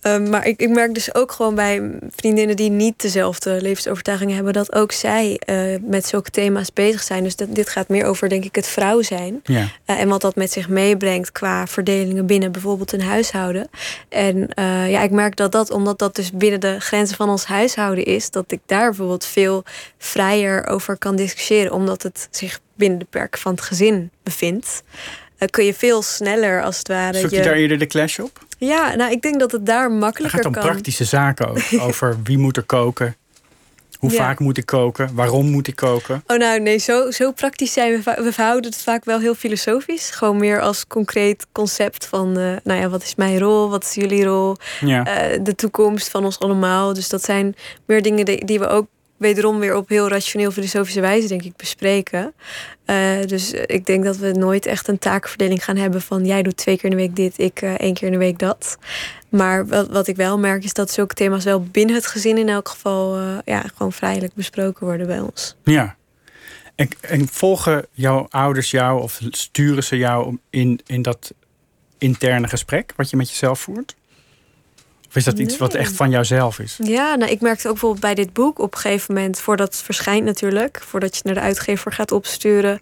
Ehm, 0.00 0.30
maar 0.30 0.46
ik, 0.46 0.60
ik 0.60 0.68
merk 0.68 0.94
dus 0.94 1.14
ook 1.14 1.32
gewoon 1.32 1.54
bij 1.54 1.90
vriendinnen 2.10 2.56
die 2.56 2.70
niet 2.70 3.00
dezelfde 3.00 3.62
levensovertuigingen 3.62 4.34
hebben, 4.34 4.52
dat 4.52 4.74
ook 4.74 4.92
zij 4.92 5.40
eh, 5.44 5.56
met 5.82 6.06
zulke 6.06 6.30
thema's 6.30 6.72
bezig 6.72 7.02
zijn. 7.02 7.22
Dus 7.22 7.36
dat, 7.36 7.54
dit 7.54 7.68
gaat 7.68 7.88
meer 7.88 8.04
over, 8.04 8.28
denk 8.28 8.44
ik, 8.44 8.54
het 8.54 8.66
vrouw 8.66 9.02
zijn. 9.02 9.40
Ja. 9.44 9.68
Eh, 9.84 10.00
en 10.00 10.08
wat 10.08 10.20
dat 10.20 10.36
met 10.36 10.52
zich 10.52 10.68
meebrengt 10.68 11.32
qua 11.32 11.66
verdelingen 11.66 12.26
binnen 12.26 12.52
bijvoorbeeld 12.52 12.92
een 12.92 13.02
huishouden. 13.02 13.68
En 14.08 14.48
eh, 14.48 14.90
ja, 14.90 15.02
ik 15.02 15.10
merk 15.10 15.36
dat 15.36 15.52
dat, 15.52 15.70
omdat 15.70 15.98
dat 15.98 16.16
dus 16.16 16.30
binnen 16.32 16.60
de 16.60 16.80
grenzen 16.80 17.16
van 17.16 17.28
ons 17.28 17.44
huishouden 17.44 18.04
is, 18.04 18.30
dat 18.30 18.52
ik 18.52 18.60
daar 18.66 18.88
bijvoorbeeld 18.88 19.24
veel 19.24 19.64
vrijer 19.98 20.66
over 20.66 20.98
kan 20.98 21.16
discussiëren, 21.16 21.72
omdat 21.72 22.02
het 22.02 22.28
zich 22.30 22.60
binnen 22.74 22.98
de 22.98 23.06
perken 23.10 23.40
van 23.40 23.52
het 23.52 23.60
gezin 23.60 24.10
bevindt. 24.22 24.82
kun 25.50 25.64
je 25.64 25.74
veel 25.74 26.02
sneller 26.02 26.62
als 26.62 26.78
het 26.78 26.88
ware. 26.88 27.18
Zoek 27.18 27.30
je 27.30 27.42
daar 27.42 27.54
eerder 27.54 27.78
de 27.78 27.86
clash 27.86 28.18
op? 28.18 28.48
Ja, 28.60 28.94
nou, 28.94 29.10
ik 29.12 29.22
denk 29.22 29.40
dat 29.40 29.52
het 29.52 29.66
daar 29.66 29.82
Het 29.90 29.92
makkelijker 29.92 30.38
gaat 30.38 30.46
om 30.46 30.52
kan. 30.52 30.62
praktische 30.62 31.04
zaken 31.04 31.48
ook. 31.48 31.58
Over 31.86 32.16
wie 32.24 32.38
moet 32.38 32.56
er 32.56 32.62
koken. 32.62 33.14
Hoe 33.98 34.10
Ja. 34.10 34.16
vaak 34.16 34.38
moet 34.38 34.56
ik 34.58 34.66
koken? 34.66 35.14
Waarom 35.14 35.50
moet 35.50 35.66
ik 35.66 35.76
koken? 35.76 36.22
Oh, 36.26 36.36
nou 36.36 36.60
nee, 36.60 36.78
zo, 36.78 37.10
zo 37.10 37.32
praktisch 37.32 37.72
zijn 37.72 38.02
we. 38.02 38.22
We 38.22 38.32
verhouden 38.32 38.70
het 38.70 38.80
vaak 38.82 39.04
wel 39.04 39.18
heel 39.20 39.34
filosofisch. 39.34 40.10
Gewoon 40.10 40.36
meer 40.36 40.60
als 40.60 40.86
concreet 40.86 41.46
concept 41.52 42.06
van, 42.06 42.38
eh, 42.38 42.56
nou 42.64 42.80
ja, 42.80 42.88
wat 42.88 43.02
is 43.02 43.14
mijn 43.14 43.38
rol? 43.38 43.70
Wat 43.70 43.84
is 43.84 43.94
jullie 43.94 44.24
rol? 44.24 44.56
Ja. 44.80 45.04
Eh, 45.06 45.38
de 45.42 45.54
toekomst 45.54 46.08
van 46.08 46.24
ons 46.24 46.38
allemaal. 46.38 46.94
Dus 46.94 47.08
dat 47.08 47.22
zijn 47.24 47.54
meer 47.86 48.02
dingen 48.02 48.24
die, 48.24 48.44
die 48.44 48.58
we 48.58 48.66
ook 48.68 48.86
wederom 49.20 49.58
weer 49.58 49.76
op 49.76 49.88
heel 49.88 50.08
rationeel 50.08 50.50
filosofische 50.50 51.00
wijze, 51.00 51.28
denk 51.28 51.42
ik, 51.42 51.56
bespreken. 51.56 52.32
Eh, 52.84 53.26
dus 53.26 53.52
ik 53.52 53.86
denk 53.86 54.04
dat 54.04 54.16
we 54.16 54.32
nooit 54.32 54.66
echt 54.66 54.88
een 54.88 54.98
taakverdeling 54.98 55.64
gaan 55.64 55.76
hebben 55.76 56.02
van 56.02 56.26
jij 56.26 56.42
doet 56.42 56.56
twee 56.56 56.76
keer 56.76 56.84
in 56.84 56.90
de 56.90 57.02
week 57.02 57.16
dit, 57.16 57.38
ik 57.38 57.62
eh, 57.62 57.74
één 57.74 57.94
keer 57.94 58.06
in 58.06 58.12
de 58.12 58.18
week 58.18 58.38
dat. 58.38 58.78
Maar 59.28 59.66
wat, 59.66 59.88
wat 59.88 60.06
ik 60.06 60.16
wel 60.16 60.38
merk 60.38 60.64
is 60.64 60.72
dat 60.72 60.90
zulke 60.90 61.14
thema's 61.14 61.44
wel 61.44 61.62
binnen 61.62 61.94
het 61.94 62.06
gezin 62.06 62.38
in 62.38 62.48
elk 62.48 62.68
geval 62.68 63.16
eh, 63.16 63.38
ja, 63.44 63.64
gewoon 63.74 63.92
vrijelijk 63.92 64.34
besproken 64.34 64.86
worden 64.86 65.06
bij 65.06 65.20
ons. 65.20 65.56
ja. 65.64 65.98
En, 66.74 66.88
en 67.00 67.28
volgen 67.28 67.86
jouw 67.92 68.26
ouders 68.30 68.70
jou 68.70 69.02
of 69.02 69.20
sturen 69.30 69.84
ze 69.84 69.96
jou 69.96 70.38
in, 70.50 70.80
in 70.86 71.02
dat 71.02 71.34
interne 71.98 72.48
gesprek 72.48 72.92
wat 72.96 73.10
je 73.10 73.16
met 73.16 73.28
jezelf 73.30 73.60
voert? 73.60 73.94
Of 75.10 75.16
is 75.16 75.24
dat 75.24 75.38
iets 75.38 75.56
wat 75.56 75.74
echt 75.74 75.96
van 75.96 76.10
jouzelf 76.10 76.58
is? 76.58 76.78
Ja, 76.82 77.14
nou, 77.14 77.30
ik 77.30 77.40
merkte 77.40 77.66
ook 77.66 77.72
bijvoorbeeld 77.72 78.02
bij 78.02 78.14
dit 78.14 78.32
boek 78.32 78.58
op 78.58 78.74
een 78.74 78.80
gegeven 78.80 79.14
moment, 79.14 79.40
voordat 79.40 79.74
het 79.74 79.82
verschijnt 79.82 80.24
natuurlijk, 80.24 80.82
voordat 80.86 81.10
je 81.10 81.16
het 81.16 81.24
naar 81.24 81.34
de 81.34 81.40
uitgever 81.40 81.92
gaat 81.92 82.12
opsturen, 82.12 82.80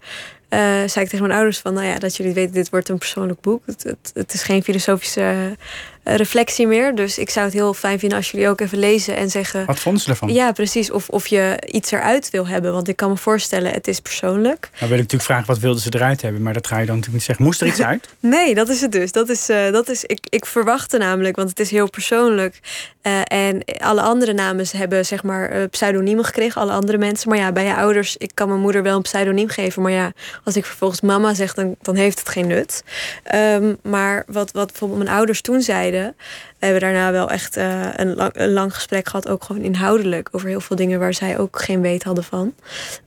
eh, 0.49 0.59
zei 0.59 1.05
ik 1.05 1.09
tegen 1.09 1.21
mijn 1.21 1.31
ouders 1.31 1.59
van, 1.59 1.73
nou 1.73 1.85
ja, 1.85 1.99
dat 1.99 2.15
jullie 2.15 2.33
weten, 2.33 2.53
dit 2.53 2.69
wordt 2.69 2.89
een 2.89 2.97
persoonlijk 2.97 3.41
boek. 3.41 3.63
Het, 3.65 3.83
het, 3.83 4.11
het 4.13 4.33
is 4.33 4.43
geen 4.43 4.63
filosofische 4.63 5.55
eh, 6.03 6.15
reflectie 6.15 6.67
meer, 6.67 6.95
dus 6.95 7.17
ik 7.17 7.29
zou 7.29 7.45
het 7.45 7.53
heel 7.53 7.73
fijn 7.73 7.99
vinden 7.99 8.17
als 8.17 8.31
jullie 8.31 8.49
ook 8.49 8.61
even 8.61 8.77
lezen 8.77 9.15
en 9.15 9.29
zeggen, 9.29 9.65
Wat 9.65 9.79
vonden 9.79 10.01
ze 10.01 10.09
ervan? 10.09 10.33
ja, 10.33 10.51
precies, 10.51 10.91
of, 10.91 11.09
of 11.09 11.27
je 11.27 11.63
iets 11.65 11.91
eruit 11.91 12.29
wil 12.29 12.47
hebben, 12.47 12.73
want 12.73 12.87
ik 12.87 12.95
kan 12.95 13.09
me 13.09 13.17
voorstellen, 13.17 13.71
het 13.71 13.87
is 13.87 13.99
persoonlijk. 13.99 14.69
Nou 14.71 14.89
wil 14.89 14.97
ik 14.99 15.03
natuurlijk 15.03 15.23
vragen 15.23 15.47
wat 15.47 15.59
wilden 15.59 15.81
ze 15.81 15.89
eruit 15.93 16.21
hebben, 16.21 16.41
maar 16.41 16.53
dat 16.53 16.67
ga 16.67 16.77
je 16.79 16.85
dan 16.85 16.95
natuurlijk 16.95 17.13
niet 17.13 17.23
zeggen. 17.23 17.45
Moest 17.45 17.61
er 17.61 17.67
iets 17.67 17.81
uit? 17.91 18.09
Nee, 18.19 18.55
dat 18.55 18.69
is 18.69 18.81
het 18.81 18.91
dus. 18.91 19.11
Dat 19.11 19.29
is, 19.29 19.49
eh, 19.49 19.71
dat 19.71 19.89
is, 19.89 20.03
ik, 20.03 20.27
ik 20.29 20.45
verwachtte 20.45 20.97
namelijk, 20.97 21.35
want 21.35 21.49
het 21.49 21.59
is 21.59 21.71
heel 21.71 21.89
persoonlijk. 21.89 22.59
Eh, 23.01 23.21
en 23.25 23.63
alle 23.77 24.01
andere 24.01 24.33
namen 24.33 24.65
hebben 24.71 25.05
zeg 25.05 25.23
maar 25.23 25.49
eh, 25.49 25.69
pseudoniemen 25.69 26.25
gekregen, 26.25 26.61
alle 26.61 26.71
andere 26.71 26.97
mensen. 26.97 27.29
Maar 27.29 27.37
ja, 27.37 27.51
bij 27.51 27.65
je 27.65 27.75
ouders, 27.75 28.17
ik 28.17 28.31
kan 28.33 28.47
mijn 28.47 28.59
moeder 28.59 28.83
wel 28.83 28.95
een 28.95 29.01
pseudoniem 29.01 29.47
geven. 29.47 29.81
Maar 29.81 29.91
ja, 29.91 30.11
als 30.43 30.55
ik 30.55 30.65
vervolgens 30.65 31.01
mama 31.01 31.33
zeg, 31.33 31.53
dan, 31.53 31.75
dan 31.81 31.95
heeft 31.95 32.19
het 32.19 32.29
geen 32.29 32.47
nut. 32.47 32.83
Ehm, 33.23 33.73
maar 33.83 34.23
wat, 34.27 34.51
wat 34.51 34.67
bijvoorbeeld 34.67 35.03
mijn 35.03 35.15
ouders 35.15 35.41
toen 35.41 35.61
zeiden. 35.61 36.15
We 36.59 36.65
hebben 36.65 36.81
daarna 36.81 37.11
wel 37.11 37.29
echt 37.29 37.57
eh, 37.57 37.85
een, 37.95 38.15
lang, 38.15 38.31
een 38.33 38.51
lang 38.51 38.73
gesprek 38.73 39.07
gehad, 39.07 39.29
ook 39.29 39.43
gewoon 39.43 39.61
inhoudelijk, 39.61 40.29
over 40.31 40.47
heel 40.47 40.61
veel 40.61 40.75
dingen 40.75 40.99
waar 40.99 41.13
zij 41.13 41.37
ook 41.37 41.61
geen 41.61 41.81
weet 41.81 42.03
hadden 42.03 42.23
van. 42.23 42.53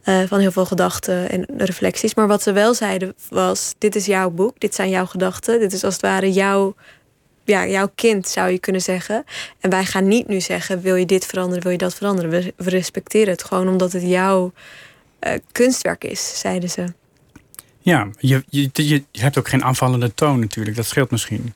Van 0.03 0.38
heel 0.38 0.53
veel 0.53 0.66
gedachten 0.66 1.30
en 1.30 1.47
reflecties. 1.57 2.14
Maar 2.14 2.26
wat 2.26 2.43
ze 2.43 2.53
wel 2.53 2.74
zeiden 2.74 3.14
was: 3.28 3.74
dit 3.78 3.97
is 3.97 4.07
jouw 4.07 4.30
boek, 4.30 4.61
dit 4.61 4.74
zijn 4.74 4.88
jouw 4.88 5.07
gedachten, 5.07 5.59
dit 5.59 5.72
is 5.72 5.84
als 5.84 5.93
het 5.93 6.03
ware 6.03 6.32
jouw, 6.32 6.74
ja, 7.45 7.66
jouw 7.66 7.90
kind, 7.95 8.28
zou 8.28 8.51
je 8.51 8.59
kunnen 8.59 8.82
zeggen. 8.82 9.24
En 9.61 9.70
wij 9.70 9.84
gaan 9.84 10.09
niet 10.09 10.28
nu 10.28 10.40
zeggen: 10.40 10.80
wil 10.80 10.95
je 10.97 11.07
dit 11.07 11.26
veranderen, 11.26 11.62
wil 11.62 11.72
je 11.72 11.78
dat 11.78 11.95
veranderen? 11.95 12.30
We, 12.30 12.55
we 12.57 12.70
respecteren 12.70 13.32
het 13.32 13.45
gewoon 13.45 13.68
omdat 13.68 13.93
het 13.93 14.03
jouw 14.03 14.53
eh, 15.18 15.32
kunstwerk 15.53 16.05
is, 16.05 16.38
zeiden 16.40 16.70
ze. 16.70 16.84
Ja, 17.78 18.09
je, 18.18 18.43
je, 18.49 18.70
je 19.11 19.20
hebt 19.20 19.38
ook 19.38 19.49
geen 19.49 19.64
aanvallende 19.64 20.14
toon 20.14 20.38
natuurlijk. 20.40 20.76
Dat 20.76 20.86
scheelt 20.86 21.11
misschien. 21.11 21.55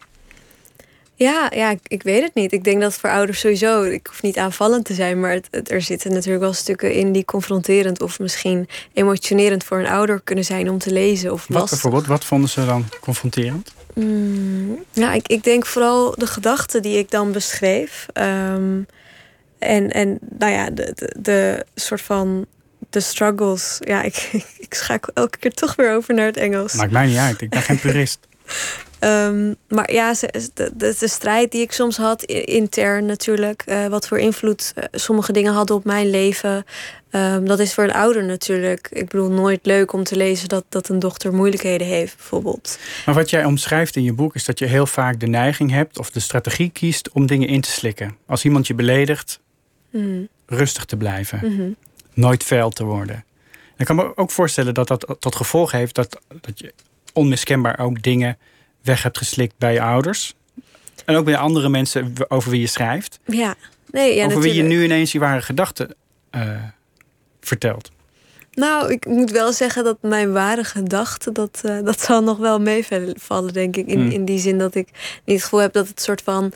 Ja, 1.14 1.50
ja 1.54 1.70
ik, 1.70 1.78
ik 1.86 2.02
weet 2.02 2.22
het 2.22 2.34
niet. 2.34 2.52
Ik 2.52 2.64
denk 2.64 2.80
dat 2.80 2.94
voor 2.94 3.10
ouders 3.10 3.40
sowieso, 3.40 3.82
ik 3.82 4.06
hoef 4.06 4.22
niet 4.22 4.38
aanvallend 4.38 4.84
te 4.84 4.94
zijn, 4.94 5.20
maar 5.20 5.30
het, 5.32 5.48
het- 5.50 5.70
er 5.70 5.82
zitten 5.82 6.12
natuurlijk 6.12 6.40
wel 6.42 6.52
stukken 6.52 6.92
in 6.92 7.12
die 7.12 7.24
confronterend 7.24 8.00
of 8.02 8.18
misschien 8.18 8.68
emotionerend 8.92 9.64
voor 9.64 9.78
een 9.78 9.86
ouder 9.86 10.20
kunnen 10.24 10.44
zijn 10.44 10.70
om 10.70 10.78
te 10.78 10.92
lezen. 10.92 11.32
Of 11.32 11.46
Wat 11.48 11.70
bijvoorbeeld? 11.70 12.06
Wat 12.06 12.24
vonden 12.24 12.50
ze 12.50 12.66
dan 12.66 12.84
confronterend? 13.00 13.74
Mm, 14.00 14.84
ja, 14.92 15.12
ik, 15.12 15.28
ik 15.28 15.44
denk 15.44 15.66
vooral 15.66 16.14
de 16.16 16.26
gedachten 16.26 16.82
die 16.82 16.98
ik 16.98 17.10
dan 17.10 17.32
beschreef. 17.32 18.06
Ehm, 18.12 18.80
en, 19.58 19.90
en 19.90 20.18
nou 20.38 20.52
ja, 20.52 20.70
de, 20.70 20.92
de, 20.94 21.14
de 21.18 21.66
soort 21.74 22.02
van 22.02 22.46
de 22.90 23.00
struggles. 23.00 23.78
Ja, 23.80 24.02
ik, 24.02 24.30
ik 24.66 24.74
schakel 24.74 25.12
elke 25.14 25.38
keer 25.38 25.52
toch 25.52 25.76
weer 25.76 25.94
over 25.94 26.14
naar 26.14 26.26
het 26.26 26.36
Engels. 26.36 26.72
Maakt 26.72 26.90
mij 26.90 27.06
niet 27.06 27.16
uit. 27.16 27.40
Ik 27.40 27.50
ben 27.50 27.62
geen 27.62 27.80
purist. 27.86 28.18
Ehm, 28.98 29.54
maar 29.68 29.92
ja, 29.92 30.12
de, 30.12 30.50
de, 30.76 30.96
de 30.98 31.08
strijd 31.08 31.52
die 31.52 31.60
ik 31.60 31.72
soms 31.72 31.96
had, 31.96 32.22
intern 32.22 33.06
natuurlijk. 33.06 33.62
eh, 33.66 33.86
wat 33.86 34.08
voor 34.08 34.18
invloed 34.18 34.72
eh, 34.74 34.84
sommige 34.92 35.32
dingen 35.32 35.52
hadden 35.52 35.76
op 35.76 35.84
mijn 35.84 36.10
leven. 36.10 36.64
Ehm, 37.10 37.44
dat 37.44 37.58
is 37.58 37.74
voor 37.74 37.84
een 37.84 37.92
ouder 37.92 38.24
natuurlijk. 38.24 38.88
Ik 38.92 39.08
bedoel, 39.08 39.30
nooit 39.30 39.66
leuk 39.66 39.92
om 39.92 40.04
te 40.04 40.16
lezen 40.16 40.48
dat, 40.48 40.64
dat 40.68 40.88
een 40.88 40.98
dochter 40.98 41.34
moeilijkheden 41.34 41.86
heeft, 41.86 42.16
bijvoorbeeld. 42.16 42.78
Maar 43.06 43.14
wat 43.14 43.30
jij 43.30 43.44
omschrijft 43.44 43.96
in 43.96 44.02
je 44.02 44.12
boek 44.12 44.34
is 44.34 44.44
dat 44.44 44.58
je 44.58 44.66
heel 44.66 44.86
vaak 44.86 45.20
de 45.20 45.26
neiging 45.26 45.70
hebt 45.70 45.98
of 45.98 46.10
de 46.10 46.20
strategie 46.20 46.70
kiest 46.70 47.10
om 47.12 47.26
dingen 47.26 47.48
in 47.48 47.60
te 47.60 47.70
slikken. 47.70 48.16
Als 48.26 48.44
iemand 48.44 48.66
je 48.66 48.74
beledigt, 48.74 49.40
Mhm, 49.90 50.22
rustig 50.46 50.84
te 50.84 50.96
blijven. 50.96 51.38
mhm. 51.42 51.70
Nooit 52.14 52.44
vuil 52.44 52.70
te 52.70 52.84
worden. 52.84 53.14
En 53.14 53.24
ik 53.76 53.86
kan 53.86 53.96
me 53.96 54.16
ook 54.16 54.30
voorstellen 54.30 54.74
dat 54.74 54.88
dat 54.88 55.16
tot 55.18 55.34
gevolg 55.36 55.72
heeft 55.72 55.94
dat, 55.94 56.20
dat 56.40 56.58
je 56.58 56.72
onmiskenbaar 57.12 57.78
ook 57.78 58.02
dingen 58.02 58.38
weg 58.86 59.02
hebt 59.02 59.18
geslikt 59.18 59.54
bij 59.58 59.72
je 59.72 59.80
ouders. 59.80 60.34
En 61.04 61.16
ook 61.16 61.24
bij 61.24 61.36
andere 61.36 61.68
mensen 61.68 62.12
over 62.28 62.50
wie 62.50 62.60
je 62.60 62.66
schrijft. 62.66 63.18
Ja, 63.24 63.54
nee, 63.90 64.14
ja, 64.14 64.26
over 64.26 64.40
wie 64.40 64.54
je 64.54 64.62
nu 64.62 64.84
ineens 64.84 65.12
je 65.12 65.18
ware 65.18 65.42
gedachten 65.42 65.94
eh, 66.30 66.62
vertelt. 67.40 67.90
Nou, 68.52 68.92
ik 68.92 69.06
moet 69.06 69.30
wel 69.30 69.52
zeggen 69.52 69.84
dat 69.84 69.98
mijn 70.00 70.32
ware 70.32 70.64
gedachte, 70.64 71.32
dat, 71.32 71.60
eh, 71.64 71.78
dat 71.84 72.00
zal 72.00 72.22
nog 72.22 72.38
wel 72.38 72.60
meevallen, 72.60 73.52
denk 73.52 73.76
ik. 73.76 73.86
In, 73.86 74.00
Hmm. 74.00 74.10
in 74.10 74.24
die 74.24 74.38
zin 74.38 74.58
dat 74.58 74.74
ik 74.74 74.88
niet 75.24 75.36
het 75.36 75.42
gevoel 75.42 75.60
heb 75.60 75.72
dat 75.72 75.88
het 75.88 76.02
soort 76.02 76.22
van 76.22 76.52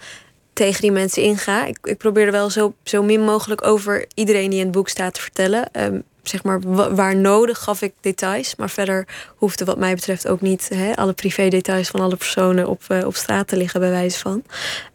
tegen 0.52 0.80
die 0.80 0.92
mensen 0.92 1.22
inga. 1.22 1.64
Ik, 1.66 1.78
ik 1.82 1.98
probeer 1.98 2.26
er 2.26 2.32
wel 2.32 2.50
zo, 2.50 2.74
zo 2.82 3.02
min 3.02 3.20
mogelijk 3.24 3.66
over 3.66 4.06
iedereen 4.14 4.50
die 4.50 4.58
in 4.58 4.64
het 4.64 4.74
boek 4.74 4.88
staat 4.88 5.14
te 5.14 5.20
vertellen. 5.20 5.72
Ehm, 5.72 6.00
zeg 6.22 6.42
maar, 6.42 6.60
wa- 6.60 6.94
waar 6.94 7.16
nodig 7.16 7.58
gaf 7.58 7.82
ik 7.82 7.92
details. 8.00 8.56
Maar 8.56 8.70
verder 8.70 9.06
hoefde 9.36 9.64
wat 9.64 9.78
mij 9.78 9.94
betreft 9.94 10.28
ook 10.28 10.40
niet 10.40 10.68
hè, 10.74 10.96
alle 10.96 11.12
privé 11.12 11.48
details 11.48 11.88
van 11.88 12.00
alle 12.00 12.16
personen 12.16 12.68
op, 12.68 12.82
eh, 12.88 13.06
op 13.06 13.14
straat 13.16 13.48
te 13.48 13.56
liggen, 13.56 13.80
bij 13.80 13.90
wijze 13.90 14.18
van. 14.18 14.42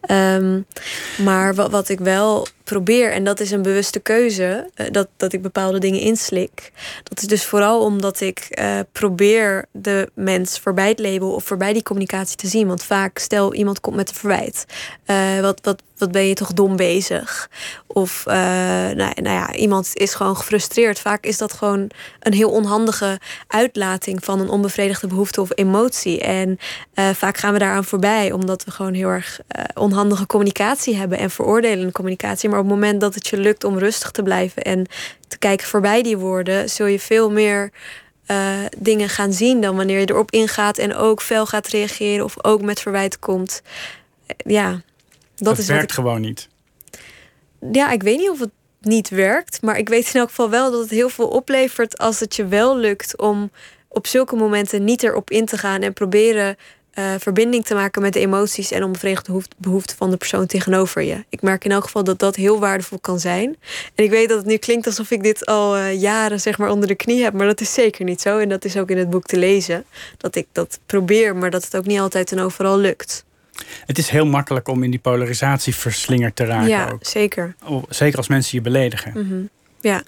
Ehm, 0.00 0.60
maar 1.24 1.54
wat, 1.54 1.70
wat 1.70 1.88
ik 1.88 1.98
wel 1.98 2.46
probeer, 2.66 3.12
en 3.12 3.24
dat 3.24 3.40
is 3.40 3.50
een 3.50 3.62
bewuste 3.62 4.00
keuze, 4.00 4.70
eh, 4.74 4.86
dat, 4.90 5.08
dat 5.16 5.32
ik 5.32 5.42
bepaalde 5.42 5.78
dingen 5.78 6.00
inslik. 6.00 6.72
Dat 7.02 7.20
is 7.20 7.28
dus 7.28 7.44
vooral 7.44 7.80
omdat 7.80 8.20
ik 8.20 8.38
eh, 8.38 8.78
probeer 8.92 9.64
de 9.72 10.10
mens 10.14 10.58
voorbij 10.58 10.88
het 10.88 10.98
label 10.98 11.32
of 11.32 11.44
voorbij 11.44 11.72
die 11.72 11.82
communicatie 11.82 12.36
te 12.36 12.46
zien. 12.46 12.66
Want 12.66 12.82
vaak, 12.82 13.18
stel 13.18 13.54
iemand 13.54 13.80
komt 13.80 13.96
met 13.96 14.08
een 14.08 14.14
verwijt. 14.14 14.64
Uh, 15.06 15.40
wat, 15.40 15.60
wat, 15.62 15.82
wat 15.98 16.12
ben 16.12 16.26
je 16.26 16.34
toch 16.34 16.52
dom 16.52 16.76
bezig? 16.76 17.50
Of 17.86 18.22
nou, 18.26 18.94
nou 18.94 19.28
ja, 19.28 19.54
iemand 19.54 19.90
is 19.92 20.14
gewoon 20.14 20.36
gefrustreerd. 20.36 20.98
Vaak 20.98 21.24
is 21.24 21.38
dat 21.38 21.52
gewoon 21.52 21.90
een 22.20 22.32
heel 22.32 22.50
onhandige 22.50 23.18
uitlating 23.46 24.24
van 24.24 24.40
een 24.40 24.48
onbevredigde 24.48 25.06
behoefte 25.06 25.40
of 25.40 25.50
emotie. 25.54 26.20
En 26.20 26.58
vaak 26.94 27.36
gaan 27.36 27.52
we 27.52 27.58
daaraan 27.58 27.84
voorbij, 27.84 28.32
omdat 28.32 28.64
we 28.64 28.70
gewoon 28.70 28.94
heel 28.94 29.08
erg 29.08 29.40
onhandige 29.74 30.26
communicatie 30.26 30.96
hebben 30.96 31.18
en 31.18 31.30
veroordelende 31.30 31.92
communicatie. 31.92 32.48
Maar 32.48 32.55
op 32.58 32.64
het 32.64 32.74
moment 32.74 33.00
dat 33.00 33.14
het 33.14 33.26
je 33.26 33.36
lukt 33.36 33.64
om 33.64 33.78
rustig 33.78 34.10
te 34.10 34.22
blijven 34.22 34.62
en 34.62 34.86
te 35.28 35.38
kijken 35.38 35.66
voorbij 35.66 36.02
die 36.02 36.16
woorden, 36.16 36.70
zul 36.70 36.86
je 36.86 37.00
veel 37.00 37.30
meer 37.30 37.70
uh, 38.30 38.58
dingen 38.78 39.08
gaan 39.08 39.32
zien 39.32 39.60
dan 39.60 39.76
wanneer 39.76 40.00
je 40.00 40.10
erop 40.10 40.30
ingaat 40.30 40.78
en 40.78 40.94
ook 40.94 41.22
fel 41.22 41.46
gaat 41.46 41.68
reageren 41.68 42.24
of 42.24 42.44
ook 42.44 42.62
met 42.62 42.80
verwijt 42.80 43.18
komt. 43.18 43.62
Ja, 44.36 44.70
dat, 44.70 44.82
dat 45.34 45.58
is 45.58 45.66
werkt 45.66 45.82
ik... 45.82 45.92
gewoon 45.92 46.20
niet. 46.20 46.48
Ja, 47.72 47.90
ik 47.90 48.02
weet 48.02 48.18
niet 48.18 48.30
of 48.30 48.40
het 48.40 48.50
niet 48.80 49.08
werkt, 49.08 49.62
maar 49.62 49.78
ik 49.78 49.88
weet 49.88 50.14
in 50.14 50.20
elk 50.20 50.28
geval 50.28 50.50
wel 50.50 50.70
dat 50.70 50.80
het 50.80 50.90
heel 50.90 51.08
veel 51.08 51.28
oplevert 51.28 51.98
als 51.98 52.20
het 52.20 52.36
je 52.36 52.46
wel 52.46 52.76
lukt 52.76 53.18
om 53.18 53.50
op 53.88 54.06
zulke 54.06 54.36
momenten 54.36 54.84
niet 54.84 55.02
erop 55.02 55.30
in 55.30 55.46
te 55.46 55.58
gaan 55.58 55.82
en 55.82 55.92
proberen 55.92 56.56
uh, 56.98 57.14
verbinding 57.18 57.64
te 57.64 57.74
maken 57.74 58.02
met 58.02 58.12
de 58.12 58.20
emoties 58.20 58.70
en 58.70 58.84
onbevredigde 58.84 59.42
behoeften 59.56 59.96
van 59.96 60.10
de 60.10 60.16
persoon 60.16 60.46
tegenover 60.46 61.02
je. 61.02 61.24
Ik 61.28 61.42
merk 61.42 61.64
in 61.64 61.70
elk 61.70 61.84
geval 61.84 62.04
dat 62.04 62.18
dat 62.18 62.36
heel 62.36 62.60
waardevol 62.60 62.98
kan 62.98 63.20
zijn. 63.20 63.56
En 63.94 64.04
ik 64.04 64.10
weet 64.10 64.28
dat 64.28 64.38
het 64.38 64.46
nu 64.46 64.56
klinkt 64.56 64.86
alsof 64.86 65.10
ik 65.10 65.22
dit 65.22 65.46
al 65.46 65.78
uh, 65.78 66.00
jaren 66.00 66.40
zeg 66.40 66.58
maar 66.58 66.70
onder 66.70 66.88
de 66.88 66.94
knie 66.94 67.22
heb, 67.22 67.32
maar 67.32 67.46
dat 67.46 67.60
is 67.60 67.72
zeker 67.72 68.04
niet 68.04 68.20
zo. 68.20 68.38
En 68.38 68.48
dat 68.48 68.64
is 68.64 68.76
ook 68.76 68.90
in 68.90 68.98
het 68.98 69.10
boek 69.10 69.26
te 69.26 69.36
lezen. 69.36 69.84
Dat 70.16 70.36
ik 70.36 70.46
dat 70.52 70.78
probeer, 70.86 71.36
maar 71.36 71.50
dat 71.50 71.64
het 71.64 71.76
ook 71.76 71.86
niet 71.86 72.00
altijd 72.00 72.32
en 72.32 72.40
overal 72.40 72.78
lukt. 72.78 73.24
Het 73.86 73.98
is 73.98 74.08
heel 74.08 74.26
makkelijk 74.26 74.68
om 74.68 74.82
in 74.82 74.90
die 74.90 75.00
polarisatie 75.00 75.74
verslingerd 75.74 76.36
te 76.36 76.44
raken. 76.44 76.68
Ja, 76.68 76.90
ook. 76.90 77.06
zeker. 77.06 77.54
Zeker 77.88 78.18
als 78.18 78.28
mensen 78.28 78.58
je 78.58 78.62
beledigen. 78.62 79.12
Mm 79.14 79.28
-hmm. 79.28 79.48
Ja. 79.80 79.96
En, 79.96 80.04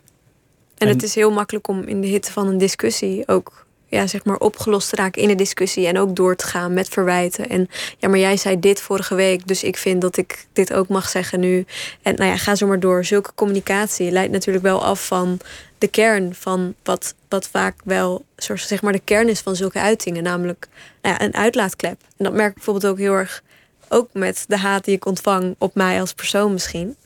en 0.78 0.89
het 0.89 1.03
is 1.03 1.14
heel 1.14 1.30
makkelijk 1.30 1.68
om 1.68 1.82
in 1.82 2.01
de 2.01 2.07
hitte 2.07 2.32
van 2.32 2.47
een 2.47 2.59
discussie 2.59 3.28
ook 3.28 3.66
ja, 3.89 4.07
zeg 4.07 4.24
maar 4.24 4.36
opgelost 4.36 4.89
te 4.89 4.97
raken 4.97 5.22
in 5.22 5.28
de 5.28 5.34
discussie 5.34 5.86
en 5.86 5.99
ook 5.99 6.16
door 6.16 6.36
te 6.36 6.47
gaan 6.47 6.74
met 6.74 6.89
verwijten. 6.89 7.49
En 7.49 7.68
ja, 7.99 8.09
maar 8.09 8.18
jij 8.18 8.36
zei 8.36 8.61
dit 8.61 8.80
vorige 8.80 9.14
week, 9.14 9.47
dus 9.47 9.62
ik 9.62 9.76
vind 9.76 10.01
dat 10.01 10.16
ik 10.16 10.47
dit 10.53 10.72
ook 10.72 10.89
mag 10.89 11.09
zeggen 11.09 11.41
nu. 11.41 11.64
En 12.03 12.14
nou 12.14 12.30
ja, 12.30 12.36
ga 12.36 12.55
zo 12.55 12.66
maar 12.66 12.80
door. 12.80 13.05
Zulke 13.05 13.30
communicatie 13.34 14.11
leidt 14.11 14.32
natuurlijk 14.32 14.64
wel 14.64 14.84
af 14.84 15.07
van 15.07 15.41
de 15.78 15.89
kern 15.89 16.34
van 16.34 16.74
wat, 16.82 17.14
wat 17.28 17.49
vaak 17.49 17.74
wel 17.84 18.24
zeg 18.36 18.82
maar 18.82 18.93
de 18.93 19.01
kern 19.05 19.28
is 19.28 19.41
van 19.41 19.57
zulke 19.57 19.80
uitingen, 19.80 20.22
namelijk 20.22 20.68
nou 21.03 21.14
ja, 21.18 21.24
een 21.24 21.34
uitlaatklep. 21.34 22.01
En 22.16 22.24
dat 22.24 22.32
merk 22.32 22.49
ik 22.49 22.55
bijvoorbeeld 22.55 22.93
ook 22.93 22.99
heel 22.99 23.14
erg 23.14 23.43
ook 23.89 24.09
met 24.12 24.45
de 24.49 24.57
haat 24.57 24.84
die 24.84 24.95
ik 24.95 25.07
ontvang 25.07 25.55
op 25.59 25.74
mij 25.74 26.01
als 26.01 26.12
persoon 26.12 26.53
misschien. 26.53 26.97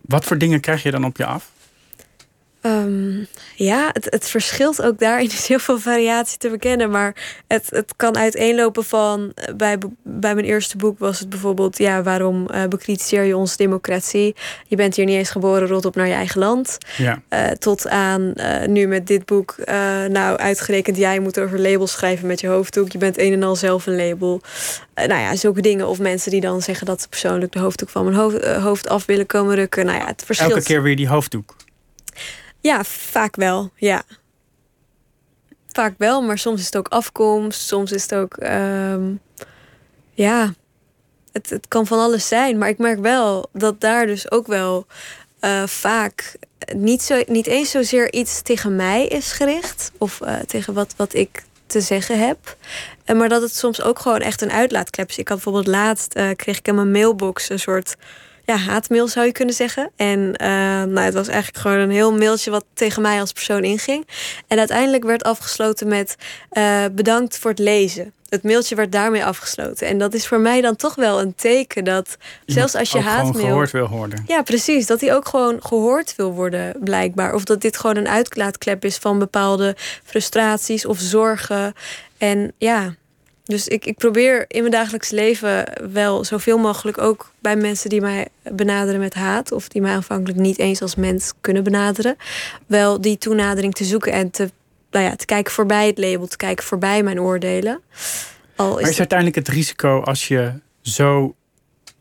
Wat 0.00 0.24
voor 0.24 0.38
dingen 0.38 0.60
krijg 0.60 0.82
je 0.82 0.90
dan 0.90 1.04
op 1.04 1.16
je 1.16 1.26
af? 1.26 1.52
Um, 2.66 3.26
ja, 3.54 3.90
het, 3.92 4.06
het 4.10 4.28
verschilt 4.28 4.82
ook 4.82 4.98
daarin. 4.98 5.26
is 5.38 5.46
heel 5.46 5.58
veel 5.58 5.78
variatie 5.78 6.38
te 6.38 6.50
bekennen. 6.50 6.90
Maar 6.90 7.42
het, 7.46 7.66
het 7.70 7.92
kan 7.96 8.16
uiteenlopen 8.16 8.84
van. 8.84 9.32
Eh, 9.34 9.54
bij, 9.54 9.78
bij 10.02 10.34
mijn 10.34 10.46
eerste 10.46 10.76
boek 10.76 10.98
was 10.98 11.18
het 11.18 11.28
bijvoorbeeld. 11.28 11.78
Ja, 11.78 12.02
waarom 12.02 12.48
uh, 12.54 12.64
bekritiseer 12.64 13.22
je 13.22 13.36
onze 13.36 13.56
democratie? 13.56 14.34
Je 14.66 14.76
bent 14.76 14.96
hier 14.96 15.04
niet 15.04 15.16
eens 15.16 15.30
geboren, 15.30 15.68
rot 15.68 15.84
op 15.84 15.94
naar 15.94 16.06
je 16.06 16.12
eigen 16.12 16.40
land. 16.40 16.78
Ja. 16.96 17.22
Uh, 17.30 17.46
tot 17.46 17.88
aan 17.88 18.32
nu 18.66 18.86
met 18.86 19.06
dit 19.06 19.24
boek. 19.24 19.56
nou, 20.08 20.36
uitgerekend, 20.36 20.96
jij 20.96 21.20
moet 21.20 21.40
over 21.40 21.60
labels 21.60 21.92
schrijven 21.92 22.26
met 22.26 22.40
je 22.40 22.46
hoofddoek. 22.46 22.92
Je 22.92 22.98
bent 22.98 23.18
een 23.18 23.32
en 23.32 23.42
al 23.42 23.56
zelf 23.56 23.86
een 23.86 23.96
label. 23.96 24.40
nou 24.94 25.20
ja, 25.20 25.36
zulke 25.36 25.60
dingen. 25.60 25.88
Of 25.88 25.98
mensen 25.98 26.30
die 26.30 26.40
dan 26.40 26.62
zeggen 26.62 26.86
dat 26.86 27.00
ze 27.00 27.08
persoonlijk 27.08 27.52
de 27.52 27.58
hoofddoek 27.58 27.88
van 27.88 28.04
mijn 28.04 28.16
hoofd, 28.16 28.44
hoofd 28.44 28.88
af 28.88 29.06
willen 29.06 29.26
komen 29.26 29.54
rukken. 29.54 29.86
Nou 29.86 29.98
ja, 29.98 30.06
het 30.06 30.22
verschilt. 30.24 30.50
Elke 30.50 30.64
keer 30.64 30.82
weer 30.82 30.96
die 30.96 31.08
hoofddoek. 31.08 31.54
Ja, 32.64 32.84
vaak 32.84 33.36
wel, 33.36 33.70
ja. 33.76 34.02
Vaak 35.72 35.94
wel, 35.98 36.22
maar 36.22 36.38
soms 36.38 36.60
is 36.60 36.66
het 36.66 36.76
ook 36.76 36.88
afkomst, 36.88 37.60
soms 37.60 37.92
is 37.92 38.02
het 38.02 38.14
ook, 38.14 38.36
um, 38.42 39.20
ja, 40.10 40.54
het, 41.32 41.50
het 41.50 41.68
kan 41.68 41.86
van 41.86 41.98
alles 41.98 42.28
zijn. 42.28 42.58
Maar 42.58 42.68
ik 42.68 42.78
merk 42.78 42.98
wel 42.98 43.48
dat 43.52 43.80
daar 43.80 44.06
dus 44.06 44.30
ook 44.30 44.46
wel 44.46 44.86
uh, 45.40 45.66
vaak 45.66 46.36
niet, 46.74 47.02
zo, 47.02 47.22
niet 47.26 47.46
eens 47.46 47.70
zozeer 47.70 48.12
iets 48.12 48.42
tegen 48.42 48.76
mij 48.76 49.06
is 49.06 49.32
gericht, 49.32 49.92
of 49.98 50.20
uh, 50.20 50.38
tegen 50.38 50.74
wat, 50.74 50.94
wat 50.96 51.14
ik 51.14 51.44
te 51.66 51.80
zeggen 51.80 52.18
heb. 52.26 52.56
Maar 53.16 53.28
dat 53.28 53.42
het 53.42 53.56
soms 53.56 53.82
ook 53.82 53.98
gewoon 53.98 54.20
echt 54.20 54.40
een 54.40 54.52
uitlaatklep 54.52 55.08
is. 55.08 55.18
Ik 55.18 55.28
had 55.28 55.36
bijvoorbeeld 55.36 55.74
laatst, 55.76 56.12
kreeg 56.36 56.58
ik 56.58 56.68
in 56.68 56.74
mijn 56.74 56.90
mailbox 56.90 57.48
een 57.48 57.58
soort 57.58 57.96
ja, 58.44 58.56
haatmail 58.56 59.08
zou 59.08 59.26
je 59.26 59.32
kunnen 59.32 59.54
zeggen. 59.54 59.90
En 59.96 60.18
uh, 60.18 60.48
nou, 60.82 60.98
het 60.98 61.14
was 61.14 61.28
eigenlijk 61.28 61.58
gewoon 61.58 61.78
een 61.78 61.90
heel 61.90 62.12
mailtje 62.12 62.50
wat 62.50 62.64
tegen 62.74 63.02
mij 63.02 63.20
als 63.20 63.32
persoon 63.32 63.64
inging. 63.64 64.06
En 64.46 64.58
uiteindelijk 64.58 65.04
werd 65.04 65.22
afgesloten 65.22 65.88
met 65.88 66.16
uh, 66.52 66.84
bedankt 66.92 67.38
voor 67.38 67.50
het 67.50 67.58
lezen. 67.58 68.12
Het 68.28 68.42
mailtje 68.42 68.74
werd 68.74 68.92
daarmee 68.92 69.24
afgesloten. 69.24 69.86
En 69.86 69.98
dat 69.98 70.14
is 70.14 70.26
voor 70.26 70.40
mij 70.40 70.60
dan 70.60 70.76
toch 70.76 70.94
wel 70.94 71.20
een 71.20 71.34
teken 71.34 71.84
dat 71.84 72.16
zelfs 72.46 72.74
als 72.74 72.90
je 72.90 73.00
haatmail. 73.00 73.46
gehoord 73.46 73.70
wil 73.70 73.88
worden. 73.88 74.24
Ja, 74.26 74.42
precies. 74.42 74.86
Dat 74.86 75.00
hij 75.00 75.14
ook 75.14 75.28
gewoon 75.28 75.56
gehoord 75.62 76.16
wil 76.16 76.32
worden, 76.32 76.76
blijkbaar. 76.80 77.34
Of 77.34 77.44
dat 77.44 77.60
dit 77.60 77.76
gewoon 77.76 77.96
een 77.96 78.08
uitlaatklep 78.08 78.84
is 78.84 78.96
van 78.96 79.18
bepaalde 79.18 79.76
frustraties 80.04 80.86
of 80.86 80.98
zorgen. 80.98 81.72
En 82.18 82.52
ja, 82.58 82.94
dus 83.44 83.68
ik, 83.68 83.86
ik 83.86 83.96
probeer 83.96 84.44
in 84.48 84.60
mijn 84.60 84.72
dagelijks 84.72 85.10
leven 85.10 85.64
wel 85.92 86.24
zoveel 86.24 86.58
mogelijk 86.58 86.98
ook 86.98 87.32
bij 87.40 87.56
mensen 87.56 87.90
die 87.90 88.00
mij 88.00 88.28
benaderen 88.52 89.00
met 89.00 89.14
haat, 89.14 89.52
of 89.52 89.68
die 89.68 89.82
mij 89.82 89.94
aanvankelijk 89.94 90.38
niet 90.38 90.58
eens 90.58 90.82
als 90.82 90.94
mens 90.94 91.32
kunnen 91.40 91.64
benaderen, 91.64 92.16
wel 92.66 93.00
die 93.00 93.18
toenadering 93.18 93.74
te 93.74 93.84
zoeken 93.84 94.12
en 94.12 94.30
te, 94.30 94.50
nou 94.90 95.04
ja, 95.04 95.16
te 95.16 95.24
kijken 95.24 95.52
voorbij 95.52 95.86
het 95.86 95.98
label, 95.98 96.26
te 96.26 96.36
kijken 96.36 96.64
voorbij 96.64 97.02
mijn 97.02 97.20
oordelen. 97.20 97.80
Al 98.56 98.76
is 98.76 98.82
maar 98.82 98.90
is 98.90 98.98
uiteindelijk 98.98 99.38
het 99.38 99.48
risico 99.48 100.00
als 100.00 100.28
je 100.28 100.52
zo 100.82 101.34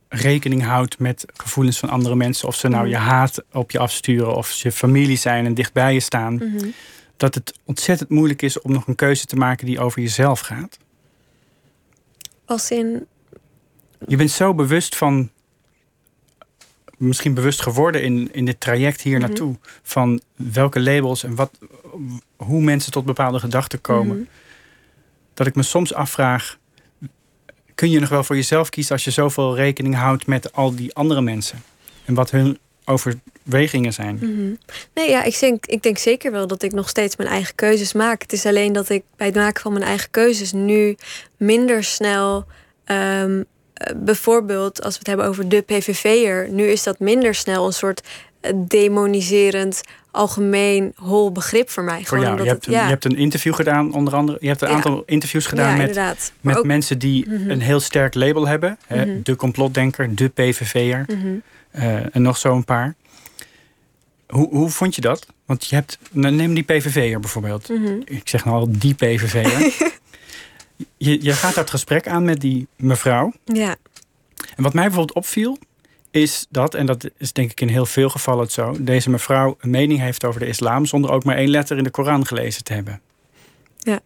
rekening 0.07 0.63
houdt 0.63 0.99
met 0.99 1.25
gevoelens 1.33 1.79
van 1.79 1.89
andere 1.89 2.15
mensen, 2.15 2.47
of 2.47 2.55
ze 2.55 2.67
nou 2.67 2.81
mhm. 2.81 2.91
je 2.91 2.97
haat 2.97 3.43
op 3.51 3.71
je 3.71 3.79
afsturen, 3.79 4.35
of 4.35 4.47
ze 4.47 4.71
familie 4.71 5.17
zijn 5.17 5.45
en 5.45 5.53
dichtbij 5.53 5.93
je 5.93 5.99
staan, 5.99 6.33
mhm. 6.33 6.67
dat 7.17 7.35
het 7.35 7.59
ontzettend 7.65 8.09
moeilijk 8.09 8.41
is 8.41 8.61
om 8.61 8.71
nog 8.71 8.87
een 8.87 8.95
keuze 8.95 9.25
te 9.25 9.35
maken 9.35 9.65
die 9.65 9.79
over 9.79 10.01
jezelf 10.01 10.39
gaat? 10.39 10.77
Als 12.45 12.71
in. 12.71 13.07
Je 14.07 14.15
bent 14.15 14.31
zo 14.31 14.53
bewust 14.53 14.95
van. 14.95 15.31
Misschien 16.97 17.33
bewust 17.33 17.61
geworden 17.61 18.03
in, 18.03 18.33
in 18.33 18.45
dit 18.45 18.59
traject 18.59 19.01
hier 19.01 19.17
mhm. 19.17 19.27
naartoe. 19.27 19.55
Van 19.81 20.21
welke 20.35 20.79
labels 20.81 21.23
en 21.23 21.35
wat, 21.35 21.51
hoe 22.35 22.61
mensen 22.61 22.91
tot 22.91 23.05
bepaalde 23.05 23.39
gedachten 23.39 23.81
komen. 23.81 24.17
Mhm. 24.17 24.25
Dat 25.33 25.47
ik 25.47 25.55
me 25.55 25.63
soms 25.63 25.93
afvraag. 25.93 26.57
Kun 27.75 27.89
je 27.89 27.99
nog 27.99 28.09
wel 28.09 28.23
voor 28.23 28.35
jezelf 28.35 28.69
kiezen 28.69 28.93
als 28.93 29.03
je 29.03 29.11
zoveel 29.11 29.55
rekening 29.55 29.95
houdt 29.95 30.27
met 30.27 30.53
al 30.53 30.75
die 30.75 30.93
andere 30.93 31.21
mensen? 31.21 31.63
En 32.05 32.13
wat 32.13 32.31
hun 32.31 32.57
overwegingen 32.85 33.93
zijn. 33.93 34.15
Mhm. 34.15 34.53
Nee, 34.93 35.09
ja, 35.09 35.23
ik 35.23 35.39
denk, 35.39 35.65
ik 35.65 35.83
denk 35.83 35.97
zeker 35.97 36.31
wel 36.31 36.47
dat 36.47 36.63
ik 36.63 36.71
nog 36.71 36.89
steeds 36.89 37.15
mijn 37.15 37.29
eigen 37.29 37.55
keuzes 37.55 37.93
maak. 37.93 38.21
Het 38.21 38.33
is 38.33 38.45
alleen 38.45 38.73
dat 38.73 38.89
ik 38.89 39.03
bij 39.15 39.27
het 39.27 39.35
maken 39.35 39.61
van 39.61 39.73
mijn 39.73 39.85
eigen 39.85 40.09
keuzes 40.11 40.51
nu 40.51 40.95
minder 41.37 41.83
snel. 41.83 42.45
Um, 42.85 43.45
bijvoorbeeld, 43.95 44.83
als 44.83 44.93
we 44.93 44.99
het 44.99 45.07
hebben 45.07 45.25
over 45.25 45.49
de 45.49 45.61
PVV'er, 45.61 46.49
nu 46.49 46.63
is 46.63 46.83
dat 46.83 46.99
minder 46.99 47.35
snel 47.35 47.65
een 47.65 47.73
soort 47.73 48.07
eh, 48.41 48.51
demoniserend 48.55 49.81
algemeen 50.11 50.93
hol 50.95 51.31
begrip 51.31 51.69
voor 51.69 51.83
mij. 51.83 52.01
Voor 52.03 52.19
jou. 52.19 52.41
Je, 52.41 52.47
hebt 52.47 52.67
een, 52.67 52.71
je 52.71 52.77
hebt 52.79 53.05
een 53.05 53.17
interview 53.17 53.53
gedaan, 53.53 53.93
onder 53.93 54.15
andere. 54.15 54.37
Je 54.41 54.47
hebt 54.47 54.61
een 54.61 54.67
aantal 54.67 55.03
interviews 55.05 55.45
gedaan 55.45 55.77
met, 55.77 56.31
met 56.41 56.63
mensen 56.63 56.99
die 56.99 57.29
mhm. 57.29 57.49
een 57.49 57.61
heel 57.61 57.79
sterk 57.79 58.13
label 58.13 58.47
hebben. 58.47 58.77
Hè, 58.87 59.05
mhm. 59.05 59.19
De 59.23 59.35
complotdenker, 59.35 60.15
de 60.15 60.29
PVV'er. 60.29 61.05
Mm 61.07 61.41
en 62.11 62.21
nog 62.21 62.37
zo'n 62.37 62.63
paar. 62.63 62.95
Hoe, 64.27 64.49
hoe 64.49 64.69
vond 64.69 64.95
je 64.95 65.01
dat? 65.01 65.27
Want 65.45 65.65
je 65.65 65.75
hebt, 65.75 65.99
nou, 66.11 66.35
neem 66.35 66.53
die 66.53 66.63
PVV'er 66.63 67.19
bijvoorbeeld. 67.19 67.69
Mhm. 67.69 68.01
Ik 68.05 68.29
zeg 68.29 68.45
nou 68.45 68.57
al 68.57 68.67
die 68.71 68.93
PVV'er. 68.93 69.91
je, 70.97 71.23
je 71.23 71.33
gaat 71.33 71.55
dat 71.55 71.69
gesprek 71.69 72.07
aan 72.07 72.23
met 72.23 72.41
die 72.41 72.67
mevrouw. 72.75 73.33
Ja. 73.45 73.75
En 74.55 74.63
wat 74.63 74.73
mij 74.73 74.83
bijvoorbeeld 74.83 75.17
opviel, 75.17 75.57
is 76.13 76.45
dat, 76.49 76.75
en 76.75 76.85
dat 76.85 77.09
is 77.17 77.33
denk 77.33 77.51
ik 77.51 77.61
in 77.61 77.67
heel 77.67 77.85
veel 77.85 78.09
gevallen 78.09 78.43
het 78.43 78.51
zo, 78.51 78.75
deze 78.79 79.09
mevrouw 79.09 79.57
een 79.59 79.69
mening 79.69 79.99
heeft 79.99 80.25
over 80.25 80.39
de 80.39 80.47
islam 80.47 80.85
zonder 80.85 81.11
ook 81.11 81.23
maar 81.23 81.35
één 81.35 81.49
letter 81.49 81.77
in 81.77 81.83
de 81.83 81.89
Koran 81.89 82.25
gelezen 82.25 82.63
te 82.63 82.73
hebben. 82.73 83.01
Ja. 83.77 83.99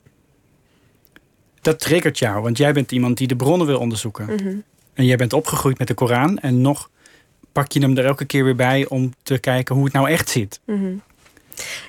Dat 1.61 1.80
triggert 1.80 2.20
jou, 2.20 2.41
want 2.41 2.57
jij 2.57 2.74
bent 2.74 2.91
iemand 2.91 3.18
die 3.18 3.28
de 3.28 3.36
bronnen 3.36 3.68
wil 3.68 3.80
onderzoeken. 3.80 4.26
Mm 4.26 4.63
En 4.93 5.05
jij 5.05 5.15
bent 5.15 5.34
opgegroeid 5.34 5.78
met 5.78 5.88
de 5.88 5.93
Koran 5.93 6.39
en 6.39 6.61
nog 6.61 6.89
pak 7.58 7.72
je 7.72 7.80
hem 7.80 7.97
er 7.97 8.05
elke 8.05 8.26
keer 8.26 8.43
weer 8.43 8.55
bij 8.55 8.88
om 8.88 9.14
te 9.24 9.38
kijken 9.38 9.76
hoe 9.76 9.84
het 9.84 9.93
nou 9.93 10.10
echt 10.10 10.30
zit. 10.30 10.60
Mm 10.66 11.01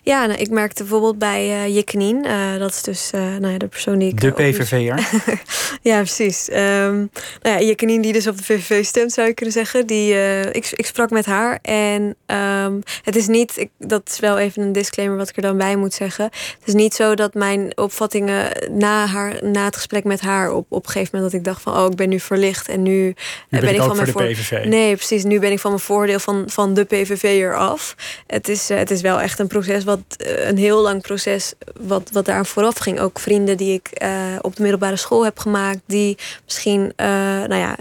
ja, 0.02 0.26
nou, 0.26 0.38
ik 0.38 0.50
merkte 0.50 0.82
bijvoorbeeld 0.82 1.18
bij 1.18 1.48
uh, 1.48 1.74
Jeknien, 1.74 2.26
uh, 2.26 2.58
dat 2.58 2.70
is 2.70 2.82
dus 2.82 3.10
uh, 3.14 3.20
nou 3.20 3.52
ja, 3.52 3.58
de 3.58 3.68
persoon 3.68 3.98
die 3.98 4.08
ik. 4.08 4.20
De 4.20 4.32
PVV'er. 4.32 5.08
ja, 5.90 5.96
precies. 5.96 6.48
Um, 6.50 7.10
nou 7.42 7.64
ja, 7.64 7.74
die 7.76 8.12
dus 8.12 8.26
op 8.26 8.36
de 8.36 8.44
VVV 8.44 8.84
stemt, 8.84 9.12
zou 9.12 9.26
je 9.26 9.34
kunnen 9.34 9.54
zeggen. 9.54 9.86
Die, 9.86 10.14
ik, 10.52 10.70
ik 10.70 10.86
sprak 10.86 11.10
met 11.10 11.26
haar 11.26 11.58
en 11.62 12.16
um, 12.26 12.82
het 13.02 13.16
is 13.16 13.26
niet, 13.26 13.56
ik, 13.56 13.70
dat 13.78 14.02
is 14.06 14.18
wel 14.18 14.38
even 14.38 14.62
een 14.62 14.72
disclaimer 14.72 15.16
wat 15.16 15.28
ik 15.28 15.36
er 15.36 15.42
dan 15.42 15.56
bij 15.56 15.76
moet 15.76 15.94
zeggen. 15.94 16.24
Het 16.24 16.62
is 16.64 16.74
niet 16.74 16.94
zo 16.94 17.14
dat 17.14 17.34
mijn 17.34 17.72
opvattingen 17.74 18.52
na, 18.70 19.06
haar, 19.06 19.38
na 19.42 19.64
het 19.64 19.76
gesprek 19.76 20.04
met 20.04 20.20
haar 20.20 20.52
op, 20.52 20.66
op 20.68 20.84
een 20.84 20.90
gegeven 20.90 21.10
moment 21.12 21.32
dat 21.32 21.40
ik 21.40 21.46
dacht 21.46 21.62
van, 21.62 21.76
oh, 21.76 21.90
ik 21.90 21.96
ben 21.96 22.08
nu 22.08 22.20
verlicht 22.20 22.68
en 22.68 22.82
nu, 22.82 23.14
ben, 23.48 23.60
ben 23.60 23.74
ik, 23.74 23.80
van 23.80 23.96
mijn 23.96 24.08
voor 24.08 24.22
de 24.22 24.28
PVV. 24.28 24.64
Nee, 24.64 24.96
precies. 24.96 25.24
Nu 25.24 25.38
ben 25.38 25.52
ik 25.52 25.58
van 25.58 25.70
mijn 25.70 25.82
voordeel 25.82 26.18
van, 26.18 26.44
van 26.46 26.74
de 26.74 26.84
PVV 26.84 27.48
af. 27.54 27.94
Het 28.26 28.48
is, 28.48 28.68
het 28.68 28.90
is 28.90 29.00
wel 29.00 29.20
echt 29.20 29.38
een 29.38 29.46
proces, 29.60 29.84
wat 29.84 30.00
eh, 30.16 30.48
een 30.48 30.56
heel 30.56 30.82
lang 30.82 31.02
proces, 31.02 31.52
wat, 31.80 32.10
wat 32.12 32.24
daar 32.24 32.46
vooraf 32.46 32.78
ging. 32.78 33.00
Ook 33.00 33.18
vrienden 33.18 33.56
die 33.56 33.72
ik 33.72 34.02
uh, 34.02 34.08
op 34.40 34.56
de 34.56 34.62
middelbare 34.62 34.96
school 34.96 35.24
heb 35.24 35.38
gemaakt, 35.38 35.80
die 35.86 36.18
misschien 36.44 36.80
uh, 36.80 37.06
nou 37.46 37.54
ja, 37.54 37.76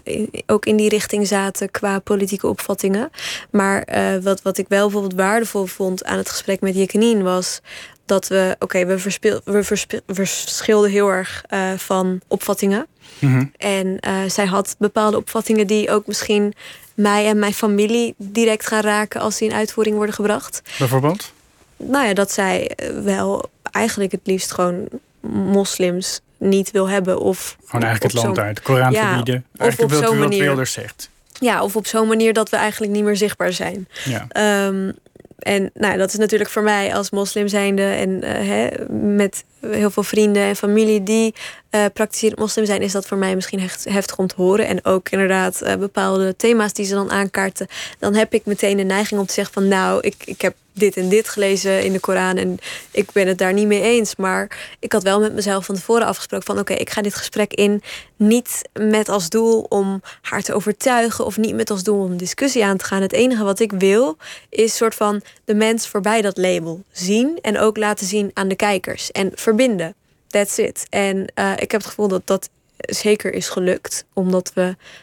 ook 0.46 0.66
in 0.66 0.76
die 0.76 0.90
richting 0.90 1.28
zaten 1.28 1.72
qua 1.72 2.00
politieke 2.00 2.48
opvattingen. 2.48 3.10
Maar 3.52 3.86
wat, 4.24 4.42
wat 4.42 4.58
ik 4.58 4.66
wel 4.68 4.84
bijvoorbeeld 4.84 5.20
waardevol 5.20 5.66
vond 5.66 6.06
aan 6.06 6.18
het 6.18 6.30
gesprek 6.30 6.62
met 6.62 6.76
Jekenien 6.76 7.24
was 7.24 7.62
dat 8.08 8.28
we, 8.28 8.56
oké, 8.60 8.64
okay, 8.64 8.88
we, 8.88 9.42
we 9.46 9.64
verschilden 10.08 10.92
heel 10.92 11.10
erg 11.10 11.44
uh, 11.50 11.72
van 11.78 12.22
opvattingen. 12.28 12.88
Mm 13.20 13.32
-hmm. 13.32 13.52
En 13.58 13.88
uh, 13.88 14.16
zij 14.28 14.46
had 14.46 14.76
bepaalde 14.80 15.18
opvattingen 15.18 15.68
die 15.68 15.92
ook 15.92 16.08
misschien 16.08 16.54
mij 16.94 17.28
en 17.28 17.40
mijn 17.40 17.54
familie 17.54 18.16
direct 18.18 18.68
gaan 18.68 18.82
raken 18.82 19.22
als 19.22 19.38
die 19.38 19.50
in 19.50 19.56
uitvoering 19.56 19.96
worden 19.96 20.16
gebracht. 20.16 20.62
Bijvoorbeeld? 20.78 21.34
Nou 21.78 22.08
ja, 22.08 22.14
dat 22.14 22.32
zij 22.32 22.78
wel 23.04 23.50
eigenlijk 23.72 24.12
het 24.12 24.22
liefst 24.24 24.52
gewoon 24.52 24.88
moslims 25.32 26.22
niet 26.38 26.72
wil 26.72 26.90
hebben. 26.90 27.20
Of 27.20 27.58
gewoon 27.66 27.84
eigenlijk 27.84 28.14
het 28.14 28.24
land 28.24 28.40
uit, 28.40 28.56
de 28.56 28.62
Koran 28.62 28.92
ja, 28.92 29.08
verbieden. 29.08 29.46
Eigenlijk 29.58 29.92
of 29.92 30.00
op 30.00 30.06
zo'n 30.06 30.20
manier. 30.20 30.44
Wilders 30.44 30.72
zegt. 30.72 31.10
Ja, 31.40 31.64
of 31.64 31.76
op 31.76 31.88
zo'n 31.88 32.08
manier 32.08 32.34
dat 32.34 32.50
we 32.50 32.56
eigenlijk 32.56 32.92
niet 32.92 33.04
meer 33.04 33.18
zichtbaar 33.18 33.54
zijn. 33.54 33.88
Ja. 34.04 34.66
Um, 34.68 34.96
en 35.38 35.72
nou, 35.74 35.98
dat 35.98 36.10
is 36.10 36.18
natuurlijk 36.18 36.50
voor 36.50 36.64
mij 36.64 36.96
als 36.96 37.10
moslim 37.10 37.48
zijnde 37.48 37.82
en 37.82 38.10
uh, 38.10 38.30
hè, 38.32 38.70
met 38.96 39.44
heel 39.62 39.90
veel 39.90 40.04
vrienden 40.04 40.44
en 40.44 40.56
familie 40.56 41.04
die 41.04 41.34
uh, 41.72 41.86
praktiserend 41.94 42.40
moslim 42.40 42.66
zijn, 42.66 42.82
is 42.82 42.92
dat 42.92 43.08
voor 43.08 43.18
mij 43.18 43.36
misschien 43.36 43.70
heftig 43.84 44.18
om 44.18 44.28
te 44.28 44.36
horen. 44.38 44.68
En 44.68 44.86
ook 44.86 45.10
inderdaad 45.10 45.62
uh, 45.64 45.76
bepaalde 45.76 46.36
thema's 46.36 46.74
die 46.74 46.86
ze 46.86 46.94
dan 46.94 47.12
aankaarten. 47.12 47.68
Dan 48.00 48.16
heb 48.16 48.34
ik 48.34 48.46
meteen 48.46 48.78
de 48.78 48.84
neiging 48.84 49.20
om 49.20 49.26
te 49.26 49.34
zeggen 49.34 49.54
van 49.54 49.68
nou, 49.68 50.00
ik, 50.02 50.16
ik 50.26 50.42
heb 50.42 50.56
dit 50.80 50.98
en 50.98 51.10
dit 51.10 51.30
gelezen 51.30 51.84
in 51.84 51.94
de 51.94 52.00
Koran 52.00 52.38
en 52.38 52.58
ik 52.92 53.12
ben 53.12 53.28
het 53.28 53.38
daar 53.38 53.54
niet 53.54 53.68
mee 53.68 53.82
eens. 53.82 54.16
Maar 54.16 54.76
ik 54.80 54.92
had 54.92 55.04
wel 55.04 55.20
met 55.20 55.34
mezelf 55.34 55.66
van 55.66 55.76
tevoren 55.76 56.08
afgesproken 56.08 56.46
van 56.46 56.60
oké, 56.60 56.74
ik 56.74 56.90
ga 56.90 57.02
dit 57.02 57.16
gesprek 57.16 57.54
in 57.54 57.82
niet 58.16 58.62
met 58.74 59.10
als 59.10 59.30
doel 59.30 59.66
om 59.70 60.02
haar 60.22 60.42
te 60.42 60.54
overtuigen 60.54 61.26
of 61.26 61.38
niet 61.38 61.56
met 61.56 61.70
als 61.70 61.84
doel 61.84 62.04
om 62.04 62.18
discussie 62.18 62.66
aan 62.66 62.78
te 62.78 62.86
gaan. 62.86 63.02
Het 63.02 63.14
enige 63.14 63.44
wat 63.44 63.60
ik 63.60 63.72
wil 63.72 64.18
is 64.50 64.76
soort 64.76 64.96
van 64.96 65.22
de 65.46 65.56
mens 65.56 65.88
voorbij 65.88 66.22
dat 66.22 66.38
label 66.38 66.84
zien 66.92 67.40
en 67.42 67.60
ook 67.60 67.78
laten 67.78 68.06
zien 68.06 68.32
aan 68.34 68.48
de 68.48 68.56
kijkers 68.56 69.12
en 69.12 69.32
verbinden. 69.36 69.96
That's 70.28 70.58
it. 70.58 70.86
En 70.90 71.18
uh, 71.18 71.52
ik 71.52 71.72
heb 71.72 71.82
het 71.82 71.90
gevoel 71.90 72.08
dat 72.08 72.28
dat 72.28 72.50
zeker 72.78 73.34
is 73.34 73.50
gelukt. 73.50 74.06
Omdat 74.14 74.52
we, 74.54 74.62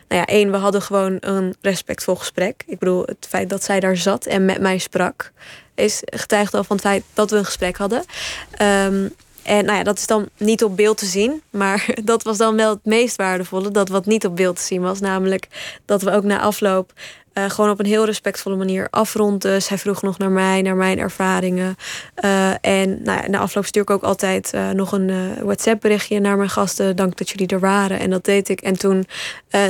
nou 0.08 0.20
ja, 0.20 0.26
één, 0.26 0.50
we 0.50 0.56
hadden 0.56 0.82
gewoon 0.82 1.16
een 1.20 1.54
respectvol 1.60 2.16
gesprek. 2.16 2.62
Ik 2.66 2.78
bedoel, 2.78 3.02
het 3.02 3.26
feit 3.28 3.48
dat 3.48 3.64
zij 3.64 3.80
daar 3.80 3.96
zat 3.96 4.26
en 4.26 4.44
met 4.44 4.60
mij 4.60 4.78
sprak, 4.78 5.32
is 5.74 6.02
getuigd 6.04 6.54
al 6.54 6.64
van 6.64 6.76
het 6.76 6.84
feit 6.84 7.04
dat 7.14 7.30
we 7.30 7.36
een 7.36 7.44
gesprek 7.44 7.76
hadden. 7.76 8.04
Um, 8.62 9.14
en 9.44 9.64
nou 9.64 9.78
ja, 9.78 9.82
dat 9.82 9.98
is 9.98 10.06
dan 10.06 10.28
niet 10.36 10.64
op 10.64 10.76
beeld 10.76 10.98
te 10.98 11.06
zien. 11.06 11.42
Maar 11.50 11.86
dat 12.04 12.22
was 12.22 12.36
dan 12.36 12.56
wel 12.56 12.70
het 12.70 12.84
meest 12.84 13.16
waardevolle. 13.16 13.70
Dat 13.70 13.88
wat 13.88 14.06
niet 14.06 14.26
op 14.26 14.36
beeld 14.36 14.56
te 14.56 14.62
zien 14.62 14.80
was. 14.80 15.00
Namelijk 15.00 15.48
dat 15.84 16.02
we 16.02 16.10
ook 16.10 16.24
na 16.24 16.40
afloop 16.40 16.92
uh, 17.34 17.50
gewoon 17.50 17.70
op 17.70 17.78
een 17.78 17.86
heel 17.86 18.04
respectvolle 18.04 18.56
manier 18.56 18.88
afronden. 18.90 19.62
Zij 19.62 19.78
vroeg 19.78 20.02
nog 20.02 20.18
naar 20.18 20.30
mij, 20.30 20.62
naar 20.62 20.76
mijn 20.76 20.98
ervaringen. 20.98 21.76
Uh, 22.24 22.50
en 22.60 23.02
nou 23.02 23.22
ja, 23.22 23.28
na 23.28 23.38
afloop 23.38 23.64
stuur 23.64 23.82
ik 23.82 23.90
ook 23.90 24.02
altijd 24.02 24.52
uh, 24.54 24.70
nog 24.70 24.92
een 24.92 25.34
WhatsApp 25.42 25.80
berichtje 25.80 26.20
naar 26.20 26.36
mijn 26.36 26.50
gasten. 26.50 26.96
Dank 26.96 27.16
dat 27.16 27.30
jullie 27.30 27.46
er 27.46 27.60
waren. 27.60 27.98
En 27.98 28.10
dat 28.10 28.24
deed 28.24 28.48
ik. 28.48 28.60
En 28.60 28.78
toen 28.78 29.06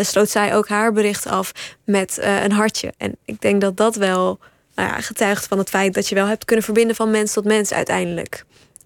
sloot 0.01 0.29
zij 0.29 0.57
ook 0.57 0.69
haar 0.69 0.93
bericht 0.93 1.27
af 1.27 1.53
met 1.85 2.19
een 2.43 2.53
hartje. 2.53 2.93
En 2.97 3.17
ik 3.25 3.41
denk 3.41 3.61
dat 3.61 3.77
dat 3.77 3.97
wel 3.97 4.39
nou 4.75 4.89
ja, 4.89 5.01
getuigt 5.01 5.47
van 5.47 5.59
het 5.59 5.69
feit 5.71 5.95
dat 5.95 6.09
je 6.09 6.15
wel 6.15 6.27
hebt 6.27 6.45
kunnen 6.45 6.65
verbinden 6.65 6.97
van 6.97 7.11
mens 7.11 7.33
tot 7.33 7.45
mens 7.45 7.73
uiteindelijk. 7.73 8.45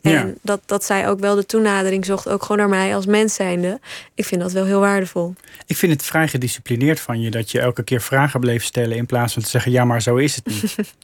En 0.08 0.26
ja. 0.26 0.34
dat, 0.42 0.60
dat 0.66 0.84
zij 0.84 1.08
ook 1.08 1.20
wel 1.20 1.34
de 1.34 1.46
toenadering 1.46 2.04
zocht, 2.04 2.28
ook 2.28 2.42
gewoon 2.42 2.56
naar 2.56 2.68
mij 2.68 2.94
als 2.94 3.06
mens 3.06 3.34
zijnde. 3.34 3.80
Ik 4.14 4.24
vind 4.24 4.40
dat 4.40 4.52
wel 4.52 4.64
heel 4.64 4.80
waardevol. 4.80 5.34
Ik 5.66 5.76
vind 5.76 5.92
het 5.92 6.02
vrij 6.02 6.28
gedisciplineerd 6.28 7.00
van 7.00 7.20
je 7.20 7.30
dat 7.30 7.50
je 7.50 7.60
elke 7.60 7.82
keer 7.82 8.00
vragen 8.00 8.40
bleef 8.40 8.64
stellen 8.64 8.96
in 8.96 9.06
plaats 9.06 9.32
van 9.32 9.42
te 9.42 9.48
zeggen: 9.48 9.72
ja, 9.72 9.84
maar 9.84 10.02
zo 10.02 10.16
is 10.16 10.36
het 10.36 10.46
niet. 10.46 10.74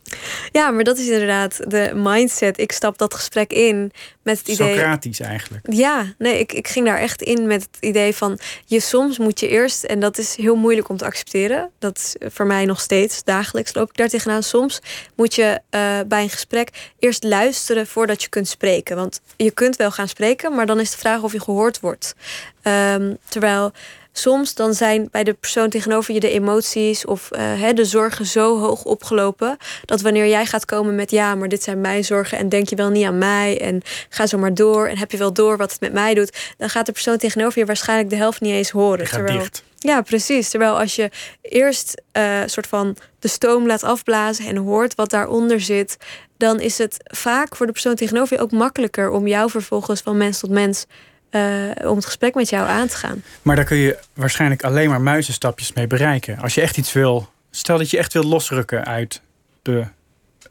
ja, 0.58 0.70
maar 0.70 0.84
dat 0.84 0.98
is 0.98 1.08
inderdaad 1.08 1.70
de 1.70 1.92
mindset. 1.94 2.58
Ik 2.58 2.72
stap 2.72 2.98
dat 2.98 3.14
gesprek 3.14 3.52
in 3.52 3.92
met 4.22 4.38
het 4.38 4.48
idee. 4.48 4.74
Socratisch 4.74 5.20
eigenlijk. 5.20 5.66
Ja, 5.72 6.14
nee, 6.18 6.38
ik, 6.38 6.52
ik 6.52 6.68
ging 6.68 6.86
daar 6.86 6.98
echt 6.98 7.22
in 7.22 7.46
met 7.46 7.62
het 7.62 7.76
idee 7.80 8.14
van 8.14 8.38
je 8.64 8.80
soms 8.80 9.18
moet 9.18 9.40
je 9.40 9.48
eerst, 9.48 9.84
en 9.84 10.00
dat 10.00 10.18
is 10.18 10.36
heel 10.36 10.56
moeilijk 10.56 10.88
om 10.88 10.96
te 10.96 11.04
accepteren. 11.04 11.70
Dat 11.78 11.96
is 11.96 12.32
voor 12.32 12.46
mij 12.46 12.64
nog 12.64 12.80
steeds 12.80 13.24
dagelijks 13.24 13.74
loop 13.74 13.88
ik 13.88 13.96
daar 13.96 14.08
tegenaan. 14.08 14.42
Soms 14.42 14.80
moet 15.16 15.34
je 15.34 15.60
uh, 15.70 15.98
bij 16.06 16.22
een 16.22 16.30
gesprek 16.30 16.92
eerst 16.98 17.24
luisteren 17.24 17.86
voordat 17.86 18.22
je 18.22 18.28
kunt 18.28 18.48
spreken. 18.48 18.93
Want 18.94 19.20
je 19.36 19.50
kunt 19.50 19.76
wel 19.76 19.90
gaan 19.90 20.08
spreken, 20.08 20.54
maar 20.54 20.66
dan 20.66 20.80
is 20.80 20.90
de 20.90 20.98
vraag 20.98 21.22
of 21.22 21.32
je 21.32 21.40
gehoord 21.40 21.80
wordt. 21.80 22.14
Um, 22.62 23.18
terwijl 23.28 23.72
soms 24.12 24.54
dan 24.54 24.74
zijn 24.74 25.08
bij 25.10 25.24
de 25.24 25.32
persoon 25.32 25.70
tegenover 25.70 26.14
je 26.14 26.20
de 26.20 26.30
emoties 26.30 27.04
of 27.04 27.30
uh, 27.32 27.68
de 27.74 27.84
zorgen 27.84 28.26
zo 28.26 28.58
hoog 28.58 28.84
opgelopen. 28.84 29.56
Dat 29.84 30.00
wanneer 30.00 30.26
jij 30.26 30.46
gaat 30.46 30.64
komen 30.64 30.94
met 30.94 31.10
ja, 31.10 31.34
maar 31.34 31.48
dit 31.48 31.62
zijn 31.62 31.80
mijn 31.80 32.04
zorgen 32.04 32.38
en 32.38 32.48
denk 32.48 32.68
je 32.68 32.76
wel 32.76 32.90
niet 32.90 33.06
aan 33.06 33.18
mij 33.18 33.60
en 33.60 33.82
ga 34.08 34.26
zo 34.26 34.38
maar 34.38 34.54
door 34.54 34.86
en 34.86 34.98
heb 34.98 35.10
je 35.10 35.16
wel 35.16 35.32
door 35.32 35.56
wat 35.56 35.72
het 35.72 35.80
met 35.80 35.92
mij 35.92 36.14
doet, 36.14 36.54
dan 36.58 36.70
gaat 36.70 36.86
de 36.86 36.92
persoon 36.92 37.18
tegenover 37.18 37.58
je 37.58 37.64
waarschijnlijk 37.64 38.10
de 38.10 38.16
helft 38.16 38.40
niet 38.40 38.52
eens 38.52 38.70
horen. 38.70 39.06
Terwijl, 39.06 39.38
dicht. 39.38 39.62
Ja, 39.84 40.02
precies. 40.02 40.48
Terwijl 40.48 40.78
als 40.78 40.94
je 40.94 41.10
eerst 41.42 42.02
uh, 42.12 42.42
soort 42.46 42.66
van 42.66 42.96
de 43.18 43.28
stoom 43.28 43.66
laat 43.66 43.82
afblazen 43.82 44.46
en 44.46 44.56
hoort 44.56 44.94
wat 44.94 45.10
daaronder 45.10 45.60
zit, 45.60 45.96
dan 46.36 46.60
is 46.60 46.78
het 46.78 46.96
vaak 47.02 47.56
voor 47.56 47.66
de 47.66 47.72
persoon 47.72 47.94
tegenover 47.94 48.36
je 48.36 48.42
ook 48.42 48.50
makkelijker 48.50 49.10
om 49.10 49.26
jou 49.26 49.50
vervolgens 49.50 50.00
van 50.00 50.16
mens 50.16 50.38
tot 50.38 50.50
mens 50.50 50.86
uh, 51.30 51.70
om 51.90 51.96
het 51.96 52.04
gesprek 52.04 52.34
met 52.34 52.48
jou 52.48 52.68
aan 52.68 52.86
te 52.86 52.96
gaan. 52.96 53.22
Maar 53.42 53.56
daar 53.56 53.64
kun 53.64 53.76
je 53.76 53.98
waarschijnlijk 54.14 54.64
alleen 54.64 54.88
maar 54.88 55.00
muizenstapjes 55.00 55.72
mee 55.72 55.86
bereiken. 55.86 56.38
Als 56.38 56.54
je 56.54 56.60
echt 56.60 56.76
iets 56.76 56.92
wil, 56.92 57.28
stel 57.50 57.78
dat 57.78 57.90
je 57.90 57.98
echt 57.98 58.12
wil 58.12 58.24
losrukken 58.24 58.84
uit 58.84 59.20
de 59.62 59.84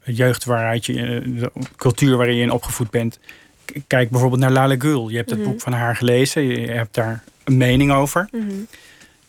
jeugd 0.04 0.46
waaruit 0.46 0.86
je, 0.86 0.94
eh, 0.94 1.42
de 1.42 1.52
cultuur 1.76 2.18
waarin 2.18 2.36
je 2.36 2.42
in 2.42 2.52
opgevoed 2.52 2.90
bent. 2.90 3.20
Kijk 3.88 4.10
bijvoorbeeld 4.10 4.42
naar 4.42 4.52
Lale 4.52 4.76
Gül. 4.80 5.10
Je 5.10 5.18
hebt 5.18 5.30
het 5.30 5.40
mhm. 5.40 5.50
boek 5.50 5.62
van 5.62 5.74
haar 5.74 5.96
gelezen, 5.96 6.44
je 6.44 6.72
hebt 6.72 6.94
daar 6.94 7.24
een 7.44 7.58
mening 7.58 7.92
over. 7.92 8.28
Mhm. 8.32 8.54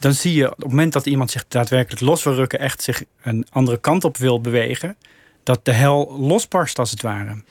Dan 0.05 0.15
zie 0.15 0.35
je 0.35 0.51
op 0.51 0.57
het 0.57 0.69
moment 0.69 0.93
dat 0.93 1.07
iemand 1.07 1.31
zich 1.31 1.45
daadwerkelijk 1.49 2.01
los 2.01 2.23
wil 2.23 2.35
rukken, 2.35 2.59
echt 2.59 2.83
zich 2.83 3.05
een 3.23 3.47
andere 3.51 3.81
kant 3.81 4.05
op 4.05 4.17
wil 4.17 4.41
bewegen, 4.41 4.97
dat 5.43 5.65
de 5.65 5.73
hel 5.73 6.17
losbarst 6.19 6.79
als 6.79 6.91
het 6.91 7.03
ware. 7.03 7.43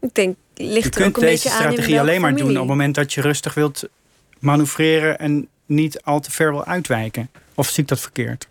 Ik 0.00 0.14
denk, 0.14 0.36
ligt 0.54 0.94
je 0.94 1.00
er 1.00 1.06
ook 1.06 1.06
een 1.06 1.12
kunt 1.12 1.26
deze 1.26 1.48
strategie 1.48 2.00
alleen 2.00 2.20
maar 2.20 2.36
doen 2.36 2.50
op 2.50 2.56
het 2.56 2.66
moment 2.66 2.94
dat 2.94 3.12
je 3.12 3.20
rustig 3.20 3.54
wilt 3.54 3.88
manoeuvreren 4.38 5.18
en 5.18 5.48
niet 5.66 6.02
al 6.02 6.20
te 6.20 6.30
ver 6.30 6.50
wil 6.50 6.64
uitwijken. 6.64 7.30
Of 7.54 7.68
zie 7.68 7.82
ik 7.82 7.88
dat 7.88 8.00
verkeerd? 8.00 8.46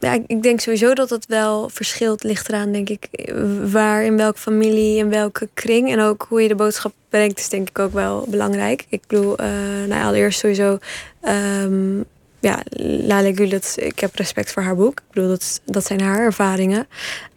Ja, 0.00 0.18
ik 0.26 0.42
denk 0.42 0.60
sowieso 0.60 0.94
dat 0.94 1.10
het 1.10 1.26
wel 1.26 1.68
verschilt. 1.68 2.22
Ligt 2.22 2.48
eraan, 2.48 2.72
denk 2.72 2.88
ik, 2.88 3.32
waar, 3.64 4.04
in 4.04 4.16
welke 4.16 4.38
familie, 4.38 4.96
in 4.96 5.08
welke 5.08 5.48
kring. 5.54 5.92
En 5.92 6.00
ook 6.00 6.26
hoe 6.28 6.42
je 6.42 6.48
de 6.48 6.54
boodschap 6.54 6.92
brengt, 7.08 7.38
is 7.38 7.48
denk 7.48 7.68
ik 7.68 7.78
ook 7.78 7.92
wel 7.92 8.26
belangrijk. 8.28 8.86
Ik 8.88 9.02
bedoel, 9.06 9.40
uh, 9.40 9.46
nou, 9.88 10.04
allereerst 10.04 10.38
sowieso 10.38 10.78
um, 11.22 12.04
ja, 12.40 12.62
Lale 12.80 13.34
Gül, 13.34 13.48
dat, 13.48 13.74
ik 13.76 14.00
heb 14.00 14.14
respect 14.14 14.52
voor 14.52 14.62
haar 14.62 14.76
boek. 14.76 14.98
Ik 14.98 15.12
bedoel, 15.12 15.28
dat, 15.28 15.60
dat 15.64 15.86
zijn 15.86 16.00
haar 16.00 16.18
ervaringen. 16.18 16.86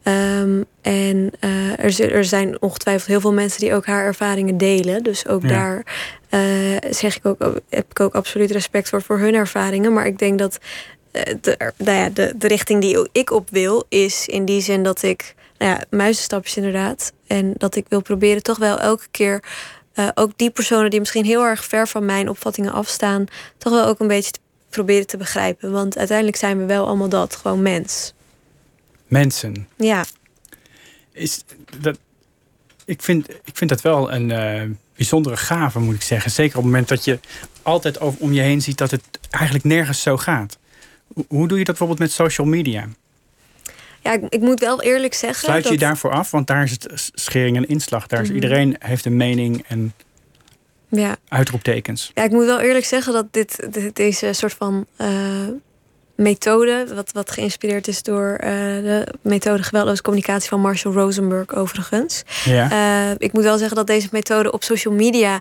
Um, 0.03 0.65
en 0.81 1.31
uh, 1.39 1.79
er, 1.79 2.11
er 2.11 2.25
zijn 2.25 2.61
ongetwijfeld 2.61 3.07
heel 3.07 3.21
veel 3.21 3.33
mensen 3.33 3.59
die 3.59 3.73
ook 3.73 3.85
haar 3.85 4.05
ervaringen 4.05 4.57
delen. 4.57 5.03
Dus 5.03 5.27
ook 5.27 5.47
daar 5.47 5.83
uh, 6.29 6.77
zeg 6.89 7.15
ik 7.15 7.25
ook, 7.25 7.61
heb 7.69 7.85
ik 7.89 7.99
ook 7.99 8.15
absoluut 8.15 8.51
respect 8.51 8.89
voor, 8.89 9.01
voor 9.01 9.19
hun 9.19 9.33
ervaringen. 9.33 9.93
Maar 9.93 10.05
ik 10.05 10.19
denk 10.19 10.39
dat 10.39 10.57
uh, 11.11 11.21
de, 11.41 11.71
nou 11.77 11.97
ja, 11.97 12.09
de, 12.09 12.33
de 12.37 12.47
richting 12.47 12.81
die 12.81 13.09
ik 13.11 13.31
op 13.31 13.49
wil, 13.49 13.85
is 13.89 14.27
in 14.27 14.45
die 14.45 14.61
zin 14.61 14.83
dat 14.83 15.01
ik, 15.01 15.35
nou 15.57 15.71
ja, 15.71 15.83
muizenstapjes 15.89 16.57
inderdaad. 16.57 17.13
En 17.27 17.53
dat 17.57 17.75
ik 17.75 17.85
wil 17.89 18.01
proberen 18.01 18.43
toch 18.43 18.57
wel 18.57 18.79
elke 18.79 19.07
keer. 19.11 19.43
Uh, 19.95 20.07
ook 20.13 20.31
die 20.35 20.49
personen 20.49 20.89
die 20.89 20.99
misschien 20.99 21.25
heel 21.25 21.45
erg 21.45 21.65
ver 21.65 21.87
van 21.87 22.05
mijn 22.05 22.29
opvattingen 22.29 22.73
afstaan, 22.73 23.25
toch 23.57 23.73
wel 23.73 23.85
ook 23.85 23.99
een 23.99 24.07
beetje 24.07 24.31
te 24.31 24.39
proberen 24.71 25.07
te 25.07 25.17
begrijpen. 25.17 25.71
Want 25.71 25.97
uiteindelijk 25.97 26.37
zijn 26.37 26.57
we 26.57 26.65
wel 26.65 26.87
allemaal 26.87 27.09
dat, 27.09 27.35
gewoon 27.35 27.61
mens. 27.61 28.13
mensen. 29.07 29.67
Ja, 29.77 30.05
Is 31.11 31.43
dat, 31.79 31.97
ik, 32.85 33.01
vind, 33.01 33.29
ik 33.29 33.57
vind 33.57 33.69
dat 33.69 33.81
wel 33.81 34.11
een 34.13 34.31
eh, 34.31 34.61
bijzondere 34.95 35.37
gave, 35.37 35.79
moet 35.79 35.95
ik 35.95 36.01
zeggen. 36.01 36.31
Zeker 36.31 36.57
op 36.57 36.63
het 36.63 36.71
moment 36.71 36.87
dat 36.89 37.03
je 37.05 37.19
altijd 37.61 37.99
over, 37.99 38.19
om 38.21 38.33
je 38.33 38.41
heen 38.41 38.61
ziet 38.61 38.77
dat 38.77 38.91
het 38.91 39.03
eigenlijk 39.29 39.63
nergens 39.65 40.01
zo 40.01 40.17
gaat. 40.17 40.57
Hoe- 41.13 41.25
Hoe 41.27 41.47
doe 41.47 41.57
je 41.57 41.63
dat 41.63 41.77
bijvoorbeeld 41.77 41.99
met 41.99 42.11
social 42.11 42.47
media? 42.47 42.87
ja 44.01 44.11
ik, 44.13 44.23
ik 44.29 44.39
moet 44.41 44.59
wel 44.59 44.81
eerlijk 44.81 45.13
zeggen. 45.13 45.39
Sluit 45.43 45.63
je 45.63 45.69
dat- 45.69 45.79
je 45.79 45.85
daarvoor 45.85 46.11
af? 46.11 46.31
Want 46.31 46.47
daar 46.47 46.63
is 46.63 46.71
het 46.71 47.11
schering 47.13 47.55
en 47.57 47.67
inslag. 47.67 48.07
Daar 48.07 48.21
is 48.21 48.27
Mhm. 48.27 48.35
iedereen 48.35 48.75
heeft 48.79 49.05
een 49.05 49.17
mening 49.17 49.63
en 49.67 49.93
Ja. 50.91 51.15
uitroeptekens. 51.27 52.11
Ja, 52.13 52.23
ik 52.23 52.31
moet 52.31 52.45
wel 52.45 52.59
eerlijk 52.59 52.85
zeggen 52.85 53.13
dat 53.13 53.25
dit, 53.31 53.67
dit- 53.73 53.95
deze 53.95 54.33
soort 54.33 54.53
van 54.53 54.85
eh, 54.95 55.07
methode, 56.15 56.85
wat, 56.95 57.11
wat 57.11 57.31
geïnspireerd 57.31 57.87
is 57.87 58.03
door 58.03 58.35
eh, 58.39 58.51
de 58.83 59.07
methode 59.21 59.63
geweldloze 59.63 60.01
communicatie 60.01 60.49
van 60.49 60.59
Marshall 60.59 60.93
Rosenberg 60.93 61.53
overigens. 61.55 62.23
Ja. 62.45 62.71
Eh, 63.09 63.15
ik 63.17 63.33
moet 63.33 63.43
wel 63.43 63.57
zeggen 63.57 63.75
dat 63.77 63.87
deze 63.87 64.07
methode 64.11 64.51
op 64.51 64.63
social 64.63 64.93
media 64.93 65.39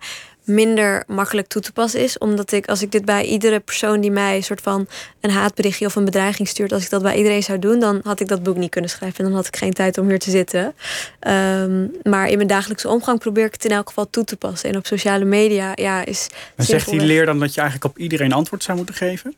minder 0.51 1.05
makkelijk 1.07 1.47
toe 1.47 1.63
te 1.63 1.73
passen 1.73 2.01
is. 2.01 2.19
Omdat 2.19 2.53
ik, 2.53 2.67
als 2.67 2.83
ik 2.83 2.93
dit 2.93 3.05
bij 3.05 3.25
iedere 3.25 3.61
persoon 3.61 4.01
die 4.01 4.11
mij 4.11 4.37
een 4.37 4.43
soort 4.43 4.61
van 4.61 4.87
een 5.21 5.31
haatberichtje 5.31 5.87
of 5.87 5.97
een 5.97 6.05
bedreiging 6.05 6.49
stuurt, 6.49 6.73
als 6.73 6.85
ik 6.85 6.91
dat 6.91 7.03
bij 7.03 7.17
iedereen 7.17 7.43
zou 7.43 7.59
doen, 7.59 7.81
dan 7.81 8.01
had 8.05 8.21
ik 8.21 8.29
dat 8.29 8.43
boek 8.43 8.57
niet 8.57 8.71
kunnen 8.71 8.91
schrijven. 8.91 9.19
En 9.19 9.25
dan 9.25 9.35
had 9.35 9.47
ik 9.47 9.57
geen 9.57 9.73
tijd 9.73 9.99
om 9.99 10.09
hier 10.09 10.19
te 10.19 10.31
zitten. 10.31 10.75
Ehm, 11.19 11.87
maar 12.03 12.29
in 12.29 12.37
mijn 12.37 12.49
dagelijkse 12.49 12.89
omgang 12.89 13.19
probeer 13.19 13.45
ik 13.45 13.53
het 13.53 13.65
in 13.65 13.71
elk 13.71 13.89
geval 13.89 14.11
toe 14.11 14.25
te 14.25 14.37
passen. 14.37 14.71
En 14.71 14.77
op 14.77 14.87
sociale 14.87 15.25
media, 15.25 15.73
ja, 15.75 16.05
is. 16.05 16.27
Maar 16.57 16.67
zegt 16.67 16.91
die 16.91 17.01
leer 17.01 17.27
dan 17.27 17.39
dat 17.39 17.55
je 17.55 17.61
eigenlijk 17.61 17.95
op 17.95 17.99
iedereen 17.99 18.33
antwoord 18.33 18.63
zou 18.63 18.77
moeten 18.77 18.95
geven? 18.95 19.35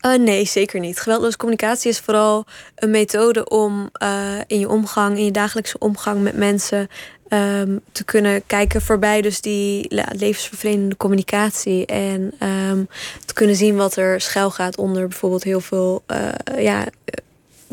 Eh, 0.00 0.14
nee, 0.14 0.46
zeker 0.46 0.80
niet. 0.80 1.00
Geweldloze 1.00 1.36
communicatie 1.36 1.90
is 1.90 1.98
vooral 1.98 2.44
een 2.74 2.90
methode 2.90 3.48
om 3.48 3.88
eh, 3.92 4.38
in 4.46 4.58
je 4.58 4.68
omgang, 4.68 5.18
in 5.18 5.24
je 5.24 5.30
dagelijkse 5.30 5.78
omgang 5.78 6.22
met 6.22 6.36
mensen, 6.36 6.88
ehm, 7.28 7.78
te 7.92 8.04
kunnen 8.04 8.46
kijken 8.46 8.82
voorbij 8.82 9.20
dus 9.20 9.40
die 9.40 9.86
levensvervelende 10.12 10.96
communicatie. 10.96 11.86
En 11.86 12.32
ehm, 12.38 12.84
te 13.24 13.34
kunnen 13.34 13.56
zien 13.56 13.76
wat 13.76 13.96
er 13.96 14.20
schuil 14.20 14.50
gaat 14.50 14.76
onder 14.76 15.08
bijvoorbeeld 15.08 15.44
heel 15.44 15.60
veel 15.60 16.02
eh, 16.06 16.62
ja, 16.62 16.84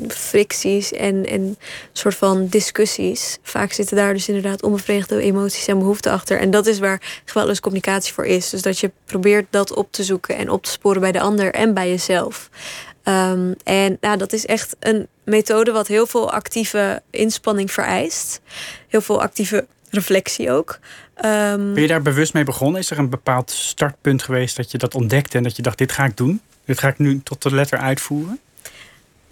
fricties 0.07 0.91
en, 0.91 1.25
en 1.25 1.57
soort 1.91 2.15
van 2.15 2.47
discussies. 2.47 3.37
Vaak 3.41 3.71
zitten 3.71 3.95
daar 3.95 4.13
dus 4.13 4.27
inderdaad 4.27 4.63
onbevredigde 4.63 5.21
emoties 5.21 5.67
en 5.67 5.79
behoeften 5.79 6.11
achter. 6.11 6.39
En 6.39 6.51
dat 6.51 6.65
is 6.65 6.79
waar 6.79 7.21
geweldloze 7.25 7.61
communicatie 7.61 8.13
voor 8.13 8.25
is. 8.25 8.49
Dus 8.49 8.61
dat 8.61 8.79
je 8.79 8.91
probeert 9.05 9.45
dat 9.49 9.73
op 9.73 9.91
te 9.91 10.03
zoeken 10.03 10.37
en 10.37 10.49
op 10.49 10.63
te 10.63 10.71
sporen 10.71 11.01
bij 11.01 11.11
de 11.11 11.19
ander 11.19 11.53
en 11.53 11.73
bij 11.73 11.89
jezelf. 11.89 12.49
Ehm, 13.03 13.53
en 13.63 13.97
nou, 14.01 14.17
dat 14.17 14.33
is 14.33 14.45
echt 14.45 14.75
een 14.79 15.07
methode 15.23 15.71
wat 15.71 15.87
heel 15.87 16.07
veel 16.07 16.31
actieve 16.31 17.01
inspanning 17.09 17.71
vereist. 17.71 18.41
Heel 18.87 19.01
veel 19.01 19.21
actieve 19.21 19.67
reflectie 19.89 20.51
ook. 20.51 20.79
Ehm, 21.15 21.73
Ben 21.73 21.81
je 21.81 21.87
daar 21.87 22.01
bewust 22.01 22.33
mee 22.33 22.43
begonnen? 22.43 22.81
Is 22.81 22.91
er 22.91 22.99
een 22.99 23.09
bepaald 23.09 23.51
startpunt 23.51 24.23
geweest 24.23 24.55
dat 24.55 24.71
je 24.71 24.77
dat 24.77 24.95
ontdekte 24.95 25.37
en 25.37 25.43
dat 25.43 25.55
je 25.55 25.61
dacht: 25.61 25.77
dit 25.77 25.91
ga 25.91 26.05
ik 26.05 26.17
doen? 26.17 26.41
Dit 26.65 26.79
ga 26.79 26.87
ik 26.87 26.97
nu 26.97 27.21
tot 27.23 27.41
de 27.41 27.55
letter 27.55 27.79
uitvoeren? 27.79 28.39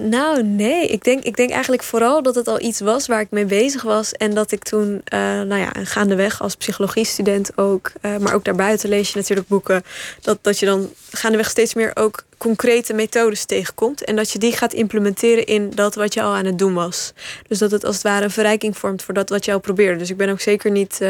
Nou, 0.01 0.43
nee. 0.43 0.87
Ik 0.87 1.03
denk, 1.03 1.23
ik 1.23 1.35
denk 1.35 1.49
eigenlijk 1.49 1.83
vooral 1.83 2.23
dat 2.23 2.35
het 2.35 2.47
al 2.47 2.61
iets 2.61 2.79
was 2.79 3.07
waar 3.07 3.21
ik 3.21 3.31
mee 3.31 3.45
bezig 3.45 3.81
was. 3.81 4.11
En 4.11 4.33
dat 4.33 4.51
ik 4.51 4.63
toen, 4.63 5.01
eh, 5.03 5.19
nou 5.19 5.55
ja, 5.55 5.71
gaandeweg 5.83 6.41
als 6.41 6.55
psychologiestudent 6.55 7.57
ook, 7.57 7.91
eh, 8.01 8.17
maar 8.17 8.33
ook 8.33 8.43
daarbuiten 8.43 8.89
lees 8.89 9.11
je 9.11 9.17
natuurlijk 9.17 9.47
boeken. 9.47 9.83
Dat, 10.21 10.37
dat 10.41 10.59
je 10.59 10.65
dan 10.65 10.89
gaandeweg 11.11 11.49
steeds 11.49 11.73
meer 11.73 11.91
ook 11.93 12.23
concrete 12.37 12.93
methodes 12.93 13.45
tegenkomt. 13.45 14.03
En 14.03 14.15
dat 14.15 14.31
je 14.31 14.39
die 14.39 14.51
gaat 14.51 14.73
implementeren 14.73 15.45
in 15.45 15.69
dat 15.69 15.95
wat 15.95 16.13
je 16.13 16.21
al 16.21 16.33
aan 16.33 16.45
het 16.45 16.59
doen 16.59 16.73
was. 16.73 17.13
Dus 17.47 17.57
dat 17.57 17.71
het 17.71 17.85
als 17.85 17.95
het 17.95 18.03
ware 18.03 18.23
een 18.23 18.31
verrijking 18.31 18.77
vormt 18.77 19.03
voor 19.03 19.13
dat 19.13 19.29
wat 19.29 19.45
je 19.45 19.53
al 19.53 19.59
probeerde. 19.59 19.99
Dus 19.99 20.09
ik 20.09 20.17
ben 20.17 20.29
ook 20.29 20.41
zeker 20.41 20.71
niet, 20.71 21.01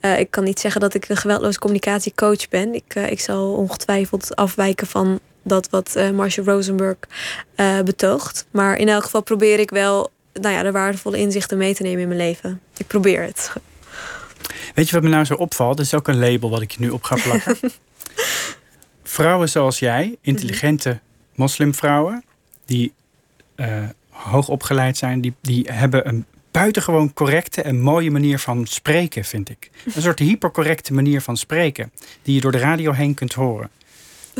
eh, 0.00 0.18
ik 0.18 0.30
kan 0.30 0.44
niet 0.44 0.60
zeggen 0.60 0.80
dat 0.80 0.94
ik 0.94 1.08
een 1.08 1.16
geweldloze 1.16 1.58
communicatiecoach 1.58 2.48
ben. 2.48 2.74
Ik, 2.74 2.94
ik 2.94 3.20
zal 3.20 3.52
ongetwijfeld 3.52 4.36
afwijken 4.36 4.86
van 4.86 5.20
dat 5.48 5.70
wat 5.70 5.96
Marshall 6.14 6.46
Rosenberg 6.46 6.96
eh, 7.54 7.80
betoogt. 7.80 8.46
Maar 8.50 8.76
in 8.76 8.88
elk 8.88 9.02
geval 9.02 9.22
probeer 9.22 9.58
ik 9.58 9.70
wel 9.70 10.10
nou 10.32 10.54
ja, 10.54 10.62
de 10.62 10.72
waardevolle 10.72 11.18
inzichten 11.18 11.58
mee 11.58 11.74
te 11.74 11.82
nemen 11.82 12.00
in 12.00 12.08
mijn 12.08 12.20
leven. 12.20 12.60
Ik 12.76 12.86
probeer 12.86 13.22
het. 13.22 13.52
Weet 14.74 14.88
je 14.88 14.94
wat 14.94 15.02
me 15.02 15.08
nou 15.08 15.24
zo 15.24 15.34
opvalt? 15.34 15.76
Dat 15.76 15.86
is 15.86 15.94
ook 15.94 16.08
een 16.08 16.18
label 16.18 16.50
wat 16.50 16.62
ik 16.62 16.70
je 16.70 16.80
nu 16.80 16.90
op 16.90 17.02
ga 17.02 17.16
plakken. 17.22 17.56
vrouwen 19.02 19.48
zoals 19.48 19.78
jij, 19.78 20.16
intelligente 20.20 21.00
moslimvrouwen, 21.34 22.24
die 22.64 22.92
eh, 23.54 23.82
hoog 24.10 24.48
opgeleid 24.48 24.96
zijn, 24.96 25.20
die, 25.20 25.34
die 25.40 25.68
hebben 25.72 26.08
een 26.08 26.24
buitengewoon 26.50 27.12
correcte 27.12 27.62
en 27.62 27.80
mooie 27.80 28.10
manier 28.10 28.38
van 28.38 28.66
spreken, 28.66 29.24
vind 29.24 29.50
ik. 29.50 29.70
Een 29.94 30.02
soort 30.02 30.18
hypercorrecte 30.18 30.92
manier 30.92 31.20
van 31.20 31.36
spreken, 31.36 31.92
die 32.22 32.34
je 32.34 32.40
door 32.40 32.52
de 32.52 32.58
radio 32.58 32.92
heen 32.92 33.14
kunt 33.14 33.32
horen. 33.32 33.70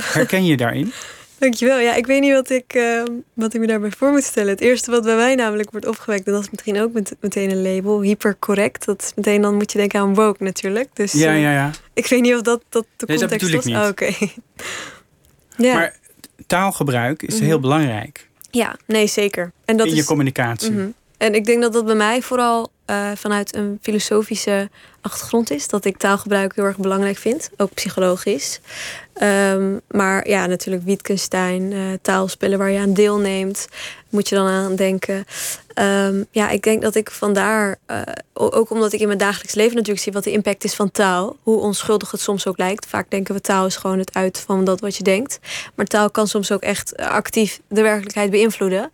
Herken 0.03 0.44
je 0.44 0.51
je 0.51 0.57
daarin? 0.57 0.92
Dankjewel. 1.38 1.78
Ja, 1.78 1.94
ik 1.94 2.07
weet 2.07 2.20
niet 2.20 2.32
wat 2.32 2.51
ik, 2.51 2.72
eh, 2.74 3.03
wat 3.34 3.55
ik 3.55 3.61
me 3.61 3.66
daarbij 3.66 3.90
voor 3.90 4.11
moet 4.11 4.24
stellen. 4.24 4.51
Het 4.51 4.61
eerste 4.61 4.90
wat 4.90 5.03
bij 5.05 5.16
mij 5.16 5.34
namelijk 5.34 5.70
wordt 5.70 5.86
opgewekt, 5.86 6.26
en 6.26 6.32
dat 6.32 6.42
is 6.42 6.51
misschien 6.51 6.80
ook 6.80 6.92
met, 6.92 7.16
meteen 7.20 7.51
een 7.51 7.62
label, 7.62 8.01
hypercorrect. 8.01 8.84
Dat 8.84 9.03
is 9.03 9.12
meteen, 9.14 9.40
dan 9.42 9.55
moet 9.55 9.72
je 9.72 9.78
denken 9.78 10.01
aan 10.01 10.14
woke 10.14 10.42
natuurlijk. 10.44 10.88
Dus 10.92 11.12
Ja, 11.12 11.32
eh, 11.32 11.42
ja, 11.42 11.53
ja. 11.53 11.70
ik 11.94 12.07
weet 12.07 12.20
niet 12.20 12.34
of 12.34 12.42
dat, 12.42 12.62
dat 12.68 12.86
de 12.96 13.07
Nee, 13.07 13.18
dat 13.18 13.28
context 13.28 13.55
ik 13.66 13.72
was. 13.74 13.82
Oh, 13.82 13.88
Oké. 13.88 14.11
ja. 15.66 15.74
Maar 15.74 15.96
taalgebruik 16.46 17.22
is 17.22 17.34
Mhm. 17.34 17.44
heel 17.44 17.61
belangrijk 17.61 18.26
ja, 18.51 18.76
nee, 18.86 19.07
zeker. 19.07 19.53
En 19.64 19.76
dat 19.76 19.86
in 19.86 19.92
is, 19.92 19.99
je 19.99 20.05
communicatie. 20.05 20.70
Mhm. 20.70 20.88
En 21.16 21.34
ik 21.34 21.44
denk 21.44 21.62
dat 21.62 21.72
dat 21.72 21.84
bij 21.86 21.94
mij 21.94 22.22
vooral 22.22 22.70
eh, 22.89 23.11
vanuit 23.14 23.55
een 23.55 23.78
filosofische 23.82 24.70
achtergrond 25.01 25.51
is. 25.51 25.68
Dat 25.68 25.84
ik 25.84 25.97
taalgebruik 25.97 26.55
heel 26.55 26.64
erg 26.64 26.76
belangrijk 26.76 27.16
vind, 27.16 27.51
ook 27.57 27.74
psychologisch. 27.74 28.61
Ehm, 29.12 29.76
maar 29.89 30.28
ja, 30.28 30.47
natuurlijk 30.47 30.84
Wittgenstein, 30.84 31.72
eh, 31.72 31.80
taalspellen 32.03 32.59
waar 32.59 32.70
je 32.70 32.78
aan 32.78 32.93
deelneemt, 32.93 33.68
moet 34.11 34.28
je 34.28 34.34
dan 34.34 34.47
aan 34.47 34.76
denken. 34.76 35.24
Ehm, 35.74 36.22
ja, 36.30 36.49
ik 36.51 36.62
denk 36.62 36.82
dat 36.82 36.95
ik 36.95 37.11
vandaar, 37.11 37.78
eh, 37.86 38.01
ook 38.32 38.70
omdat 38.70 38.93
ik 38.93 39.01
in 39.01 39.07
mijn 39.07 39.18
dagelijks 39.18 39.55
leven 39.55 39.74
natuurlijk 39.74 40.05
zie 40.05 40.12
wat 40.12 40.24
de 40.24 40.32
impact 40.32 40.64
is 40.64 40.74
van 40.74 40.91
taal, 40.91 41.36
hoe 41.43 41.61
onschuldig 41.61 42.11
het 42.11 42.20
soms 42.20 42.47
ook 42.47 42.59
lijkt. 42.59 42.86
Vaak 42.86 43.11
denken 43.11 43.34
we 43.34 43.41
taal 43.41 43.66
is 43.66 43.76
gewoon 43.76 43.99
het 43.99 44.14
uit 44.14 44.39
van 44.39 44.64
dat 44.64 44.80
wat 44.80 44.97
je 44.97 45.03
denkt. 45.03 45.39
Maar 45.74 45.86
taal 45.86 46.11
kan 46.11 46.28
soms 46.28 46.53
ook 46.53 46.62
echt 46.62 46.97
actief 46.97 47.61
de 47.68 47.82
werkelijkheid 47.82 48.30
beïnvloeden. 48.30 48.91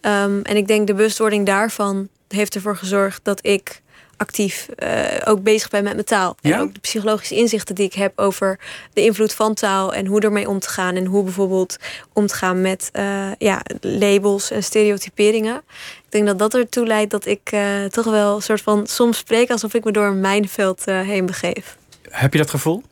Ehm, 0.00 0.40
en 0.42 0.56
ik 0.56 0.66
denk 0.66 0.86
de 0.86 0.94
bewustwording 0.94 1.46
daarvan 1.46 2.08
heeft 2.28 2.54
ervoor 2.54 2.76
gezorgd 2.76 3.20
dat 3.24 3.46
ik 3.46 3.82
actief 4.16 4.68
eh, 4.68 5.20
ook 5.24 5.42
bezig 5.42 5.70
ben 5.70 5.84
met 5.84 5.92
mijn 5.92 6.04
taal. 6.04 6.36
Ja? 6.40 6.54
En 6.54 6.60
ook 6.60 6.74
de 6.74 6.80
psychologische 6.80 7.34
inzichten 7.34 7.74
die 7.74 7.86
ik 7.86 7.94
heb 7.94 8.18
over 8.18 8.58
de 8.92 9.04
invloed 9.04 9.34
van 9.34 9.54
taal 9.54 9.94
en 9.94 10.06
hoe 10.06 10.20
ermee 10.20 10.48
om 10.48 10.58
te 10.58 10.68
gaan. 10.68 10.94
En 10.94 11.04
hoe 11.04 11.22
bijvoorbeeld 11.22 11.76
om 12.12 12.26
te 12.26 12.34
gaan 12.34 12.60
met 12.60 12.88
eh, 12.92 13.32
ja, 13.38 13.62
labels 13.80 14.50
en 14.50 14.62
stereotyperingen. 14.62 15.56
Ik 16.04 16.10
denk 16.10 16.26
dat 16.26 16.38
dat 16.38 16.54
ertoe 16.54 16.86
leidt 16.86 17.10
dat 17.10 17.26
ik 17.26 17.48
eh, 17.52 17.84
toch 17.84 18.04
wel 18.04 18.36
een 18.36 18.42
soort 18.42 18.62
van 18.62 18.86
soms 18.86 19.18
spreek 19.18 19.50
alsof 19.50 19.74
ik 19.74 19.84
me 19.84 19.92
door 19.92 20.06
een 20.06 20.20
mijnveld 20.20 20.84
heen 20.84 21.26
begeef. 21.26 21.76
Heb 22.10 22.32
je 22.32 22.38
dat 22.38 22.50
gevoel? 22.50 22.82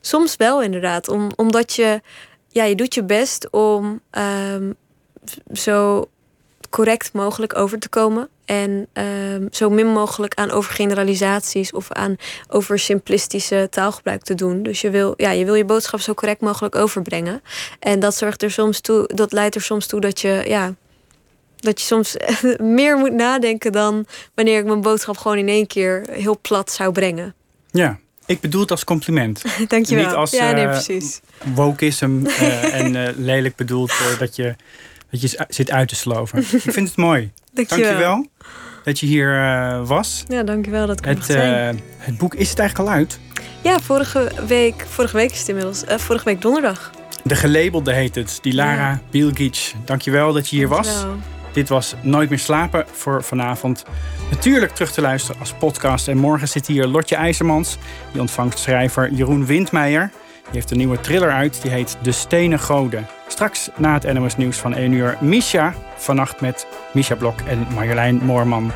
Soms 0.00 0.36
wel 0.36 0.62
inderdaad. 0.62 1.08
Om, 1.08 1.30
omdat 1.36 1.74
je, 1.74 2.00
ja, 2.48 2.64
je 2.64 2.74
doet 2.74 2.94
je 2.94 3.04
best 3.04 3.50
om 3.50 4.00
ehm, 4.10 4.72
zo 5.52 6.08
correct 6.74 7.12
mogelijk 7.12 7.56
over 7.56 7.78
te 7.78 7.88
komen. 7.88 8.28
En 8.44 8.86
ehm, 8.92 9.46
zo 9.50 9.70
min 9.70 9.86
mogelijk 9.86 10.34
aan 10.34 10.50
overgeneralisaties 10.50 11.72
of 11.72 11.92
aan 11.92 12.16
over 12.48 12.78
simplistische 12.78 13.66
taalgebruik 13.70 14.22
te 14.22 14.34
doen. 14.34 14.62
Dus 14.62 14.80
je 14.80 14.90
wil, 14.90 15.14
ja, 15.16 15.30
je 15.30 15.44
wil 15.44 15.54
je 15.54 15.64
boodschap 15.64 16.00
zo 16.00 16.14
correct 16.14 16.40
mogelijk 16.40 16.74
overbrengen. 16.74 17.42
En 17.78 18.00
dat 18.00 18.14
zorgt 18.16 18.42
er 18.42 18.50
soms 18.50 18.80
toe, 18.80 19.10
dat 19.14 19.32
leidt 19.32 19.54
er 19.54 19.62
soms 19.62 19.86
toe 19.86 20.00
dat 20.00 20.20
je, 20.20 20.44
ja, 20.46 20.74
dat 21.56 21.80
je 21.80 21.86
soms 21.86 22.16
meer 22.78 22.96
moet 22.96 23.12
nadenken 23.12 23.72
dan 23.72 24.06
wanneer 24.34 24.58
ik 24.58 24.64
mijn 24.64 24.80
boodschap 24.80 25.16
gewoon 25.16 25.38
in 25.38 25.48
één 25.48 25.66
keer 25.66 26.04
heel 26.10 26.38
plat 26.40 26.72
zou 26.72 26.92
brengen. 26.92 27.34
Ja. 27.70 27.98
Ik 28.26 28.40
bedoel 28.40 28.60
het 28.60 28.70
als 28.70 28.84
compliment. 28.84 29.42
Dankjewel. 29.68 30.04
Niet 30.04 30.14
als, 30.14 30.30
ja, 30.30 30.52
nee, 30.52 30.66
precies. 30.66 31.20
Wokeism 31.54 32.26
eh, 32.26 32.74
en 32.74 32.96
eh, 32.96 33.16
lelijk 33.16 33.56
bedoeld 33.56 33.92
dat, 34.18 34.36
je, 34.36 34.54
dat 35.20 35.30
je 35.30 35.44
zit 35.48 35.70
uit 35.70 35.88
te 35.88 35.94
sloven. 35.94 36.38
Ik 36.64 36.72
vind 36.72 36.88
het 36.88 36.96
mooi. 36.96 37.32
Dankjewel. 37.52 37.84
Dankjewel 37.84 38.26
dat 38.84 39.00
je 39.00 39.06
hier 39.06 39.40
eh, 39.42 39.86
was. 39.86 40.24
Ja, 40.28 40.42
dankjewel 40.42 40.86
dat 40.86 40.98
ik 40.98 41.04
Het, 41.04 41.30
eh, 41.30 41.68
het 41.98 42.18
boek 42.18 42.34
is 42.34 42.50
het 42.50 42.58
eigenlijk 42.58 42.90
al 42.90 42.96
uit. 42.96 43.18
Ja, 43.62 43.80
vorige 43.80 44.30
week, 44.46 44.84
vorige 44.88 45.16
week 45.16 45.30
is 45.30 45.38
het 45.38 45.48
inmiddels. 45.48 45.84
eh, 45.84 45.98
vorige 45.98 46.24
week 46.24 46.40
donderdag. 46.40 46.90
De 47.22 47.34
gelabelde 47.34 47.92
heet 47.92 48.14
het. 48.14 48.38
Dilara 48.42 48.90
Ja. 48.90 49.00
Bielgic. 49.10 49.72
Dankjewel 49.84 50.32
dat 50.32 50.48
je 50.48 50.56
hier 50.56 50.68
was. 50.68 51.04
Dit 51.52 51.68
was 51.68 51.94
Nooit 52.02 52.28
meer 52.28 52.38
slapen 52.38 52.84
voor 52.92 53.22
vanavond. 53.22 53.84
Natuurlijk 54.30 54.72
terug 54.72 54.92
te 54.92 55.00
luisteren 55.00 55.40
als 55.40 55.52
podcast. 55.52 56.08
En 56.08 56.16
morgen 56.16 56.48
zit 56.48 56.66
hier 56.66 56.86
Lotje 56.86 57.16
IJzermans. 57.16 57.78
Die 58.12 58.20
ontvangt 58.20 58.58
schrijver 58.58 59.12
Jeroen 59.12 59.46
Windmeijer. 59.46 60.10
Die 60.44 60.52
heeft 60.52 60.70
een 60.70 60.76
nieuwe 60.76 61.00
thriller 61.00 61.30
uit, 61.30 61.62
die 61.62 61.70
heet 61.70 61.96
De 62.02 62.12
Stenen 62.12 62.58
Goden. 62.58 63.06
Straks 63.28 63.70
na 63.76 63.92
het 63.92 64.12
NOS 64.12 64.36
Nieuws 64.36 64.58
van 64.58 64.74
1 64.74 64.92
uur 64.92 65.16
Misha. 65.20 65.74
Vannacht 65.96 66.40
met 66.40 66.66
Misha 66.92 67.14
Blok 67.14 67.40
en 67.40 67.66
Marjolein 67.74 68.16
Moorman. 68.24 68.72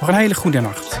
Nog 0.00 0.08
een 0.08 0.14
hele 0.14 0.34
goede 0.34 0.60
nacht. 0.60 1.00